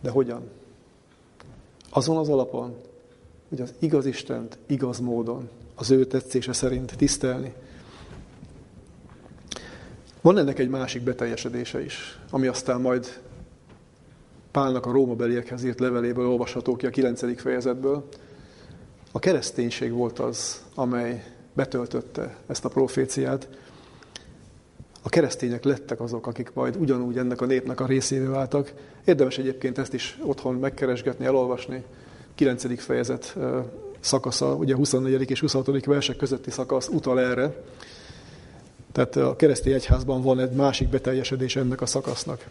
De 0.00 0.10
hogyan? 0.10 0.42
Azon 1.90 2.16
az 2.16 2.28
alapon, 2.28 2.76
hogy 3.48 3.60
az 3.60 3.74
igaz 3.78 4.06
Istent 4.06 4.58
igaz 4.66 4.98
módon, 4.98 5.48
az 5.74 5.90
ő 5.90 6.04
tetszése 6.04 6.52
szerint 6.52 6.96
tisztelni. 6.96 7.54
Van 10.20 10.38
ennek 10.38 10.58
egy 10.58 10.68
másik 10.68 11.02
beteljesedése 11.02 11.84
is, 11.84 12.18
ami 12.30 12.46
aztán 12.46 12.80
majd 12.80 13.20
Pálnak 14.50 14.86
a 14.86 14.92
Róma 14.92 15.14
beliekhez 15.14 15.64
írt 15.64 15.80
leveléből 15.80 16.28
olvasható 16.28 16.76
ki 16.76 16.86
a 16.86 16.90
9. 16.90 17.40
fejezetből. 17.40 18.08
A 19.12 19.18
kereszténység 19.18 19.92
volt 19.92 20.18
az, 20.18 20.64
amely 20.74 21.24
betöltötte 21.52 22.36
ezt 22.46 22.64
a 22.64 22.68
proféciát. 22.68 23.48
A 25.06 25.08
keresztények 25.08 25.64
lettek 25.64 26.00
azok, 26.00 26.26
akik 26.26 26.52
majd 26.52 26.76
ugyanúgy 26.76 27.18
ennek 27.18 27.40
a 27.40 27.46
népnek 27.46 27.80
a 27.80 27.86
részévé 27.86 28.24
váltak. 28.24 28.72
Érdemes 29.04 29.38
egyébként 29.38 29.78
ezt 29.78 29.94
is 29.94 30.18
otthon 30.22 30.54
megkeresgetni, 30.54 31.24
elolvasni. 31.24 31.84
9. 32.34 32.82
fejezet 32.82 33.36
szakasza, 34.00 34.54
ugye 34.54 34.74
24. 34.74 35.30
és 35.30 35.40
26. 35.40 35.84
versek 35.84 36.16
közötti 36.16 36.50
szakasz 36.50 36.88
utal 36.88 37.20
erre. 37.20 37.54
Tehát 38.92 39.16
a 39.16 39.36
keresztény 39.36 39.72
egyházban 39.72 40.22
van 40.22 40.40
egy 40.40 40.50
másik 40.50 40.88
beteljesedés 40.88 41.56
ennek 41.56 41.80
a 41.80 41.86
szakasznak. 41.86 42.44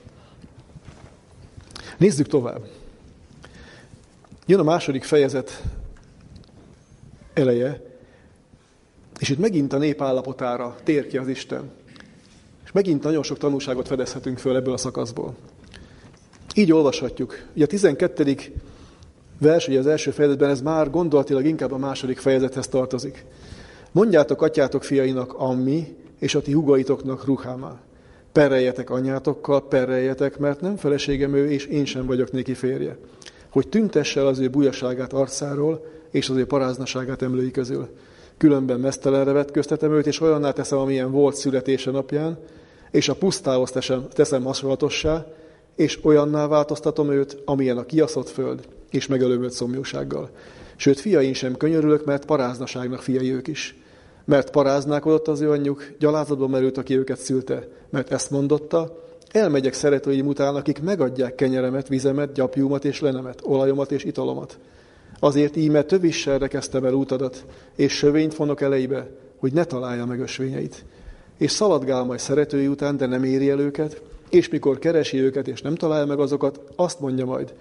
Nézzük 1.97 2.27
tovább. 2.27 2.67
Jön 4.45 4.59
a 4.59 4.63
második 4.63 5.03
fejezet 5.03 5.63
eleje, 7.33 7.81
és 9.19 9.29
itt 9.29 9.39
megint 9.39 9.73
a 9.73 9.77
nép 9.77 10.01
állapotára 10.01 10.75
tér 10.83 11.07
ki 11.07 11.17
az 11.17 11.27
Isten. 11.27 11.71
Megint 12.73 13.03
nagyon 13.03 13.23
sok 13.23 13.37
tanulságot 13.37 13.87
fedezhetünk 13.87 14.37
föl 14.37 14.55
ebből 14.55 14.73
a 14.73 14.77
szakaszból. 14.77 15.35
Így 16.55 16.71
olvashatjuk. 16.71 17.35
Ugye 17.55 17.63
a 17.63 17.67
12. 17.67 18.37
vers, 19.39 19.67
ugye 19.67 19.79
az 19.79 19.87
első 19.87 20.11
fejezetben, 20.11 20.49
ez 20.49 20.61
már 20.61 20.89
gondolatilag 20.89 21.45
inkább 21.45 21.71
a 21.71 21.77
második 21.77 22.17
fejezethez 22.17 22.67
tartozik. 22.67 23.25
Mondjátok 23.91 24.41
atyátok 24.41 24.83
fiainak 24.83 25.33
Ammi, 25.33 25.95
és 26.19 26.35
a 26.35 26.41
ti 26.41 26.51
hugaitoknak 26.51 27.25
Ruhámá. 27.25 27.81
Pereljetek 28.31 28.89
anyátokkal, 28.89 29.67
pereljetek, 29.67 30.37
mert 30.37 30.61
nem 30.61 30.75
feleségem 30.75 31.33
ő, 31.33 31.51
és 31.51 31.65
én 31.65 31.85
sem 31.85 32.05
vagyok 32.05 32.31
néki 32.31 32.53
férje. 32.53 32.97
hogy 33.49 33.67
tüntesse 33.67 34.25
az 34.25 34.39
ő 34.39 34.49
bujaságát 34.49 35.13
arcáról, 35.13 35.85
és 36.11 36.29
az 36.29 36.35
ő 36.35 36.45
paráznaságát 36.45 37.21
emlői 37.21 37.51
közül. 37.51 37.87
Különben 38.37 38.79
mesztelenre 38.79 39.31
vetköztetem 39.31 39.93
őt, 39.93 40.07
és 40.07 40.21
olyanná 40.21 40.51
teszem, 40.51 40.77
amilyen 40.77 41.11
volt 41.11 41.35
születése 41.35 41.91
napján, 41.91 42.37
és 42.93 43.09
a 43.09 43.15
pusztához 43.15 43.71
teszem, 43.71 44.07
teszem 44.09 44.43
hasonlatossá, 44.43 45.25
és 45.75 45.99
olyanná 46.03 46.47
változtatom 46.47 47.11
őt, 47.11 47.37
amilyen 47.45 47.77
a 47.77 47.85
kiaszott 47.85 48.29
föld, 48.29 48.67
és 48.89 49.07
megelőm 49.07 49.43
őt 49.43 49.51
szomjúsággal. 49.51 50.29
Sőt, 50.75 50.99
fiain 50.99 51.33
sem 51.33 51.55
könyörülök, 51.55 52.05
mert 52.05 52.25
paráznaságnak 52.25 53.01
fiai 53.01 53.33
ők 53.33 53.47
is. 53.47 53.77
Mert 54.25 54.51
paráználkodott 54.51 55.27
az 55.27 55.41
ő 55.41 55.51
anyjuk, 55.51 55.83
gyalázatban 55.99 56.49
merült, 56.49 56.77
aki 56.77 56.97
őket 56.97 57.19
szülte, 57.19 57.67
mert 57.89 58.11
ezt 58.11 58.31
mondotta, 58.31 59.03
elmegyek 59.31 59.73
szeretőim 59.73 60.27
után, 60.27 60.55
akik 60.55 60.81
megadják 60.81 61.35
kenyeremet, 61.35 61.87
vizemet, 61.87 62.33
gyapjúmat 62.33 62.85
és 62.85 63.01
lenemet, 63.01 63.41
olajomat 63.43 63.91
és 63.91 64.03
italomat. 64.03 64.59
Azért 65.19 65.55
íme 65.55 65.81
tövisselre 65.83 66.47
kezdtem 66.47 66.85
el 66.85 66.93
útadat, 66.93 67.45
és 67.75 67.93
sövényt 67.93 68.33
fonok 68.33 68.61
elejébe, 68.61 69.09
hogy 69.37 69.53
ne 69.53 69.63
találja 69.63 70.05
meg 70.05 70.19
ösvényeit. 70.19 70.85
És 71.37 71.51
szaladgál 71.51 72.03
majd 72.03 72.19
szeretői 72.19 72.67
után, 72.67 72.97
de 72.97 73.05
nem 73.05 73.23
éri 73.23 73.49
el 73.49 73.59
őket, 73.59 74.01
és 74.29 74.49
mikor 74.49 74.79
keresi 74.79 75.17
őket, 75.17 75.47
és 75.47 75.61
nem 75.61 75.75
találja 75.75 76.05
meg 76.05 76.19
azokat, 76.19 76.59
azt 76.75 76.99
mondja 76.99 77.25
majd, 77.25 77.53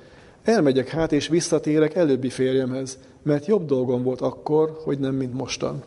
elmegyek 0.43 0.89
hát, 0.89 1.12
és 1.12 1.29
visszatérek 1.29 1.95
előbbi 1.95 2.29
férjemhez, 2.29 2.99
mert 3.23 3.47
jobb 3.47 3.66
dolgom 3.66 4.03
volt 4.03 4.20
akkor, 4.20 4.81
hogy 4.85 4.99
nem, 4.99 5.14
mint 5.14 5.35
mostan. 5.35 5.83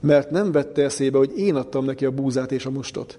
Mert 0.00 0.30
nem 0.30 0.52
vette 0.52 0.82
eszébe, 0.82 1.18
hogy 1.18 1.38
én 1.38 1.54
adtam 1.54 1.84
neki 1.84 2.04
a 2.04 2.10
búzát 2.10 2.52
és 2.52 2.66
a 2.66 2.70
mustot, 2.70 3.18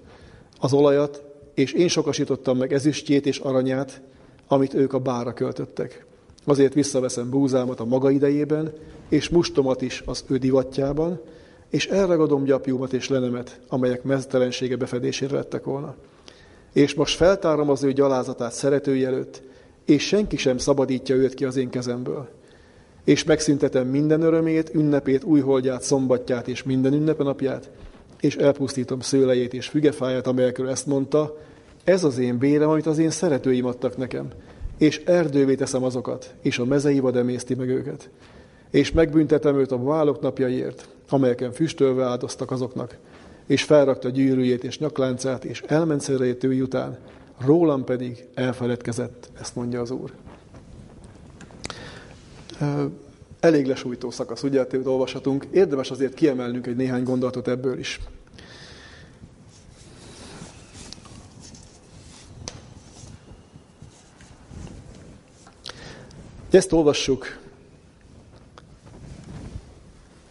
az 0.60 0.72
olajat, 0.72 1.24
és 1.54 1.72
én 1.72 1.88
sokasítottam 1.88 2.56
meg 2.56 2.72
ezüstjét 2.72 3.26
és 3.26 3.38
aranyát, 3.38 4.00
amit 4.48 4.74
ők 4.74 4.92
a 4.92 4.98
bára 4.98 5.32
költöttek. 5.32 6.06
Azért 6.44 6.74
visszaveszem 6.74 7.30
búzámat 7.30 7.80
a 7.80 7.84
maga 7.84 8.10
idejében, 8.10 8.72
és 9.08 9.28
mustomat 9.28 9.82
is 9.82 10.02
az 10.06 10.24
ő 10.28 10.36
divatjában, 10.36 11.20
és 11.76 11.86
elragadom 11.86 12.44
gyapjúmat 12.44 12.92
és 12.92 13.08
lenemet, 13.08 13.60
amelyek 13.68 14.02
meztelensége 14.02 14.76
befedésére 14.76 15.34
lettek 15.34 15.64
volna. 15.64 15.94
És 16.72 16.94
most 16.94 17.16
feltárom 17.16 17.70
az 17.70 17.82
ő 17.82 17.92
gyalázatát 17.92 18.52
szeretői 18.52 19.04
előtt, 19.04 19.42
és 19.84 20.06
senki 20.06 20.36
sem 20.36 20.58
szabadítja 20.58 21.14
őt 21.14 21.34
ki 21.34 21.44
az 21.44 21.56
én 21.56 21.68
kezemből. 21.68 22.28
És 23.04 23.24
megszüntetem 23.24 23.86
minden 23.86 24.22
örömét, 24.22 24.74
ünnepét, 24.74 25.24
újholdját, 25.24 25.82
szombatját 25.82 26.48
és 26.48 26.62
minden 26.62 26.92
ünnepenapját, 26.92 27.70
és 28.20 28.36
elpusztítom 28.36 29.00
szőlejét 29.00 29.54
és 29.54 29.68
fügefáját, 29.68 30.26
amelyekről 30.26 30.68
ezt 30.68 30.86
mondta, 30.86 31.36
ez 31.84 32.04
az 32.04 32.18
én 32.18 32.38
vérem, 32.38 32.68
amit 32.68 32.86
az 32.86 32.98
én 32.98 33.10
szeretőim 33.10 33.66
adtak 33.66 33.96
nekem, 33.96 34.28
és 34.78 35.02
erdővé 35.04 35.54
teszem 35.54 35.84
azokat, 35.84 36.34
és 36.42 36.58
a 36.58 36.64
mezei 36.64 36.98
vad 37.00 37.16
emészti 37.16 37.54
meg 37.54 37.68
őket. 37.68 38.10
És 38.76 38.92
megbüntetem 38.92 39.58
őt 39.58 39.72
a 39.72 39.82
válok 39.82 40.20
napjaiért, 40.20 40.88
amelyeken 41.08 41.52
füstölve 41.52 42.04
áldoztak 42.04 42.50
azoknak, 42.50 42.96
és 43.46 43.62
felrakta 43.62 44.08
gyűrűjét 44.08 44.64
és 44.64 44.78
nyakláncát, 44.78 45.44
és 45.44 45.62
elment 45.66 46.00
szeretői 46.00 46.60
után, 46.60 46.98
rólam 47.38 47.84
pedig 47.84 48.26
elfeledkezett, 48.34 49.30
ezt 49.40 49.54
mondja 49.54 49.80
az 49.80 49.90
Úr. 49.90 50.12
Elég 53.40 53.66
lesújtó 53.66 54.10
szakasz, 54.10 54.42
ugye, 54.42 54.66
hogy 54.70 54.80
olvashatunk. 54.84 55.46
Érdemes 55.50 55.90
azért 55.90 56.14
kiemelnünk 56.14 56.66
egy 56.66 56.76
néhány 56.76 57.02
gondolatot 57.02 57.48
ebből 57.48 57.78
is. 57.78 58.00
Ezt 66.50 66.72
olvassuk. 66.72 67.44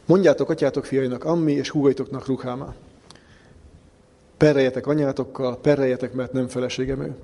Mondjátok 0.06 0.49
atyátok 0.49 0.86
fiainak 0.86 1.24
Ammi, 1.24 1.51
és 1.51 1.70
húgaitoknak 1.70 2.26
Ruháma. 2.26 2.74
Perrejetek 4.38 4.88
anyátokkal, 4.88 5.58
perrejetek, 5.58 6.14
mert 6.14 6.34
nem 6.34 6.47
feleségem 6.47 7.01
ő. 7.01 7.16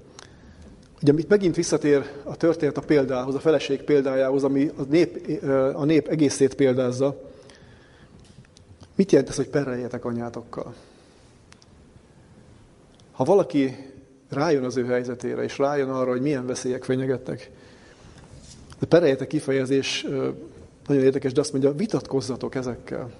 Ugye 1.01 1.13
itt 1.17 1.29
megint 1.29 1.55
visszatér 1.55 2.09
a 2.23 2.35
történet 2.35 2.77
a 2.77 2.81
példához, 2.81 3.35
a 3.35 3.39
feleség 3.39 3.81
példájához, 3.81 4.43
ami 4.43 4.71
a 4.77 4.81
nép, 4.81 5.41
a 5.73 5.85
nép 5.85 6.07
egészét 6.07 6.55
példázza. 6.55 7.21
Mit 8.95 9.11
jelent 9.11 9.29
ez, 9.29 9.35
hogy 9.35 9.49
perreljetek 9.49 10.05
anyátokkal? 10.05 10.73
Ha 13.11 13.23
valaki 13.23 13.75
rájön 14.29 14.63
az 14.63 14.77
ő 14.77 14.85
helyzetére, 14.85 15.43
és 15.43 15.57
rájön 15.57 15.89
arra, 15.89 16.11
hogy 16.11 16.21
milyen 16.21 16.45
veszélyek 16.45 16.83
fenyegetnek, 16.83 17.51
de 18.79 18.85
pereljetek 18.85 19.27
kifejezés 19.27 20.05
nagyon 20.87 21.03
érdekes, 21.03 21.33
de 21.33 21.39
azt 21.39 21.51
mondja, 21.51 21.73
vitatkozzatok 21.73 22.55
ezekkel. 22.55 23.11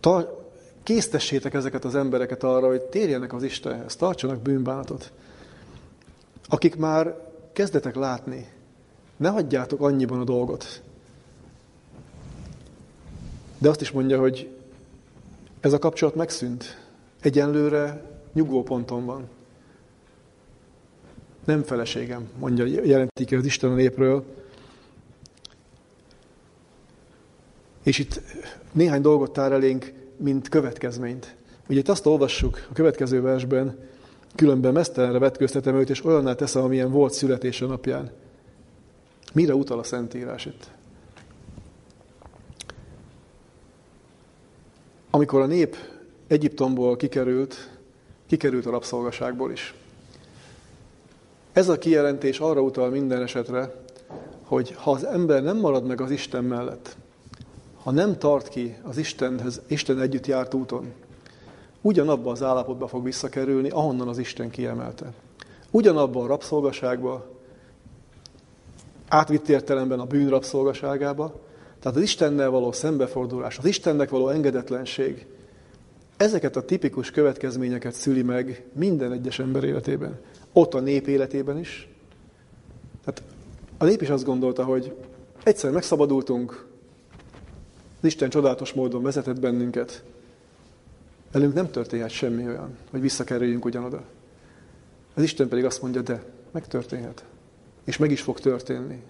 Ta, 0.00 0.38
késztessétek 0.82 1.54
ezeket 1.54 1.84
az 1.84 1.94
embereket 1.94 2.42
arra, 2.42 2.66
hogy 2.66 2.82
térjenek 2.82 3.32
az 3.32 3.42
Istenhez, 3.42 3.96
tartsanak 3.96 4.40
bűnbánatot. 4.42 5.12
Akik 6.48 6.76
már 6.76 7.16
kezdetek 7.52 7.94
látni, 7.94 8.48
ne 9.16 9.28
hagyjátok 9.28 9.80
annyiban 9.80 10.20
a 10.20 10.24
dolgot. 10.24 10.82
De 13.58 13.68
azt 13.68 13.80
is 13.80 13.90
mondja, 13.90 14.18
hogy 14.18 14.50
ez 15.60 15.72
a 15.72 15.78
kapcsolat 15.78 16.14
megszűnt. 16.14 16.78
Egyenlőre 17.20 18.02
nyugvóponton 18.32 19.04
van. 19.04 19.28
Nem 21.44 21.62
feleségem, 21.62 22.28
mondja, 22.38 22.64
jelentik 22.84 23.32
az 23.32 23.44
Isten 23.44 23.70
a 23.70 23.74
népről. 23.74 24.24
És 27.82 27.98
itt 27.98 28.20
néhány 28.72 29.00
dolgot 29.00 29.32
tár 29.32 29.52
elénk, 29.52 29.92
mint 30.16 30.48
következményt. 30.48 31.34
Ugye 31.68 31.78
itt 31.78 31.88
azt 31.88 32.06
olvassuk 32.06 32.66
a 32.70 32.72
következő 32.72 33.20
versben, 33.20 33.78
különben 34.34 34.72
mesztelenre 34.72 35.18
vetköztetem 35.18 35.76
őt, 35.76 35.90
és 35.90 36.04
olyanná 36.04 36.34
teszem, 36.34 36.62
amilyen 36.62 36.90
volt 36.90 37.12
születése 37.12 37.66
napján. 37.66 38.10
Mire 39.32 39.54
utal 39.54 39.78
a 39.78 39.82
Szentírás 39.82 40.46
itt? 40.46 40.70
Amikor 45.10 45.40
a 45.40 45.46
nép 45.46 45.76
Egyiptomból 46.26 46.96
kikerült, 46.96 47.70
kikerült 48.26 48.66
a 48.66 48.70
rabszolgaságból 48.70 49.52
is. 49.52 49.74
Ez 51.52 51.68
a 51.68 51.78
kijelentés 51.78 52.38
arra 52.38 52.60
utal 52.60 52.90
minden 52.90 53.22
esetre, 53.22 53.74
hogy 54.42 54.74
ha 54.76 54.90
az 54.90 55.04
ember 55.04 55.42
nem 55.42 55.56
marad 55.56 55.86
meg 55.86 56.00
az 56.00 56.10
Isten 56.10 56.44
mellett, 56.44 56.96
ha 57.82 57.90
nem 57.90 58.18
tart 58.18 58.48
ki 58.48 58.76
az 58.82 58.96
Istenhez, 58.96 59.60
Isten 59.66 60.00
együtt 60.00 60.26
járt 60.26 60.54
úton, 60.54 60.92
ugyanabba 61.80 62.30
az 62.30 62.42
állapotba 62.42 62.86
fog 62.86 63.04
visszakerülni, 63.04 63.70
ahonnan 63.70 64.08
az 64.08 64.18
Isten 64.18 64.50
kiemelte. 64.50 65.12
Ugyanabba 65.70 66.22
a 66.22 66.26
rabszolgaságba, 66.26 67.26
átvitt 69.08 69.48
értelemben 69.48 70.00
a 70.00 70.04
bűn 70.04 70.28
rabszolgaságába, 70.28 71.40
tehát 71.80 71.96
az 71.96 72.02
Istennel 72.02 72.50
való 72.50 72.72
szembefordulás, 72.72 73.58
az 73.58 73.64
Istennek 73.64 74.10
való 74.10 74.28
engedetlenség, 74.28 75.26
ezeket 76.16 76.56
a 76.56 76.64
tipikus 76.64 77.10
következményeket 77.10 77.92
szüli 77.92 78.22
meg 78.22 78.64
minden 78.72 79.12
egyes 79.12 79.38
ember 79.38 79.64
életében. 79.64 80.20
Ott 80.52 80.74
a 80.74 80.80
nép 80.80 81.06
életében 81.06 81.58
is. 81.58 81.88
Tehát 83.04 83.22
a 83.78 83.84
nép 83.84 84.02
is 84.02 84.08
azt 84.08 84.24
gondolta, 84.24 84.64
hogy 84.64 84.94
egyszer 85.42 85.70
megszabadultunk, 85.70 86.69
az 88.00 88.06
Isten 88.06 88.30
csodálatos 88.30 88.72
módon 88.72 89.02
vezetett 89.02 89.40
bennünket. 89.40 90.02
Velünk 91.32 91.54
nem 91.54 91.70
történhet 91.70 92.10
semmi 92.10 92.46
olyan, 92.46 92.76
hogy 92.90 93.00
visszakerüljünk 93.00 93.64
ugyanoda. 93.64 94.02
Az 95.14 95.22
Isten 95.22 95.48
pedig 95.48 95.64
azt 95.64 95.82
mondja, 95.82 96.00
de 96.02 96.22
megtörténhet. 96.50 97.24
És 97.84 97.96
meg 97.96 98.10
is 98.10 98.20
fog 98.20 98.40
történni. 98.40 99.02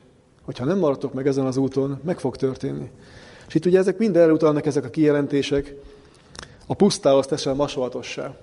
Hogyha 0.43 0.65
nem 0.65 0.79
maradtok 0.79 1.13
meg 1.13 1.27
ezen 1.27 1.47
az 1.47 1.57
úton, 1.57 2.01
meg 2.05 2.19
fog 2.19 2.37
történni. 2.37 2.91
És 3.49 3.55
itt 3.55 3.67
ugye 3.67 3.79
ezek 3.79 3.99
mind 3.99 4.17
elutalnak 4.17 4.67
ezek 4.67 4.85
a 4.85 4.91
kijelentések, 4.91 5.75
a 6.67 6.75
pusztához 6.75 7.27
teszel 7.27 7.55
masolatossá. 7.55 8.37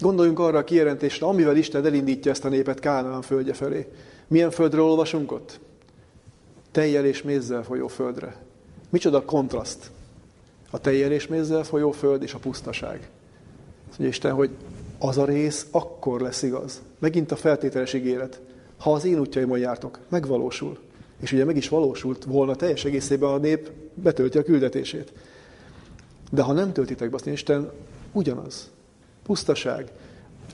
Gondoljunk 0.00 0.38
arra 0.38 0.58
a 0.58 0.64
kijelentésre, 0.64 1.26
amivel 1.26 1.56
Isten 1.56 1.86
elindítja 1.86 2.30
ezt 2.30 2.44
a 2.44 2.48
népet 2.48 2.80
Kánaán 2.80 3.22
földje 3.22 3.52
felé. 3.52 3.88
Milyen 4.28 4.50
földről 4.50 4.84
olvasunk 4.84 5.32
ott? 5.32 5.60
Tejjel 6.70 7.04
és 7.04 7.22
mézzel 7.22 7.62
folyó 7.62 7.86
földre. 7.86 8.36
Micsoda 8.90 9.24
kontraszt. 9.24 9.90
A 10.70 10.78
tejjel 10.78 11.12
és 11.12 11.26
mézzel 11.26 11.62
folyó 11.62 11.90
föld 11.90 12.22
és 12.22 12.34
a 12.34 12.38
pusztaság. 12.38 13.10
Azt 13.88 13.98
mondja 13.98 14.08
Isten, 14.08 14.32
hogy 14.32 14.50
az 14.98 15.18
a 15.18 15.24
rész 15.24 15.66
akkor 15.70 16.20
lesz 16.20 16.42
igaz. 16.42 16.82
Megint 16.98 17.32
a 17.32 17.36
feltételes 17.36 17.92
ígéret. 17.92 18.40
Ha 18.78 18.92
az 18.92 19.04
én 19.04 19.18
útjaimon 19.18 19.58
jártok, 19.58 19.98
megvalósul. 20.08 20.78
És 21.20 21.32
ugye 21.32 21.44
meg 21.44 21.56
is 21.56 21.68
valósult 21.68 22.24
volna 22.24 22.54
teljes 22.54 22.84
egészében 22.84 23.30
a 23.30 23.36
nép 23.36 23.70
betölti 23.94 24.38
a 24.38 24.42
küldetését. 24.42 25.12
De 26.30 26.42
ha 26.42 26.52
nem 26.52 26.72
töltitek 26.72 27.08
be, 27.10 27.14
azt 27.14 27.26
Isten 27.26 27.70
ugyanaz. 28.12 28.70
Pusztaság. 29.22 29.90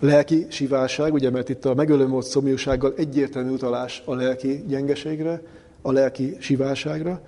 Lelki 0.01 0.47
siválság, 0.49 1.13
ugye, 1.13 1.31
mert 1.31 1.49
itt 1.49 1.65
a 1.65 1.75
megölő 1.75 2.07
volt 2.07 2.27
szomjúsággal 2.27 2.95
egyértelmű 2.97 3.51
utalás 3.51 4.03
a 4.05 4.15
lelki 4.15 4.65
gyengeségre, 4.67 5.43
a 5.83 5.93
lelki 5.93 6.37
siválságra. 6.39 7.21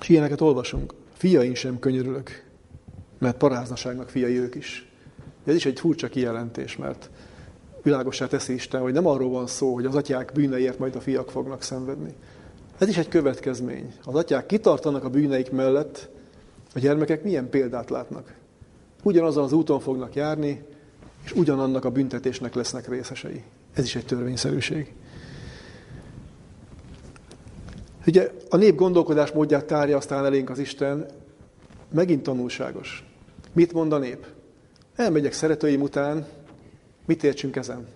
És 0.00 0.08
ilyeneket 0.08 0.40
olvasunk. 0.40 0.94
Fiain 1.12 1.54
sem 1.54 1.78
könyörülök, 1.78 2.44
mert 3.18 3.36
paráznaságnak 3.36 4.08
fiai 4.08 4.38
ők 4.38 4.54
is. 4.54 4.90
Ez 5.44 5.54
is 5.54 5.66
egy 5.66 5.80
furcsa 5.80 6.08
kijelentés, 6.08 6.76
mert 6.76 7.10
világosá 7.82 8.26
teszi 8.26 8.52
Isten, 8.52 8.80
hogy 8.80 8.92
nem 8.92 9.06
arról 9.06 9.30
van 9.30 9.46
szó, 9.46 9.74
hogy 9.74 9.84
az 9.84 9.94
atyák 9.94 10.30
bűneiért 10.34 10.78
majd 10.78 10.96
a 10.96 11.00
fiak 11.00 11.30
fognak 11.30 11.62
szenvedni. 11.62 12.14
Ez 12.78 12.88
is 12.88 12.96
egy 12.96 13.08
következmény. 13.08 13.92
Az 14.04 14.14
atyák 14.14 14.46
kitartanak 14.46 15.04
a 15.04 15.10
bűneik 15.10 15.50
mellett, 15.50 16.08
a 16.74 16.78
gyermekek 16.78 17.22
milyen 17.22 17.50
példát 17.50 17.90
látnak. 17.90 18.34
Ugyanazon 19.02 19.44
az 19.44 19.52
úton 19.52 19.80
fognak 19.80 20.14
járni, 20.14 20.62
és 21.24 21.32
ugyanannak 21.32 21.84
a 21.84 21.90
büntetésnek 21.90 22.54
lesznek 22.54 22.88
részesei. 22.88 23.42
Ez 23.72 23.84
is 23.84 23.96
egy 23.96 24.04
törvényszerűség. 24.04 24.94
Ugye 28.06 28.30
a 28.50 28.56
nép 28.56 28.74
gondolkodás 28.74 29.32
módját 29.32 29.64
tárja 29.64 29.96
aztán 29.96 30.24
elénk 30.24 30.50
az 30.50 30.58
Isten, 30.58 31.06
megint 31.92 32.22
tanulságos. 32.22 33.04
Mit 33.52 33.72
mond 33.72 33.92
a 33.92 33.98
nép? 33.98 34.26
Elmegyek 34.96 35.32
szeretőim 35.32 35.80
után, 35.80 36.26
mit 37.06 37.24
értsünk 37.24 37.56
ezen? 37.56 37.86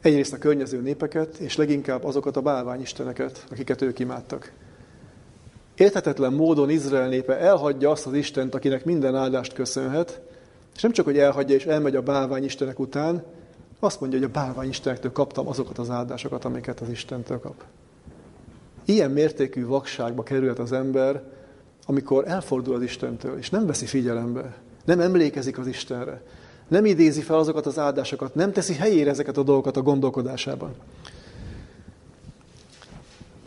Egyrészt 0.00 0.32
a 0.32 0.38
környező 0.38 0.80
népeket, 0.80 1.36
és 1.36 1.56
leginkább 1.56 2.04
azokat 2.04 2.36
a 2.36 2.40
bálványisteneket, 2.40 3.44
akiket 3.50 3.82
ők 3.82 3.98
imádtak. 3.98 4.52
Érthetetlen 5.76 6.32
módon 6.32 6.70
Izrael 6.70 7.08
népe 7.08 7.38
elhagyja 7.38 7.90
azt 7.90 8.06
az 8.06 8.12
Istent, 8.12 8.54
akinek 8.54 8.84
minden 8.84 9.14
áldást 9.14 9.52
köszönhet, 9.52 10.20
és 10.76 10.82
nem 10.82 10.92
csak, 10.92 11.04
hogy 11.04 11.18
elhagyja 11.18 11.54
és 11.54 11.66
elmegy 11.66 11.96
a 11.96 12.02
bálványistenek 12.02 12.78
után, 12.78 13.24
azt 13.78 14.00
mondja, 14.00 14.18
hogy 14.18 14.28
a 14.28 14.32
bálványistenektől 14.32 15.12
kaptam 15.12 15.48
azokat 15.48 15.78
az 15.78 15.90
áldásokat, 15.90 16.44
amiket 16.44 16.80
az 16.80 16.88
Istentől 16.88 17.40
kap. 17.40 17.64
Ilyen 18.90 19.10
mértékű 19.10 19.66
vakságba 19.66 20.22
került 20.22 20.58
az 20.58 20.72
ember, 20.72 21.22
amikor 21.86 22.28
elfordul 22.28 22.74
az 22.74 22.82
Istentől, 22.82 23.38
és 23.38 23.50
nem 23.50 23.66
veszi 23.66 23.86
figyelembe, 23.86 24.56
nem 24.84 25.00
emlékezik 25.00 25.58
az 25.58 25.66
Istenre, 25.66 26.22
nem 26.68 26.84
idézi 26.84 27.20
fel 27.20 27.38
azokat 27.38 27.66
az 27.66 27.78
áldásokat, 27.78 28.34
nem 28.34 28.52
teszi 28.52 28.74
helyére 28.74 29.10
ezeket 29.10 29.36
a 29.36 29.42
dolgokat 29.42 29.76
a 29.76 29.82
gondolkodásában. 29.82 30.74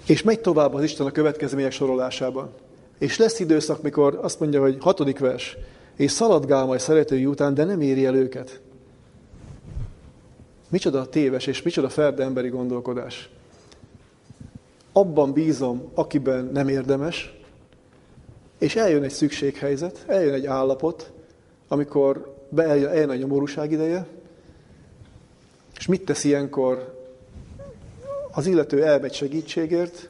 És 0.07 0.21
megy 0.21 0.39
tovább 0.39 0.73
az 0.73 0.83
Isten 0.83 1.05
a 1.05 1.11
következmények 1.11 1.71
sorolásában. 1.71 2.49
És 2.97 3.17
lesz 3.17 3.39
időszak, 3.39 3.81
mikor 3.81 4.19
azt 4.21 4.39
mondja, 4.39 4.61
hogy 4.61 4.77
hatodik 4.79 5.19
vers, 5.19 5.57
és 5.95 6.11
szaladgál 6.11 6.65
majd 6.65 6.79
szeretői 6.79 7.25
után, 7.25 7.53
de 7.53 7.63
nem 7.63 7.81
éri 7.81 8.05
el 8.05 8.15
őket. 8.15 8.61
Micsoda 10.69 11.09
téves 11.09 11.47
és 11.47 11.61
micsoda 11.61 11.89
ferde 11.89 12.23
emberi 12.23 12.49
gondolkodás. 12.49 13.29
Abban 14.93 15.33
bízom, 15.33 15.91
akiben 15.93 16.45
nem 16.45 16.67
érdemes, 16.67 17.33
és 18.57 18.75
eljön 18.75 19.03
egy 19.03 19.11
szükséghelyzet, 19.11 20.03
eljön 20.07 20.33
egy 20.33 20.45
állapot, 20.45 21.11
amikor 21.67 22.35
eljön 22.55 23.09
a 23.09 23.15
nyomorúság 23.15 23.71
ideje, 23.71 24.07
és 25.77 25.85
mit 25.85 26.05
tesz 26.05 26.23
ilyenkor? 26.23 27.01
Az 28.31 28.45
illető 28.45 28.83
elmegy 28.83 29.13
segítségért, 29.13 30.09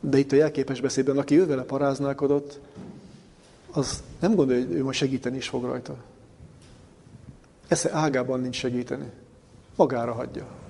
de 0.00 0.18
itt 0.18 0.32
a 0.32 0.36
jelképes 0.36 0.80
beszédben, 0.80 1.18
aki 1.18 1.38
ő 1.38 1.46
vele 1.46 1.62
paráználkodott, 1.62 2.60
az 3.70 4.02
nem 4.20 4.34
gondolja, 4.34 4.66
hogy 4.66 4.74
ő 4.74 4.82
majd 4.82 4.94
segíteni 4.94 5.36
is 5.36 5.48
fog 5.48 5.64
rajta. 5.64 5.96
Esze 7.68 7.92
ágában 7.92 8.40
nincs 8.40 8.56
segíteni. 8.56 9.10
Magára 9.76 10.12
hagyja. 10.12 10.61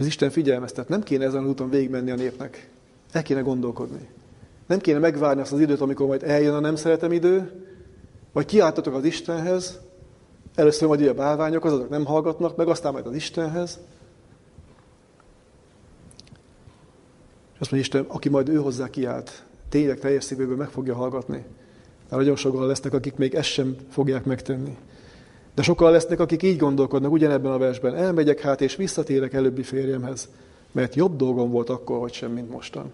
És 0.00 0.06
az 0.06 0.12
Isten 0.12 0.30
figyelmeztet, 0.30 0.88
nem 0.88 1.02
kéne 1.02 1.24
ezen 1.24 1.42
az 1.42 1.48
úton 1.48 1.70
végigmenni 1.70 2.10
a 2.10 2.14
népnek. 2.14 2.68
El 3.12 3.22
kéne 3.22 3.40
gondolkodni. 3.40 4.08
Nem 4.66 4.78
kéne 4.78 4.98
megvárni 4.98 5.40
azt 5.40 5.52
az 5.52 5.60
időt, 5.60 5.80
amikor 5.80 6.06
majd 6.06 6.22
eljön 6.22 6.54
a 6.54 6.60
nem 6.60 6.76
szeretem 6.76 7.12
idő, 7.12 7.64
vagy 8.32 8.44
kiáltatok 8.44 8.94
az 8.94 9.04
Istenhez, 9.04 9.80
először 10.54 10.88
majd 10.88 11.06
a 11.06 11.14
bálványok, 11.14 11.64
azok 11.64 11.88
nem 11.88 12.04
hallgatnak, 12.04 12.56
meg 12.56 12.68
aztán 12.68 12.92
majd 12.92 13.06
az 13.06 13.14
Istenhez. 13.14 13.78
És 17.54 17.60
azt 17.60 17.70
mondja 17.70 17.78
Isten, 17.78 18.04
aki 18.08 18.28
majd 18.28 18.48
ő 18.48 18.56
hozzá 18.56 18.90
kiált, 18.90 19.44
tényleg 19.68 19.98
teljes 19.98 20.24
szívéből 20.24 20.56
meg 20.56 20.68
fogja 20.68 20.94
hallgatni. 20.94 21.44
Mert 21.98 22.22
nagyon 22.22 22.36
sokan 22.36 22.66
lesznek, 22.66 22.92
akik 22.92 23.16
még 23.16 23.34
ezt 23.34 23.48
sem 23.48 23.76
fogják 23.90 24.24
megtenni. 24.24 24.76
De 25.60 25.66
sokan 25.66 25.92
lesznek, 25.92 26.20
akik 26.20 26.42
így 26.42 26.58
gondolkodnak 26.58 27.12
ugyanebben 27.12 27.52
a 27.52 27.58
versben. 27.58 27.94
Elmegyek 27.94 28.40
hát, 28.40 28.60
és 28.60 28.76
visszatérek 28.76 29.32
előbbi 29.32 29.62
férjemhez, 29.62 30.28
mert 30.72 30.94
jobb 30.94 31.16
dolgom 31.16 31.50
volt 31.50 31.68
akkor, 31.70 31.98
hogy 31.98 32.12
sem, 32.12 32.32
mint 32.32 32.50
mostan. 32.50 32.92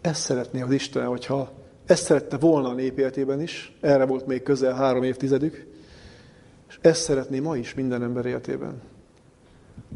Ezt 0.00 0.20
szeretné 0.20 0.60
az 0.60 0.70
Isten, 0.72 1.06
hogyha 1.06 1.52
ezt 1.86 2.02
szerette 2.04 2.36
volna 2.36 2.68
a 2.68 2.72
nép 2.72 2.98
életében 2.98 3.40
is, 3.40 3.76
erre 3.80 4.04
volt 4.04 4.26
még 4.26 4.42
közel 4.42 4.74
három 4.74 5.02
évtizedük, 5.02 5.66
és 6.68 6.78
ezt 6.80 7.02
szeretné 7.02 7.38
ma 7.40 7.56
is 7.56 7.74
minden 7.74 8.02
ember 8.02 8.26
életében. 8.26 8.82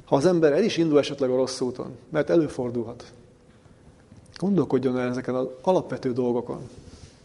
Ha 0.05 0.17
az 0.17 0.27
ember 0.27 0.53
el 0.53 0.63
is 0.63 0.77
indul 0.77 0.99
esetleg 0.99 1.31
a 1.31 1.37
rossz 1.37 1.61
úton, 1.61 1.97
mert 2.09 2.31
előfordulhat, 2.31 3.13
gondolkodjon 4.37 4.99
el 4.99 5.09
ezeken 5.09 5.35
az 5.35 5.47
alapvető 5.63 6.13
dolgokon. 6.13 6.69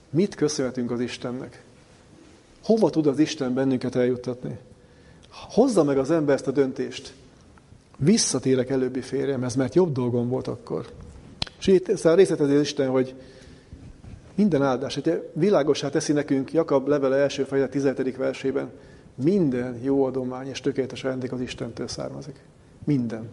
Mit 0.09 0.35
köszönhetünk 0.35 0.91
az 0.91 0.99
Istennek? 0.99 1.63
Hova 2.63 2.89
tud 2.89 3.07
az 3.07 3.19
Isten 3.19 3.53
bennünket 3.53 3.95
eljuttatni? 3.95 4.57
Hozza 5.31 5.83
meg 5.83 5.97
az 5.97 6.11
ember 6.11 6.35
ezt 6.35 6.47
a 6.47 6.51
döntést. 6.51 7.13
Visszatérek 7.97 8.69
előbbi 8.69 9.01
férjemhez, 9.01 9.55
mert 9.55 9.75
jobb 9.75 9.91
dolgom 9.91 10.29
volt 10.29 10.47
akkor. 10.47 10.85
És 11.59 11.67
itt 11.67 11.95
szóval 11.97 12.15
részletezi 12.15 12.53
az 12.53 12.61
Isten, 12.61 12.89
hogy 12.89 13.15
minden 14.35 14.61
áldás, 14.61 14.93
hogy 14.93 15.29
világosá 15.33 15.89
teszi 15.89 16.13
nekünk 16.13 16.53
Jakab 16.53 16.87
levele 16.87 17.15
első 17.15 17.43
fejezet 17.43 17.71
17. 17.71 18.17
versében, 18.17 18.71
minden 19.15 19.79
jó 19.81 20.03
adomány 20.03 20.47
és 20.47 20.61
tökéletes 20.61 21.03
ajándék 21.03 21.31
az 21.31 21.41
Istentől 21.41 21.87
származik. 21.87 22.39
Minden. 22.83 23.29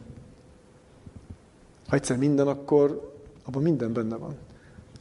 Ha 1.89 1.97
egyszer 1.97 2.16
minden, 2.16 2.49
akkor 2.49 3.12
abban 3.45 3.62
minden 3.62 3.93
benne 3.93 4.16
van. 4.16 4.35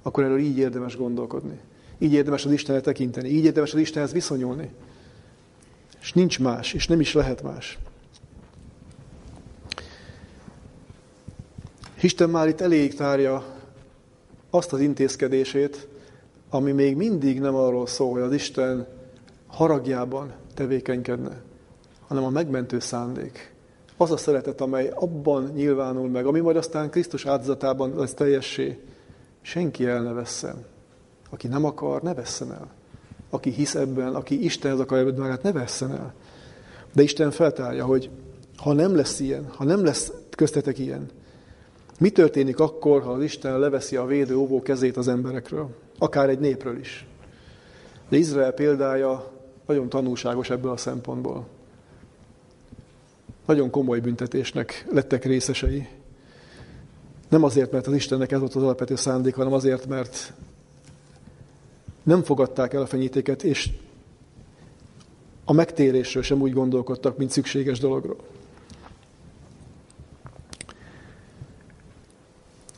Akkor 0.01 0.23
erről 0.23 0.39
így 0.39 0.57
érdemes 0.57 0.97
gondolkodni. 0.97 1.59
Így 1.99 2.13
érdemes 2.13 2.45
az 2.45 2.51
Istenre 2.51 2.81
tekinteni. 2.81 3.29
Így 3.29 3.45
érdemes 3.45 3.73
az 3.73 3.79
Istenhez 3.79 4.11
viszonyulni. 4.11 4.71
És 6.01 6.13
nincs 6.13 6.39
más, 6.39 6.73
és 6.73 6.87
nem 6.87 6.99
is 6.99 7.13
lehet 7.13 7.41
más. 7.41 7.77
Isten 12.01 12.29
már 12.29 12.47
itt 12.47 12.61
elég 12.61 12.95
tárja 12.95 13.45
azt 14.49 14.73
az 14.73 14.79
intézkedését, 14.79 15.87
ami 16.49 16.71
még 16.71 16.95
mindig 16.95 17.39
nem 17.39 17.55
arról 17.55 17.87
szól, 17.87 18.11
hogy 18.11 18.21
az 18.21 18.33
Isten 18.33 18.87
haragjában 19.47 20.33
tevékenykedne, 20.53 21.41
hanem 22.07 22.23
a 22.23 22.29
megmentő 22.29 22.79
szándék. 22.79 23.53
Az 23.97 24.11
a 24.11 24.17
szeretet, 24.17 24.61
amely 24.61 24.91
abban 24.95 25.51
nyilvánul 25.55 26.09
meg, 26.09 26.25
ami 26.25 26.39
majd 26.39 26.55
aztán 26.55 26.89
Krisztus 26.89 27.25
áldozatában 27.25 27.95
lesz 27.95 28.13
teljessé. 28.13 28.79
Senki 29.41 29.85
el 29.85 30.01
ne 30.01 30.11
vesszen. 30.11 30.65
Aki 31.29 31.47
nem 31.47 31.65
akar, 31.65 32.01
ne 32.01 32.13
vesszen 32.13 32.51
el. 32.51 32.71
Aki 33.29 33.49
hisz 33.49 33.75
ebben, 33.75 34.15
aki 34.15 34.43
Istenhez 34.43 34.79
akarja 34.79 35.13
magát, 35.17 35.43
ne 35.43 35.51
vesszen 35.51 35.91
el. 35.91 36.13
De 36.93 37.01
Isten 37.01 37.31
feltárja, 37.31 37.85
hogy 37.85 38.09
ha 38.57 38.73
nem 38.73 38.95
lesz 38.95 39.19
ilyen, 39.19 39.47
ha 39.55 39.63
nem 39.63 39.83
lesz 39.83 40.11
köztetek 40.29 40.77
ilyen, 40.77 41.09
mi 41.99 42.09
történik 42.09 42.59
akkor, 42.59 43.01
ha 43.01 43.11
az 43.11 43.23
Isten 43.23 43.59
leveszi 43.59 43.95
a 43.95 44.05
védő 44.05 44.35
óvó 44.35 44.61
kezét 44.61 44.97
az 44.97 45.07
emberekről? 45.07 45.69
Akár 45.97 46.29
egy 46.29 46.39
népről 46.39 46.77
is. 46.77 47.07
De 48.09 48.17
Izrael 48.17 48.51
példája 48.51 49.31
nagyon 49.65 49.89
tanulságos 49.89 50.49
ebből 50.49 50.71
a 50.71 50.77
szempontból. 50.77 51.47
Nagyon 53.45 53.69
komoly 53.69 53.99
büntetésnek 53.99 54.87
lettek 54.91 55.25
részesei. 55.25 55.87
Nem 57.29 57.43
azért, 57.43 57.71
mert 57.71 57.87
az 57.87 57.93
Istennek 57.93 58.31
ez 58.31 58.39
volt 58.39 58.55
az 58.55 58.63
alapvető 58.63 58.95
szándék, 58.95 59.35
hanem 59.35 59.53
azért, 59.53 59.87
mert 59.87 60.33
nem 62.03 62.23
fogadták 62.23 62.73
el 62.73 62.81
a 62.81 62.85
fenyítéket, 62.85 63.43
és 63.43 63.69
a 65.45 65.53
megtérésről 65.53 66.23
sem 66.23 66.41
úgy 66.41 66.53
gondolkodtak, 66.53 67.17
mint 67.17 67.31
szükséges 67.31 67.79
dologról. 67.79 68.17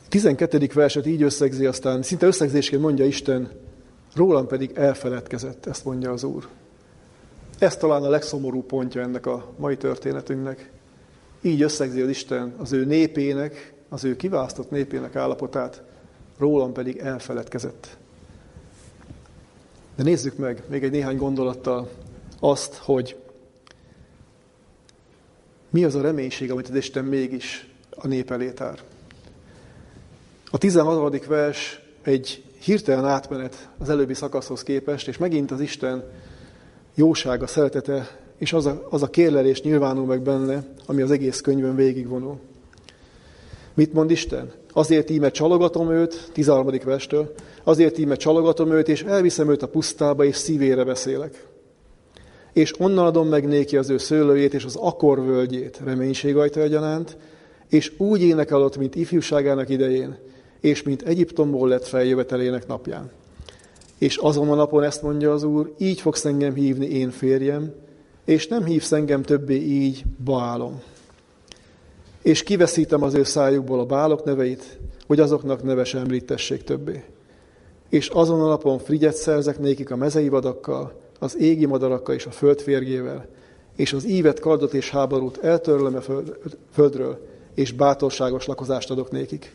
12. 0.08 0.68
verset 0.74 1.06
így 1.06 1.22
összegzi, 1.22 1.66
aztán 1.66 2.02
szinte 2.02 2.26
összegzésként 2.26 2.82
mondja 2.82 3.04
Isten, 3.04 3.50
rólam 4.14 4.46
pedig 4.46 4.70
elfeledkezett, 4.74 5.66
ezt 5.66 5.84
mondja 5.84 6.10
az 6.10 6.24
Úr. 6.24 6.48
Ez 7.58 7.76
talán 7.76 8.02
a 8.02 8.08
legszomorú 8.08 8.62
pontja 8.62 9.02
ennek 9.02 9.26
a 9.26 9.52
mai 9.56 9.76
történetünknek. 9.76 10.70
Így 11.40 11.62
összegzi 11.62 12.00
az 12.00 12.08
Isten 12.08 12.54
az 12.58 12.72
ő 12.72 12.84
népének, 12.84 13.72
az 13.88 14.04
ő 14.04 14.16
kiválasztott 14.16 14.70
népének 14.70 15.16
állapotát, 15.16 15.82
rólam 16.38 16.72
pedig 16.72 16.96
elfeledkezett. 16.96 17.96
De 19.96 20.02
nézzük 20.02 20.36
meg 20.36 20.62
még 20.68 20.84
egy 20.84 20.90
néhány 20.90 21.16
gondolattal 21.16 21.90
azt, 22.40 22.74
hogy 22.74 23.16
mi 25.70 25.84
az 25.84 25.94
a 25.94 26.00
reménység, 26.00 26.50
amit 26.50 26.68
az 26.68 26.74
Isten 26.74 27.04
mégis 27.04 27.70
a 27.90 28.06
nép 28.06 28.30
elé 28.30 28.50
tár. 28.50 28.78
A 30.50 30.58
16. 30.58 31.26
vers 31.26 31.80
egy 32.02 32.44
hirtelen 32.58 33.04
átmenet 33.04 33.68
az 33.78 33.88
előbbi 33.88 34.14
szakaszhoz 34.14 34.62
képest, 34.62 35.08
és 35.08 35.18
megint 35.18 35.50
az 35.50 35.60
Isten 35.60 36.04
jósága, 36.94 37.46
szeretete, 37.46 38.18
és 38.38 38.52
az 38.52 38.66
a, 38.66 38.86
az 38.90 39.02
a 39.02 39.10
kérlelés 39.10 39.62
nyilvánul 39.62 40.06
meg 40.06 40.22
benne, 40.22 40.64
ami 40.86 41.02
az 41.02 41.10
egész 41.10 41.40
könyvön 41.40 41.74
végigvonul. 41.74 42.38
Mit 43.74 43.92
mond 43.92 44.10
Isten? 44.10 44.50
Azért 44.72 45.10
íme 45.10 45.30
csalogatom 45.30 45.90
őt, 45.90 46.30
13. 46.32 46.72
verstől, 46.84 47.32
azért 47.64 47.98
íme 47.98 48.16
csalogatom 48.16 48.72
őt, 48.72 48.88
és 48.88 49.02
elviszem 49.02 49.50
őt 49.50 49.62
a 49.62 49.68
pusztába, 49.68 50.24
és 50.24 50.36
szívére 50.36 50.84
beszélek. 50.84 51.46
És 52.52 52.80
onnan 52.80 53.06
adom 53.06 53.28
meg 53.28 53.46
néki 53.46 53.76
az 53.76 53.90
ő 53.90 53.98
szőlőjét, 53.98 54.54
és 54.54 54.64
az 54.64 54.76
akor 54.76 55.24
völgyét, 55.24 55.80
reménység 55.84 56.36
ajta 56.36 56.60
egyaránt, 56.60 57.16
és 57.68 57.92
úgy 57.98 58.22
énekelott, 58.22 58.76
mint 58.76 58.94
ifjúságának 58.94 59.68
idején, 59.68 60.18
és 60.60 60.82
mint 60.82 61.02
Egyiptomból 61.02 61.68
lett 61.68 61.86
feljövetelének 61.86 62.66
napján. 62.66 63.10
És 63.98 64.16
azon 64.16 64.50
a 64.50 64.54
napon 64.54 64.82
ezt 64.82 65.02
mondja 65.02 65.32
az 65.32 65.42
Úr, 65.42 65.72
így 65.78 66.00
fogsz 66.00 66.24
engem 66.24 66.54
hívni 66.54 66.86
én 66.86 67.10
férjem, 67.10 67.72
és 68.24 68.48
nem 68.48 68.64
hívsz 68.64 68.92
engem 68.92 69.22
többé 69.22 69.54
így, 69.54 70.02
Baálom. 70.24 70.82
És 72.22 72.42
kiveszítem 72.42 73.02
az 73.02 73.14
ő 73.14 73.22
szájukból 73.22 73.80
a 73.80 73.84
bálok 73.84 74.24
neveit, 74.24 74.78
hogy 75.06 75.20
azoknak 75.20 75.62
neve 75.62 75.84
sem 75.84 76.00
említessék 76.00 76.64
többé. 76.64 77.04
És 77.88 78.08
azon 78.08 78.40
a 78.40 78.48
napon 78.48 78.78
frigyet 78.78 79.14
szerzek 79.14 79.58
nékik 79.58 79.90
a 79.90 79.96
mezei 79.96 80.28
vadakkal, 80.28 81.00
az 81.18 81.36
égi 81.38 81.66
madarakkal 81.66 82.14
és 82.14 82.26
a 82.26 82.30
föld 82.30 82.60
férgével, 82.60 83.26
és 83.76 83.92
az 83.92 84.04
ívet, 84.04 84.40
kardot 84.40 84.74
és 84.74 84.90
háborút 84.90 85.38
eltörlöm 85.38 85.94
a 85.94 86.00
földről, 86.72 87.26
és 87.54 87.72
bátorságos 87.72 88.46
lakozást 88.46 88.90
adok 88.90 89.10
nékik. 89.10 89.54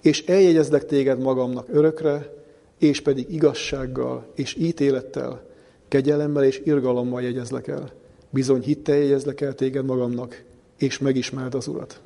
És 0.00 0.24
eljegyezlek 0.24 0.86
téged 0.86 1.18
magamnak 1.18 1.66
örökre, 1.70 2.32
és 2.78 3.00
pedig 3.00 3.32
igazsággal 3.32 4.26
és 4.34 4.56
ítélettel, 4.56 5.42
kegyelemmel 5.88 6.44
és 6.44 6.60
irgalommal 6.64 7.22
jegyezlek 7.22 7.66
el. 7.66 7.90
Bizony 8.30 8.62
hittel 8.62 8.96
jegyezlek 8.96 9.40
el 9.40 9.54
téged 9.54 9.84
magamnak, 9.84 10.44
és 10.76 10.98
megismerd 10.98 11.54
az 11.54 11.66
Urat. 11.66 12.00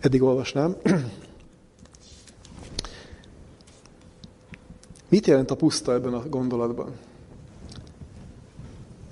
Eddig 0.00 0.22
olvasnám. 0.22 0.76
Mit 5.08 5.26
jelent 5.26 5.50
a 5.50 5.56
puszta 5.56 5.92
ebben 5.92 6.14
a 6.14 6.28
gondolatban? 6.28 6.92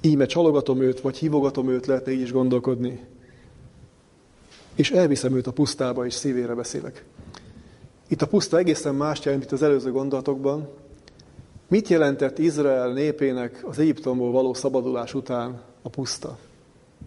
Íme 0.01 0.27
csalogatom 0.27 0.81
őt, 0.81 1.01
vagy 1.01 1.17
hívogatom 1.17 1.69
őt, 1.69 1.87
lehetne 1.87 2.13
így 2.13 2.21
is 2.21 2.33
gondolkodni. 2.33 3.07
És 4.75 4.91
elviszem 4.91 5.37
őt 5.37 5.47
a 5.47 5.53
pusztába, 5.53 6.07
és 6.07 6.15
szívére 6.15 6.55
beszélek. 6.55 7.05
Itt 8.09 8.23
a 8.23 8.27
puszta 8.27 8.59
egészen 8.59 8.95
más 8.95 9.25
jelent, 9.25 9.43
mint 9.43 9.55
az 9.55 9.63
előző 9.63 9.93
gondolatokban. 9.93 10.69
Mit 11.69 11.89
jelentett 11.89 12.39
Izrael 12.39 12.93
népének 12.93 13.65
az 13.67 13.79
Egyiptomból 13.79 14.33
való 14.33 14.55
szabadulás 14.55 15.15
után 15.15 15.63
a 15.83 15.89
puszta? 15.89 16.39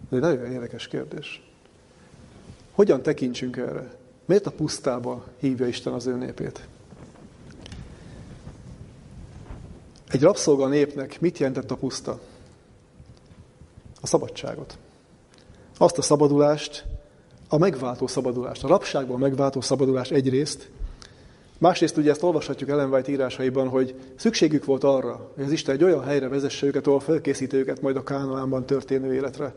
Ez 0.10 0.18
egy 0.18 0.20
nagyon 0.20 0.52
érdekes 0.52 0.88
kérdés. 0.88 1.44
Hogyan 2.72 3.02
tekintsünk 3.02 3.58
erre? 3.58 3.96
Miért 4.26 4.46
a 4.46 4.52
pusztába 4.52 5.26
hívja 5.40 5.68
Isten 5.68 5.94
az 5.94 6.06
ő 6.06 6.16
népét? 6.16 6.68
Egy 10.08 10.22
rabszolga 10.22 10.68
népnek 10.68 11.22
mit 11.22 11.38
jelentett 11.38 11.72
a 11.72 11.76
puszta? 11.76 12.20
A 14.02 14.08
szabadságot. 14.08 14.78
Azt 15.78 15.98
a 15.98 16.02
szabadulást, 16.02 16.86
a 17.48 17.58
megváltó 17.58 18.08
szabadulást, 18.08 18.64
a 18.64 18.68
rabságból 18.68 19.18
megváltó 19.18 19.62
szabadulást 19.62 20.12
egyrészt, 20.12 20.70
Másrészt 21.62 21.98
ugye 21.98 22.12
ezt 22.12 22.24
olvashatjuk 22.24 22.70
Ellen 22.70 22.94
White 22.94 23.12
írásaiban, 23.12 23.68
hogy 23.68 23.96
szükségük 24.16 24.66
volt 24.66 24.84
arra, 24.84 25.32
hogy 25.36 25.44
az 25.44 25.52
Isten 25.52 25.76
egy 25.76 25.84
olyan 25.84 26.04
helyre 26.04 26.28
vezesse 26.28 26.66
őket, 26.66 26.88
ahol 26.88 27.00
felkészíti 27.00 27.56
őket 27.56 27.82
majd 27.82 27.96
a 27.96 28.04
Kánaánban 28.04 28.66
történő 28.66 29.14
életre. 29.14 29.54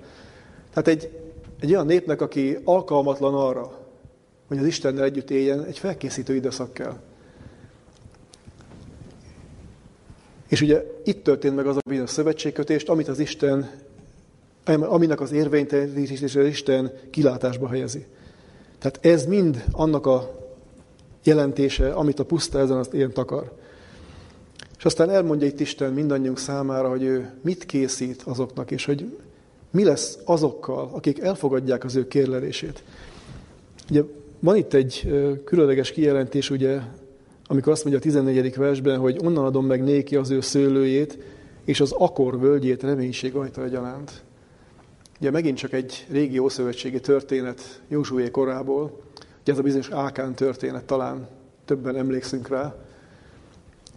Tehát 0.74 0.88
egy, 0.88 1.18
egy 1.60 1.70
olyan 1.70 1.86
népnek, 1.86 2.20
aki 2.20 2.58
alkalmatlan 2.64 3.34
arra, 3.34 3.78
hogy 4.48 4.58
az 4.58 4.66
Istennel 4.66 5.04
együtt 5.04 5.30
éljen, 5.30 5.64
egy 5.64 5.78
felkészítő 5.78 6.34
időszak 6.34 6.72
kell. 6.72 6.96
És 10.48 10.60
ugye 10.60 10.84
itt 11.04 11.24
történt 11.24 11.56
meg 11.56 11.66
az 11.66 11.76
a 11.76 11.80
bizonyos 11.88 12.10
szövetségkötést, 12.10 12.88
amit 12.88 13.08
az 13.08 13.18
Isten, 13.18 13.70
aminek 14.64 15.20
az 15.20 15.32
érvénytelítését 15.32 16.36
az 16.36 16.46
Isten 16.46 16.92
kilátásba 17.10 17.68
helyezi. 17.68 18.06
Tehát 18.78 18.98
ez 19.06 19.26
mind 19.26 19.64
annak 19.72 20.06
a 20.06 20.40
jelentése, 21.22 21.92
amit 21.92 22.18
a 22.18 22.24
puszta 22.24 22.58
ezen 22.58 22.76
az 22.76 22.88
ilyen 22.92 23.12
takar. 23.12 23.52
És 24.78 24.84
aztán 24.84 25.10
elmondja 25.10 25.46
itt 25.46 25.60
Isten 25.60 25.92
mindannyiunk 25.92 26.38
számára, 26.38 26.88
hogy 26.88 27.02
ő 27.02 27.32
mit 27.42 27.66
készít 27.66 28.22
azoknak, 28.22 28.70
és 28.70 28.84
hogy 28.84 29.18
mi 29.74 29.84
lesz 29.84 30.18
azokkal, 30.24 30.90
akik 30.92 31.20
elfogadják 31.20 31.84
az 31.84 31.96
ő 31.96 32.08
kérlelését. 32.08 32.84
Ugye 33.90 34.02
van 34.40 34.56
itt 34.56 34.72
egy 34.72 35.12
különleges 35.44 35.90
kijelentés, 35.90 36.50
ugye, 36.50 36.80
amikor 37.46 37.72
azt 37.72 37.84
mondja 37.84 38.00
a 38.00 38.04
14. 38.04 38.56
versben, 38.56 38.98
hogy 38.98 39.18
onnan 39.24 39.44
adom 39.44 39.66
meg 39.66 39.82
néki 39.82 40.16
az 40.16 40.30
ő 40.30 40.40
szőlőjét, 40.40 41.18
és 41.64 41.80
az 41.80 41.92
akor 41.92 42.40
völgyét 42.40 42.82
reménység 42.82 43.34
ajta 43.34 43.64
egyaránt. 43.64 44.22
Ugye 45.20 45.30
megint 45.30 45.58
csak 45.58 45.72
egy 45.72 46.06
régi 46.10 46.38
ószövetségi 46.38 47.00
történet 47.00 47.82
Józsué 47.88 48.30
korából, 48.30 49.00
ugye 49.40 49.52
ez 49.52 49.58
a 49.58 49.62
bizonyos 49.62 49.90
Ákán 49.90 50.34
történet, 50.34 50.84
talán 50.84 51.28
többen 51.64 51.96
emlékszünk 51.96 52.48
rá. 52.48 52.74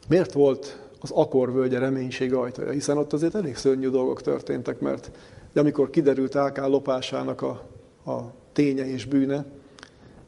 Miért 0.08 0.32
volt 0.34 0.80
az 1.00 1.12
akor 1.12 1.54
völgye 1.54 1.80
reménység 1.80 2.34
ajtaja? 2.34 2.72
Hiszen 2.72 2.98
ott 2.98 3.14
azért 3.14 3.36
elég 3.36 3.56
szörnyű 3.56 3.90
dolgok 3.90 4.22
történtek, 4.22 4.80
mert 4.80 5.12
de 5.54 5.60
amikor 5.60 5.90
kiderült 5.90 6.36
Ákán 6.36 6.70
lopásának 6.70 7.42
a, 7.42 7.50
a 8.12 8.34
ténye 8.54 8.88
és 8.88 9.06
bűne, 9.06 9.46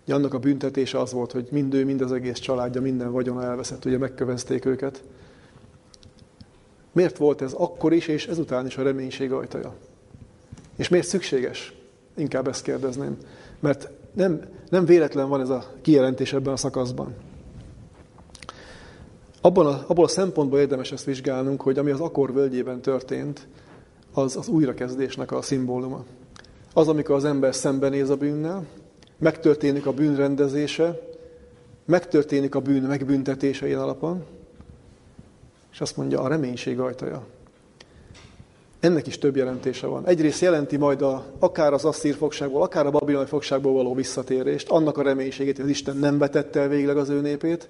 ugye 0.04 0.18
annak 0.18 0.34
a 0.34 0.40
büntetése 0.40 1.00
az 1.00 1.12
volt, 1.12 1.32
hogy 1.32 1.48
mind 1.52 1.74
ő, 1.74 1.86
mind 1.86 2.02
az 2.02 2.12
egész 2.12 2.40
családja, 2.40 2.82
minden 2.82 3.12
vagyona 3.12 3.44
elveszett, 3.44 3.86
ugye 3.86 3.98
megkövezték 3.98 4.66
őket. 4.66 5.04
Miért 6.92 7.18
volt 7.18 7.42
ez 7.42 7.54
akkor 7.54 7.94
is, 7.94 8.08
és 8.08 8.28
ezután 8.28 8.66
is 8.66 8.78
a 8.78 8.84
reménység 8.84 9.32
ajtaja? 9.32 9.74
És 10.76 10.88
miért 10.88 11.08
szükséges? 11.08 11.74
Inkább 12.16 12.48
ezt 12.48 12.64
kérdezném. 12.64 13.18
Mert 13.60 13.90
nem, 14.14 14.42
nem 14.70 14.86
véletlen 14.86 15.30
van 15.30 15.42
ez 15.42 15.50
a 15.50 15.66
kijelentés 15.82 16.34
ebben 16.34 16.54
a 16.54 16.58
szakaszban. 16.58 17.16
Abban 19.42 19.66
a, 19.66 19.84
abból 19.88 20.04
a 20.06 20.08
szempontból 20.08 20.60
érdemes 20.60 20.92
ezt 20.92 21.06
vizsgálnunk, 21.06 21.62
hogy 21.62 21.78
ami 21.78 21.92
az 21.92 22.00
Akor 22.00 22.34
völgyében 22.34 22.82
történt, 22.82 23.48
az 24.14 24.36
az 24.36 24.48
újrakezdésnek 24.48 25.32
a 25.32 25.42
szimbóluma. 25.42 26.04
Az, 26.74 26.88
amikor 26.88 27.16
az 27.16 27.26
ember 27.26 27.56
szembenéz 27.56 28.10
a 28.10 28.16
bűnnel, 28.16 28.66
megtörténik 29.18 29.86
a 29.86 29.94
bűn 29.94 30.16
rendezése, 30.16 31.00
megtörténik 31.86 32.56
a 32.56 32.60
bűn 32.60 32.84
megbüntetése 32.84 33.68
ilyen 33.68 33.80
alapon, 33.80 34.24
és 35.72 35.82
azt 35.82 35.98
mondja, 35.98 36.22
a 36.22 36.28
reménység 36.28 36.80
ajtaja. 36.80 37.26
Ennek 38.80 39.08
is 39.08 39.18
több 39.18 39.36
jelentése 39.36 39.88
van. 39.88 40.08
Egyrészt 40.08 40.42
jelenti 40.42 40.78
majd 40.78 41.02
a, 41.02 41.26
akár 41.40 41.74
az 41.74 41.86
asszír 41.86 42.16
fogságból, 42.16 42.62
akár 42.62 42.86
a 42.86 42.92
babiloni 42.92 43.28
fogságból 43.28 43.74
való 43.74 43.94
visszatérést, 43.94 44.70
annak 44.70 44.98
a 44.98 45.02
reménységét, 45.02 45.58
hogy 45.60 45.70
Isten 45.70 45.98
nem 45.98 46.18
vetette 46.18 46.60
el 46.60 46.68
végleg 46.68 46.98
az 46.98 47.10
ő 47.10 47.22
népét. 47.22 47.70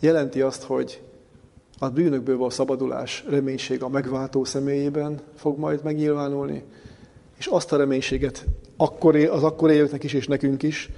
Jelenti 0.00 0.40
azt, 0.40 0.62
hogy 0.62 1.02
a 1.78 1.88
bűnökből 1.88 2.36
való 2.36 2.50
szabadulás 2.50 3.24
reménység 3.28 3.82
a 3.82 3.88
megváltó 3.88 4.44
személyében 4.44 5.20
fog 5.34 5.58
majd 5.58 5.80
megnyilvánulni, 5.82 6.62
és 7.38 7.46
azt 7.46 7.72
a 7.72 7.76
reménységet 7.76 8.44
akkor, 8.76 9.16
az 9.16 9.42
akkor 9.42 9.70
élőknek 9.70 10.04
is, 10.04 10.12
és 10.12 10.26
nekünk 10.26 10.62
is, 10.62 10.90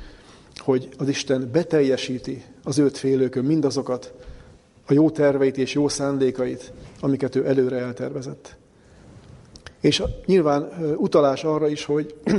hogy 0.57 0.89
az 0.99 1.09
Isten 1.09 1.49
beteljesíti 1.53 2.45
az 2.65 2.79
őt 2.79 2.97
félőkön 2.97 3.45
mindazokat, 3.45 4.13
a 4.87 4.93
jó 4.93 5.11
terveit 5.11 5.57
és 5.57 5.75
jó 5.75 5.89
szándékait, 5.89 6.73
amiket 7.01 7.35
ő 7.35 7.47
előre 7.47 7.77
eltervezett. 7.77 8.57
És 9.81 10.03
nyilván 10.27 10.69
utalás 10.97 11.45
arra 11.45 11.69
is, 11.69 11.85
hogy 11.85 12.15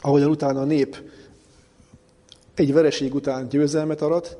ahogyan 0.00 0.30
utána 0.30 0.60
a 0.60 0.64
nép 0.64 0.96
egy 2.54 2.72
vereség 2.72 3.14
után 3.14 3.48
győzelmet 3.48 4.02
arat, 4.02 4.36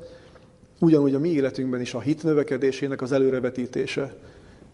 ugyanúgy 0.79 1.15
a 1.15 1.19
mi 1.19 1.29
életünkben 1.29 1.81
is 1.81 1.93
a 1.93 1.99
hit 1.99 2.23
növekedésének 2.23 3.01
az 3.01 3.11
előrevetítése, 3.11 4.15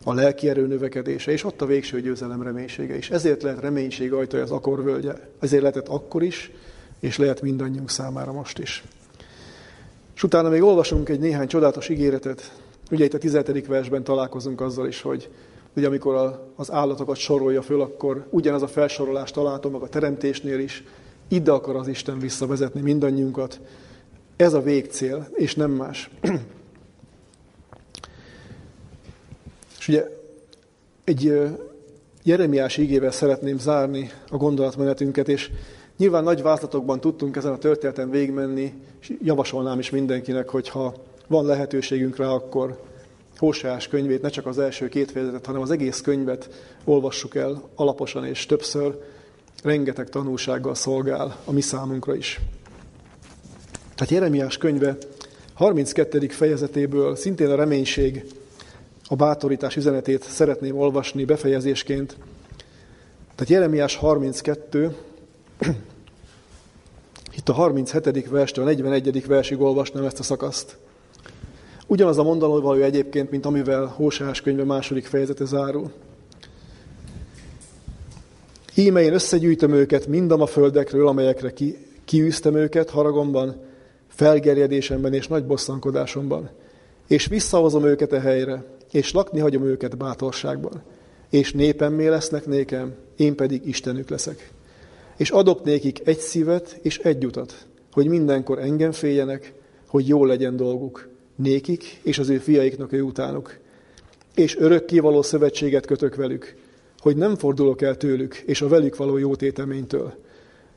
a 0.03 0.13
lelki 0.13 0.49
erő 0.49 0.67
növekedése, 0.67 1.31
és 1.31 1.43
ott 1.43 1.61
a 1.61 1.65
végső 1.65 2.01
győzelem 2.01 2.41
reménysége 2.41 2.97
is. 2.97 3.09
Ezért 3.09 3.43
lehet 3.43 3.59
reménység 3.59 4.13
ajtaja 4.13 4.43
az 4.43 4.51
akorvölgye. 4.51 5.13
Ezért 5.39 5.61
lehetett 5.61 5.87
akkor 5.87 6.23
is, 6.23 6.51
és 6.99 7.17
lehet 7.17 7.41
mindannyiunk 7.41 7.89
számára 7.89 8.31
most 8.31 8.59
is. 8.59 8.83
És 10.15 10.23
utána 10.23 10.49
még 10.49 10.63
olvasunk 10.63 11.09
egy 11.09 11.19
néhány 11.19 11.47
csodálatos 11.47 11.89
ígéretet, 11.89 12.51
Ugye 12.93 13.05
itt 13.05 13.13
a 13.13 13.17
17. 13.17 13.67
versben 13.67 14.03
találkozunk 14.03 14.61
azzal 14.61 14.87
is, 14.87 15.01
hogy 15.01 15.29
ugye 15.75 15.87
amikor 15.87 16.15
a, 16.15 16.47
az 16.55 16.71
állatokat 16.71 17.15
sorolja 17.15 17.61
föl, 17.61 17.81
akkor 17.81 18.27
ugyanaz 18.29 18.61
a 18.61 18.67
felsorolást 18.67 19.33
találtam 19.33 19.71
meg 19.71 19.81
a 19.81 19.87
teremtésnél 19.87 20.59
is. 20.59 20.83
Ide 21.27 21.51
akar 21.51 21.75
az 21.75 21.87
Isten 21.87 22.19
visszavezetni 22.19 22.81
mindannyiunkat. 22.81 23.59
Ez 24.35 24.53
a 24.53 24.61
végcél, 24.61 25.27
és 25.33 25.55
nem 25.55 25.71
más. 25.71 26.09
és 29.79 29.87
ugye 29.87 30.07
egy 31.03 31.33
Jeremiás 32.23 32.77
ígével 32.77 33.11
szeretném 33.11 33.57
zárni 33.57 34.11
a 34.29 34.37
gondolatmenetünket, 34.37 35.27
és 35.27 35.51
nyilván 35.97 36.23
nagy 36.23 36.41
vázlatokban 36.41 36.99
tudtunk 36.99 37.35
ezen 37.35 37.51
a 37.51 37.57
történeten 37.57 38.09
végigmenni, 38.09 38.73
és 39.01 39.13
javasolnám 39.21 39.79
is 39.79 39.89
mindenkinek, 39.89 40.49
hogyha 40.49 40.93
van 41.27 41.45
lehetőségünk 41.45 42.17
rá, 42.17 42.27
akkor 42.27 42.81
Hóseás 43.37 43.87
könyvét, 43.87 44.21
ne 44.21 44.29
csak 44.29 44.45
az 44.45 44.59
első 44.59 44.89
két 44.89 45.11
fejezetet, 45.11 45.45
hanem 45.45 45.61
az 45.61 45.71
egész 45.71 46.01
könyvet 46.01 46.49
olvassuk 46.83 47.35
el 47.35 47.69
alaposan 47.75 48.25
és 48.25 48.45
többször, 48.45 48.99
rengeteg 49.63 50.09
tanulsággal 50.09 50.75
szolgál 50.75 51.37
a 51.45 51.51
mi 51.51 51.61
számunkra 51.61 52.15
is. 52.15 52.39
Tehát 53.95 54.13
Jeremiás 54.13 54.57
könyve 54.57 54.97
32. 55.53 56.27
fejezetéből 56.27 57.15
szintén 57.15 57.49
a 57.49 57.55
reménység, 57.55 58.25
a 59.07 59.15
bátorítás 59.15 59.75
üzenetét 59.75 60.23
szeretném 60.23 60.77
olvasni 60.77 61.25
befejezésként. 61.25 62.17
Tehát 63.35 63.53
Jeremiás 63.53 63.95
32, 63.95 64.95
itt 67.37 67.49
a 67.49 67.53
37. 67.53 68.29
verstől 68.29 68.65
a 68.65 68.67
41. 68.67 69.25
versig 69.27 69.61
olvasnám 69.61 70.05
ezt 70.05 70.19
a 70.19 70.23
szakaszt. 70.23 70.77
Ugyanaz 71.87 72.17
a 72.17 72.23
mondanó 72.23 72.61
való 72.61 72.81
egyébként, 72.81 73.31
mint 73.31 73.45
amivel 73.45 73.85
Hósás 73.85 74.41
könyve 74.41 74.63
második 74.63 75.05
fejezete 75.05 75.45
zárul. 75.45 75.91
Íme 78.75 79.01
én 79.01 79.13
összegyűjtöm 79.13 79.73
őket 79.73 80.07
mindam 80.07 80.41
a 80.41 80.45
földekről, 80.45 81.07
amelyekre 81.07 81.53
ki, 81.53 81.77
kiűztem 82.05 82.55
őket 82.55 82.89
haragomban, 82.89 83.55
felgerjedésemben 84.15 85.13
és 85.13 85.27
nagy 85.27 85.45
bosszankodásomban. 85.45 86.49
És 87.07 87.27
visszahozom 87.27 87.85
őket 87.85 88.11
a 88.11 88.19
helyre, 88.19 88.63
és 88.91 89.11
lakni 89.11 89.39
hagyom 89.39 89.63
őket 89.63 89.97
bátorságban. 89.97 90.83
És 91.29 91.51
népemmé 91.51 92.07
lesznek 92.07 92.45
nékem, 92.45 92.93
én 93.15 93.35
pedig 93.35 93.67
Istenük 93.67 94.09
leszek. 94.09 94.51
És 95.17 95.29
adok 95.29 95.63
nékik 95.63 96.07
egy 96.07 96.19
szívet 96.19 96.79
és 96.81 96.97
egy 96.97 97.25
utat, 97.25 97.65
hogy 97.91 98.07
mindenkor 98.07 98.59
engem 98.59 98.91
féljenek, 98.91 99.53
hogy 99.87 100.07
jó 100.07 100.25
legyen 100.25 100.55
dolguk, 100.55 101.07
nékik 101.35 101.99
és 102.03 102.19
az 102.19 102.29
ő 102.29 102.37
fiaiknak 102.37 102.91
ő 102.91 103.01
utánuk. 103.01 103.57
És 104.35 104.57
örökkévaló 104.57 105.21
szövetséget 105.21 105.85
kötök 105.85 106.15
velük, 106.15 106.55
hogy 106.99 107.15
nem 107.15 107.35
fordulok 107.35 107.81
el 107.81 107.97
tőlük 107.97 108.35
és 108.35 108.61
a 108.61 108.67
velük 108.67 108.95
való 108.95 109.17
jótéteménytől, 109.17 110.13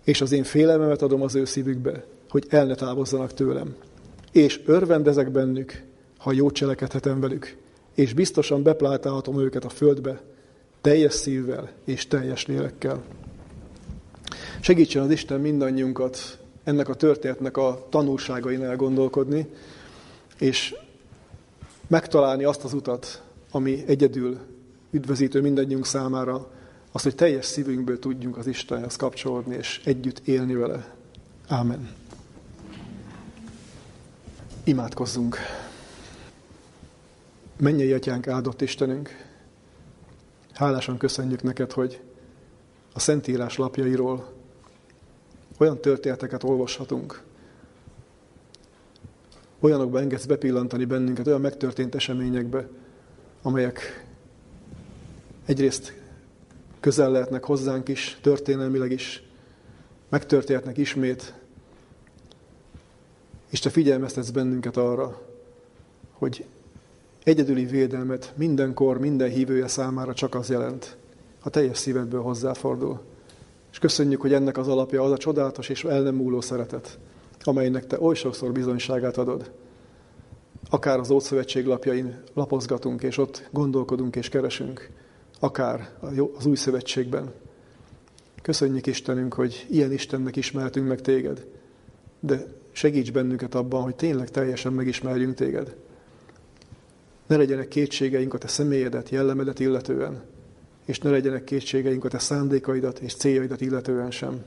és 0.05 0.21
az 0.21 0.33
én 0.33 0.43
félelmemet 0.43 1.03
adom 1.03 1.23
az 1.23 1.35
ő 1.35 1.45
szívükbe, 1.45 2.05
hogy 2.29 2.47
el 2.49 2.67
ne 2.67 2.75
távozzanak 2.75 3.35
tőlem. 3.35 3.75
És 4.33 4.61
örvendezek 4.65 5.31
bennük, 5.31 5.83
ha 6.19 6.33
jót 6.33 6.55
cselekedhetem 6.55 7.21
velük, 7.21 7.57
és 7.95 8.13
biztosan 8.13 8.63
beplátálhatom 8.63 9.41
őket 9.41 9.65
a 9.65 9.69
földbe, 9.69 10.21
teljes 10.81 11.13
szívvel 11.13 11.71
és 11.85 12.07
teljes 12.07 12.47
lélekkel. 12.47 13.03
Segítsen 14.61 15.03
az 15.03 15.11
Isten 15.11 15.41
mindannyiunkat 15.41 16.39
ennek 16.65 16.89
a 16.89 16.95
történetnek 16.95 17.57
a 17.57 17.87
tanulságain 17.91 18.63
elgondolkodni, 18.63 19.47
és 20.39 20.75
megtalálni 21.87 22.45
azt 22.45 22.65
az 22.65 22.73
utat, 22.73 23.23
ami 23.51 23.85
egyedül 23.87 24.39
üdvözítő 24.91 25.41
mindannyiunk 25.41 25.87
számára, 25.87 26.51
az, 26.93 27.03
hogy 27.03 27.15
teljes 27.15 27.45
szívünkből 27.45 27.99
tudjunk 27.99 28.37
az 28.37 28.47
Istenhez 28.47 28.97
kapcsolódni, 28.97 29.57
és 29.57 29.81
együtt 29.85 30.19
élni 30.25 30.55
vele. 30.55 30.95
Ámen. 31.49 31.89
Imádkozzunk. 34.67 35.37
Mennyei 37.57 37.93
atyánk, 37.93 38.27
áldott 38.29 38.61
Istenünk, 38.61 39.11
hálásan 40.53 40.99
köszönjük 40.99 41.43
neked, 41.43 41.73
hogy 41.73 42.01
a 42.93 43.01
Szentírás 43.01 43.57
lapjairól 43.57 44.33
olyan 45.59 45.81
történeteket 45.81 46.43
olvashatunk, 46.43 47.23
olyanokba 49.61 50.01
engedsz 50.01 50.25
bepillantani 50.27 50.85
bennünket, 50.85 51.27
olyan 51.27 51.41
megtörtént 51.41 51.95
eseményekbe, 51.95 52.69
amelyek 53.43 54.07
egyrészt 55.45 55.95
közel 56.81 57.11
lehetnek 57.11 57.45
hozzánk 57.45 57.89
is, 57.89 58.19
történelmileg 58.21 58.91
is, 58.91 59.23
megtörténhetnek 60.09 60.77
ismét, 60.77 61.35
és 63.57 63.63
te 63.63 63.71
figyelmeztetsz 63.71 64.31
bennünket 64.31 64.77
arra, 64.77 65.21
hogy 66.13 66.45
egyedüli 67.25 67.65
védelmet 67.65 68.33
mindenkor, 68.37 68.99
minden 68.99 69.31
hívője 69.31 69.69
számára 69.69 70.15
csak 70.15 70.35
az 70.35 70.51
jelent, 70.51 70.97
ha 71.41 71.51
teljes 71.51 71.79
szívedből 71.79 72.23
hozzáfordul. 72.23 73.01
És 73.73 73.79
köszönjük, 73.79 74.21
hogy 74.21 74.33
ennek 74.33 74.57
az 74.57 74.69
alapja 74.69 75.03
az 75.03 75.11
a 75.11 75.17
csodálatos 75.17 75.69
és 75.69 75.85
el 75.85 76.03
nem 76.03 76.15
múló 76.15 76.41
szeretet, 76.41 76.99
amelynek 77.43 77.87
te 77.87 78.01
oly 78.01 78.15
sokszor 78.15 78.53
bizonyságát 78.53 79.17
adod. 79.17 79.51
Akár 80.71 80.99
az 80.99 81.11
Ószövetség 81.11 81.67
lapjain 81.67 82.23
lapozgatunk, 82.35 83.03
és 83.03 83.19
ott 83.19 83.49
gondolkodunk 83.53 84.17
és 84.17 84.29
keresünk, 84.29 84.91
akár 85.41 85.91
az 86.39 86.47
Új 86.47 86.57
Szövetségben. 86.57 87.33
Köszönjük 88.43 88.87
Istenünk, 88.87 89.35
hogy 89.35 89.67
ilyen 89.71 89.93
Istennek 89.93 90.37
ismertünk 90.37 90.89
meg 90.89 91.01
téged, 91.01 91.47
de 92.21 92.65
segíts 92.77 93.13
bennünket 93.13 93.55
abban, 93.55 93.83
hogy 93.83 93.97
tényleg 93.97 94.31
teljesen 94.31 94.73
megismerjünk 94.73 95.35
téged. 95.35 95.77
Ne 97.27 97.37
legyenek 97.37 97.69
kétségeink 97.69 98.35
a 98.35 98.39
te 98.39 98.49
személyedet, 98.49 99.09
jellemedet 99.09 99.61
illetően, 99.61 100.23
és 100.85 100.99
ne 100.99 101.11
legyenek 101.11 101.45
kétségeink 101.45 102.05
a 102.05 102.09
te 102.09 102.19
szándékaidat 102.19 102.99
és 102.99 103.15
céljaidat 103.15 103.61
illetően 103.61 104.11
sem. 104.11 104.45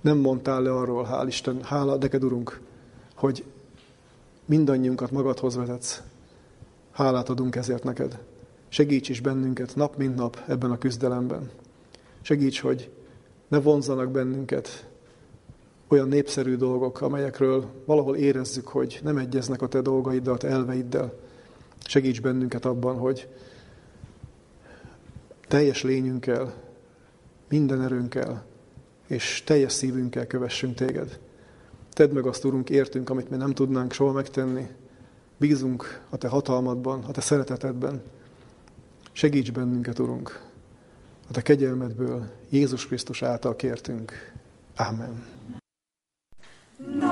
Nem 0.00 0.18
mondtál 0.18 0.62
le 0.62 0.72
arról, 0.72 1.08
hál' 1.10 1.26
Isten, 1.26 1.62
hála 1.62 1.96
neked, 1.96 2.24
Urunk, 2.24 2.60
hogy 3.14 3.44
mindannyiunkat 4.44 5.10
magadhoz 5.10 5.56
vezetsz. 5.56 6.02
Hálát 6.92 7.28
adunk 7.28 7.56
ezért 7.56 7.84
neked. 7.84 8.18
Segíts 8.68 9.08
is 9.08 9.20
bennünket 9.20 9.76
nap 9.76 9.96
mint 9.96 10.16
nap 10.16 10.42
ebben 10.46 10.70
a 10.70 10.78
küzdelemben. 10.78 11.50
Segíts, 12.20 12.60
hogy 12.60 12.90
ne 13.48 13.60
vonzanak 13.60 14.10
bennünket 14.10 14.85
olyan 15.88 16.08
népszerű 16.08 16.56
dolgok, 16.56 17.00
amelyekről 17.00 17.64
valahol 17.84 18.16
érezzük, 18.16 18.68
hogy 18.68 19.00
nem 19.02 19.16
egyeznek 19.16 19.62
a 19.62 19.68
te 19.68 19.80
dolgaiddal, 19.80 20.36
te 20.36 20.48
elveiddel. 20.48 21.12
Segíts 21.84 22.20
bennünket 22.20 22.64
abban, 22.64 22.98
hogy 22.98 23.28
teljes 25.48 25.82
lényünkkel, 25.82 26.54
minden 27.48 27.82
erőnkkel 27.82 28.44
és 29.06 29.42
teljes 29.44 29.72
szívünkkel 29.72 30.26
kövessünk 30.26 30.74
téged. 30.74 31.18
Tedd 31.92 32.10
meg 32.10 32.26
azt, 32.26 32.44
Urunk, 32.44 32.70
értünk, 32.70 33.10
amit 33.10 33.30
mi 33.30 33.36
nem 33.36 33.52
tudnánk 33.52 33.92
soha 33.92 34.12
megtenni. 34.12 34.68
Bízunk 35.36 36.00
a 36.08 36.16
Te 36.16 36.28
hatalmadban, 36.28 37.04
a 37.04 37.10
Te 37.10 37.20
szeretetedben. 37.20 38.02
Segíts 39.12 39.52
bennünket, 39.52 39.98
Urunk, 39.98 40.40
a 41.28 41.32
Te 41.32 41.42
kegyelmedből 41.42 42.30
Jézus 42.48 42.86
Krisztus 42.86 43.22
által 43.22 43.56
kértünk. 43.56 44.12
Amen. 44.76 45.35
Nagy 46.78 47.05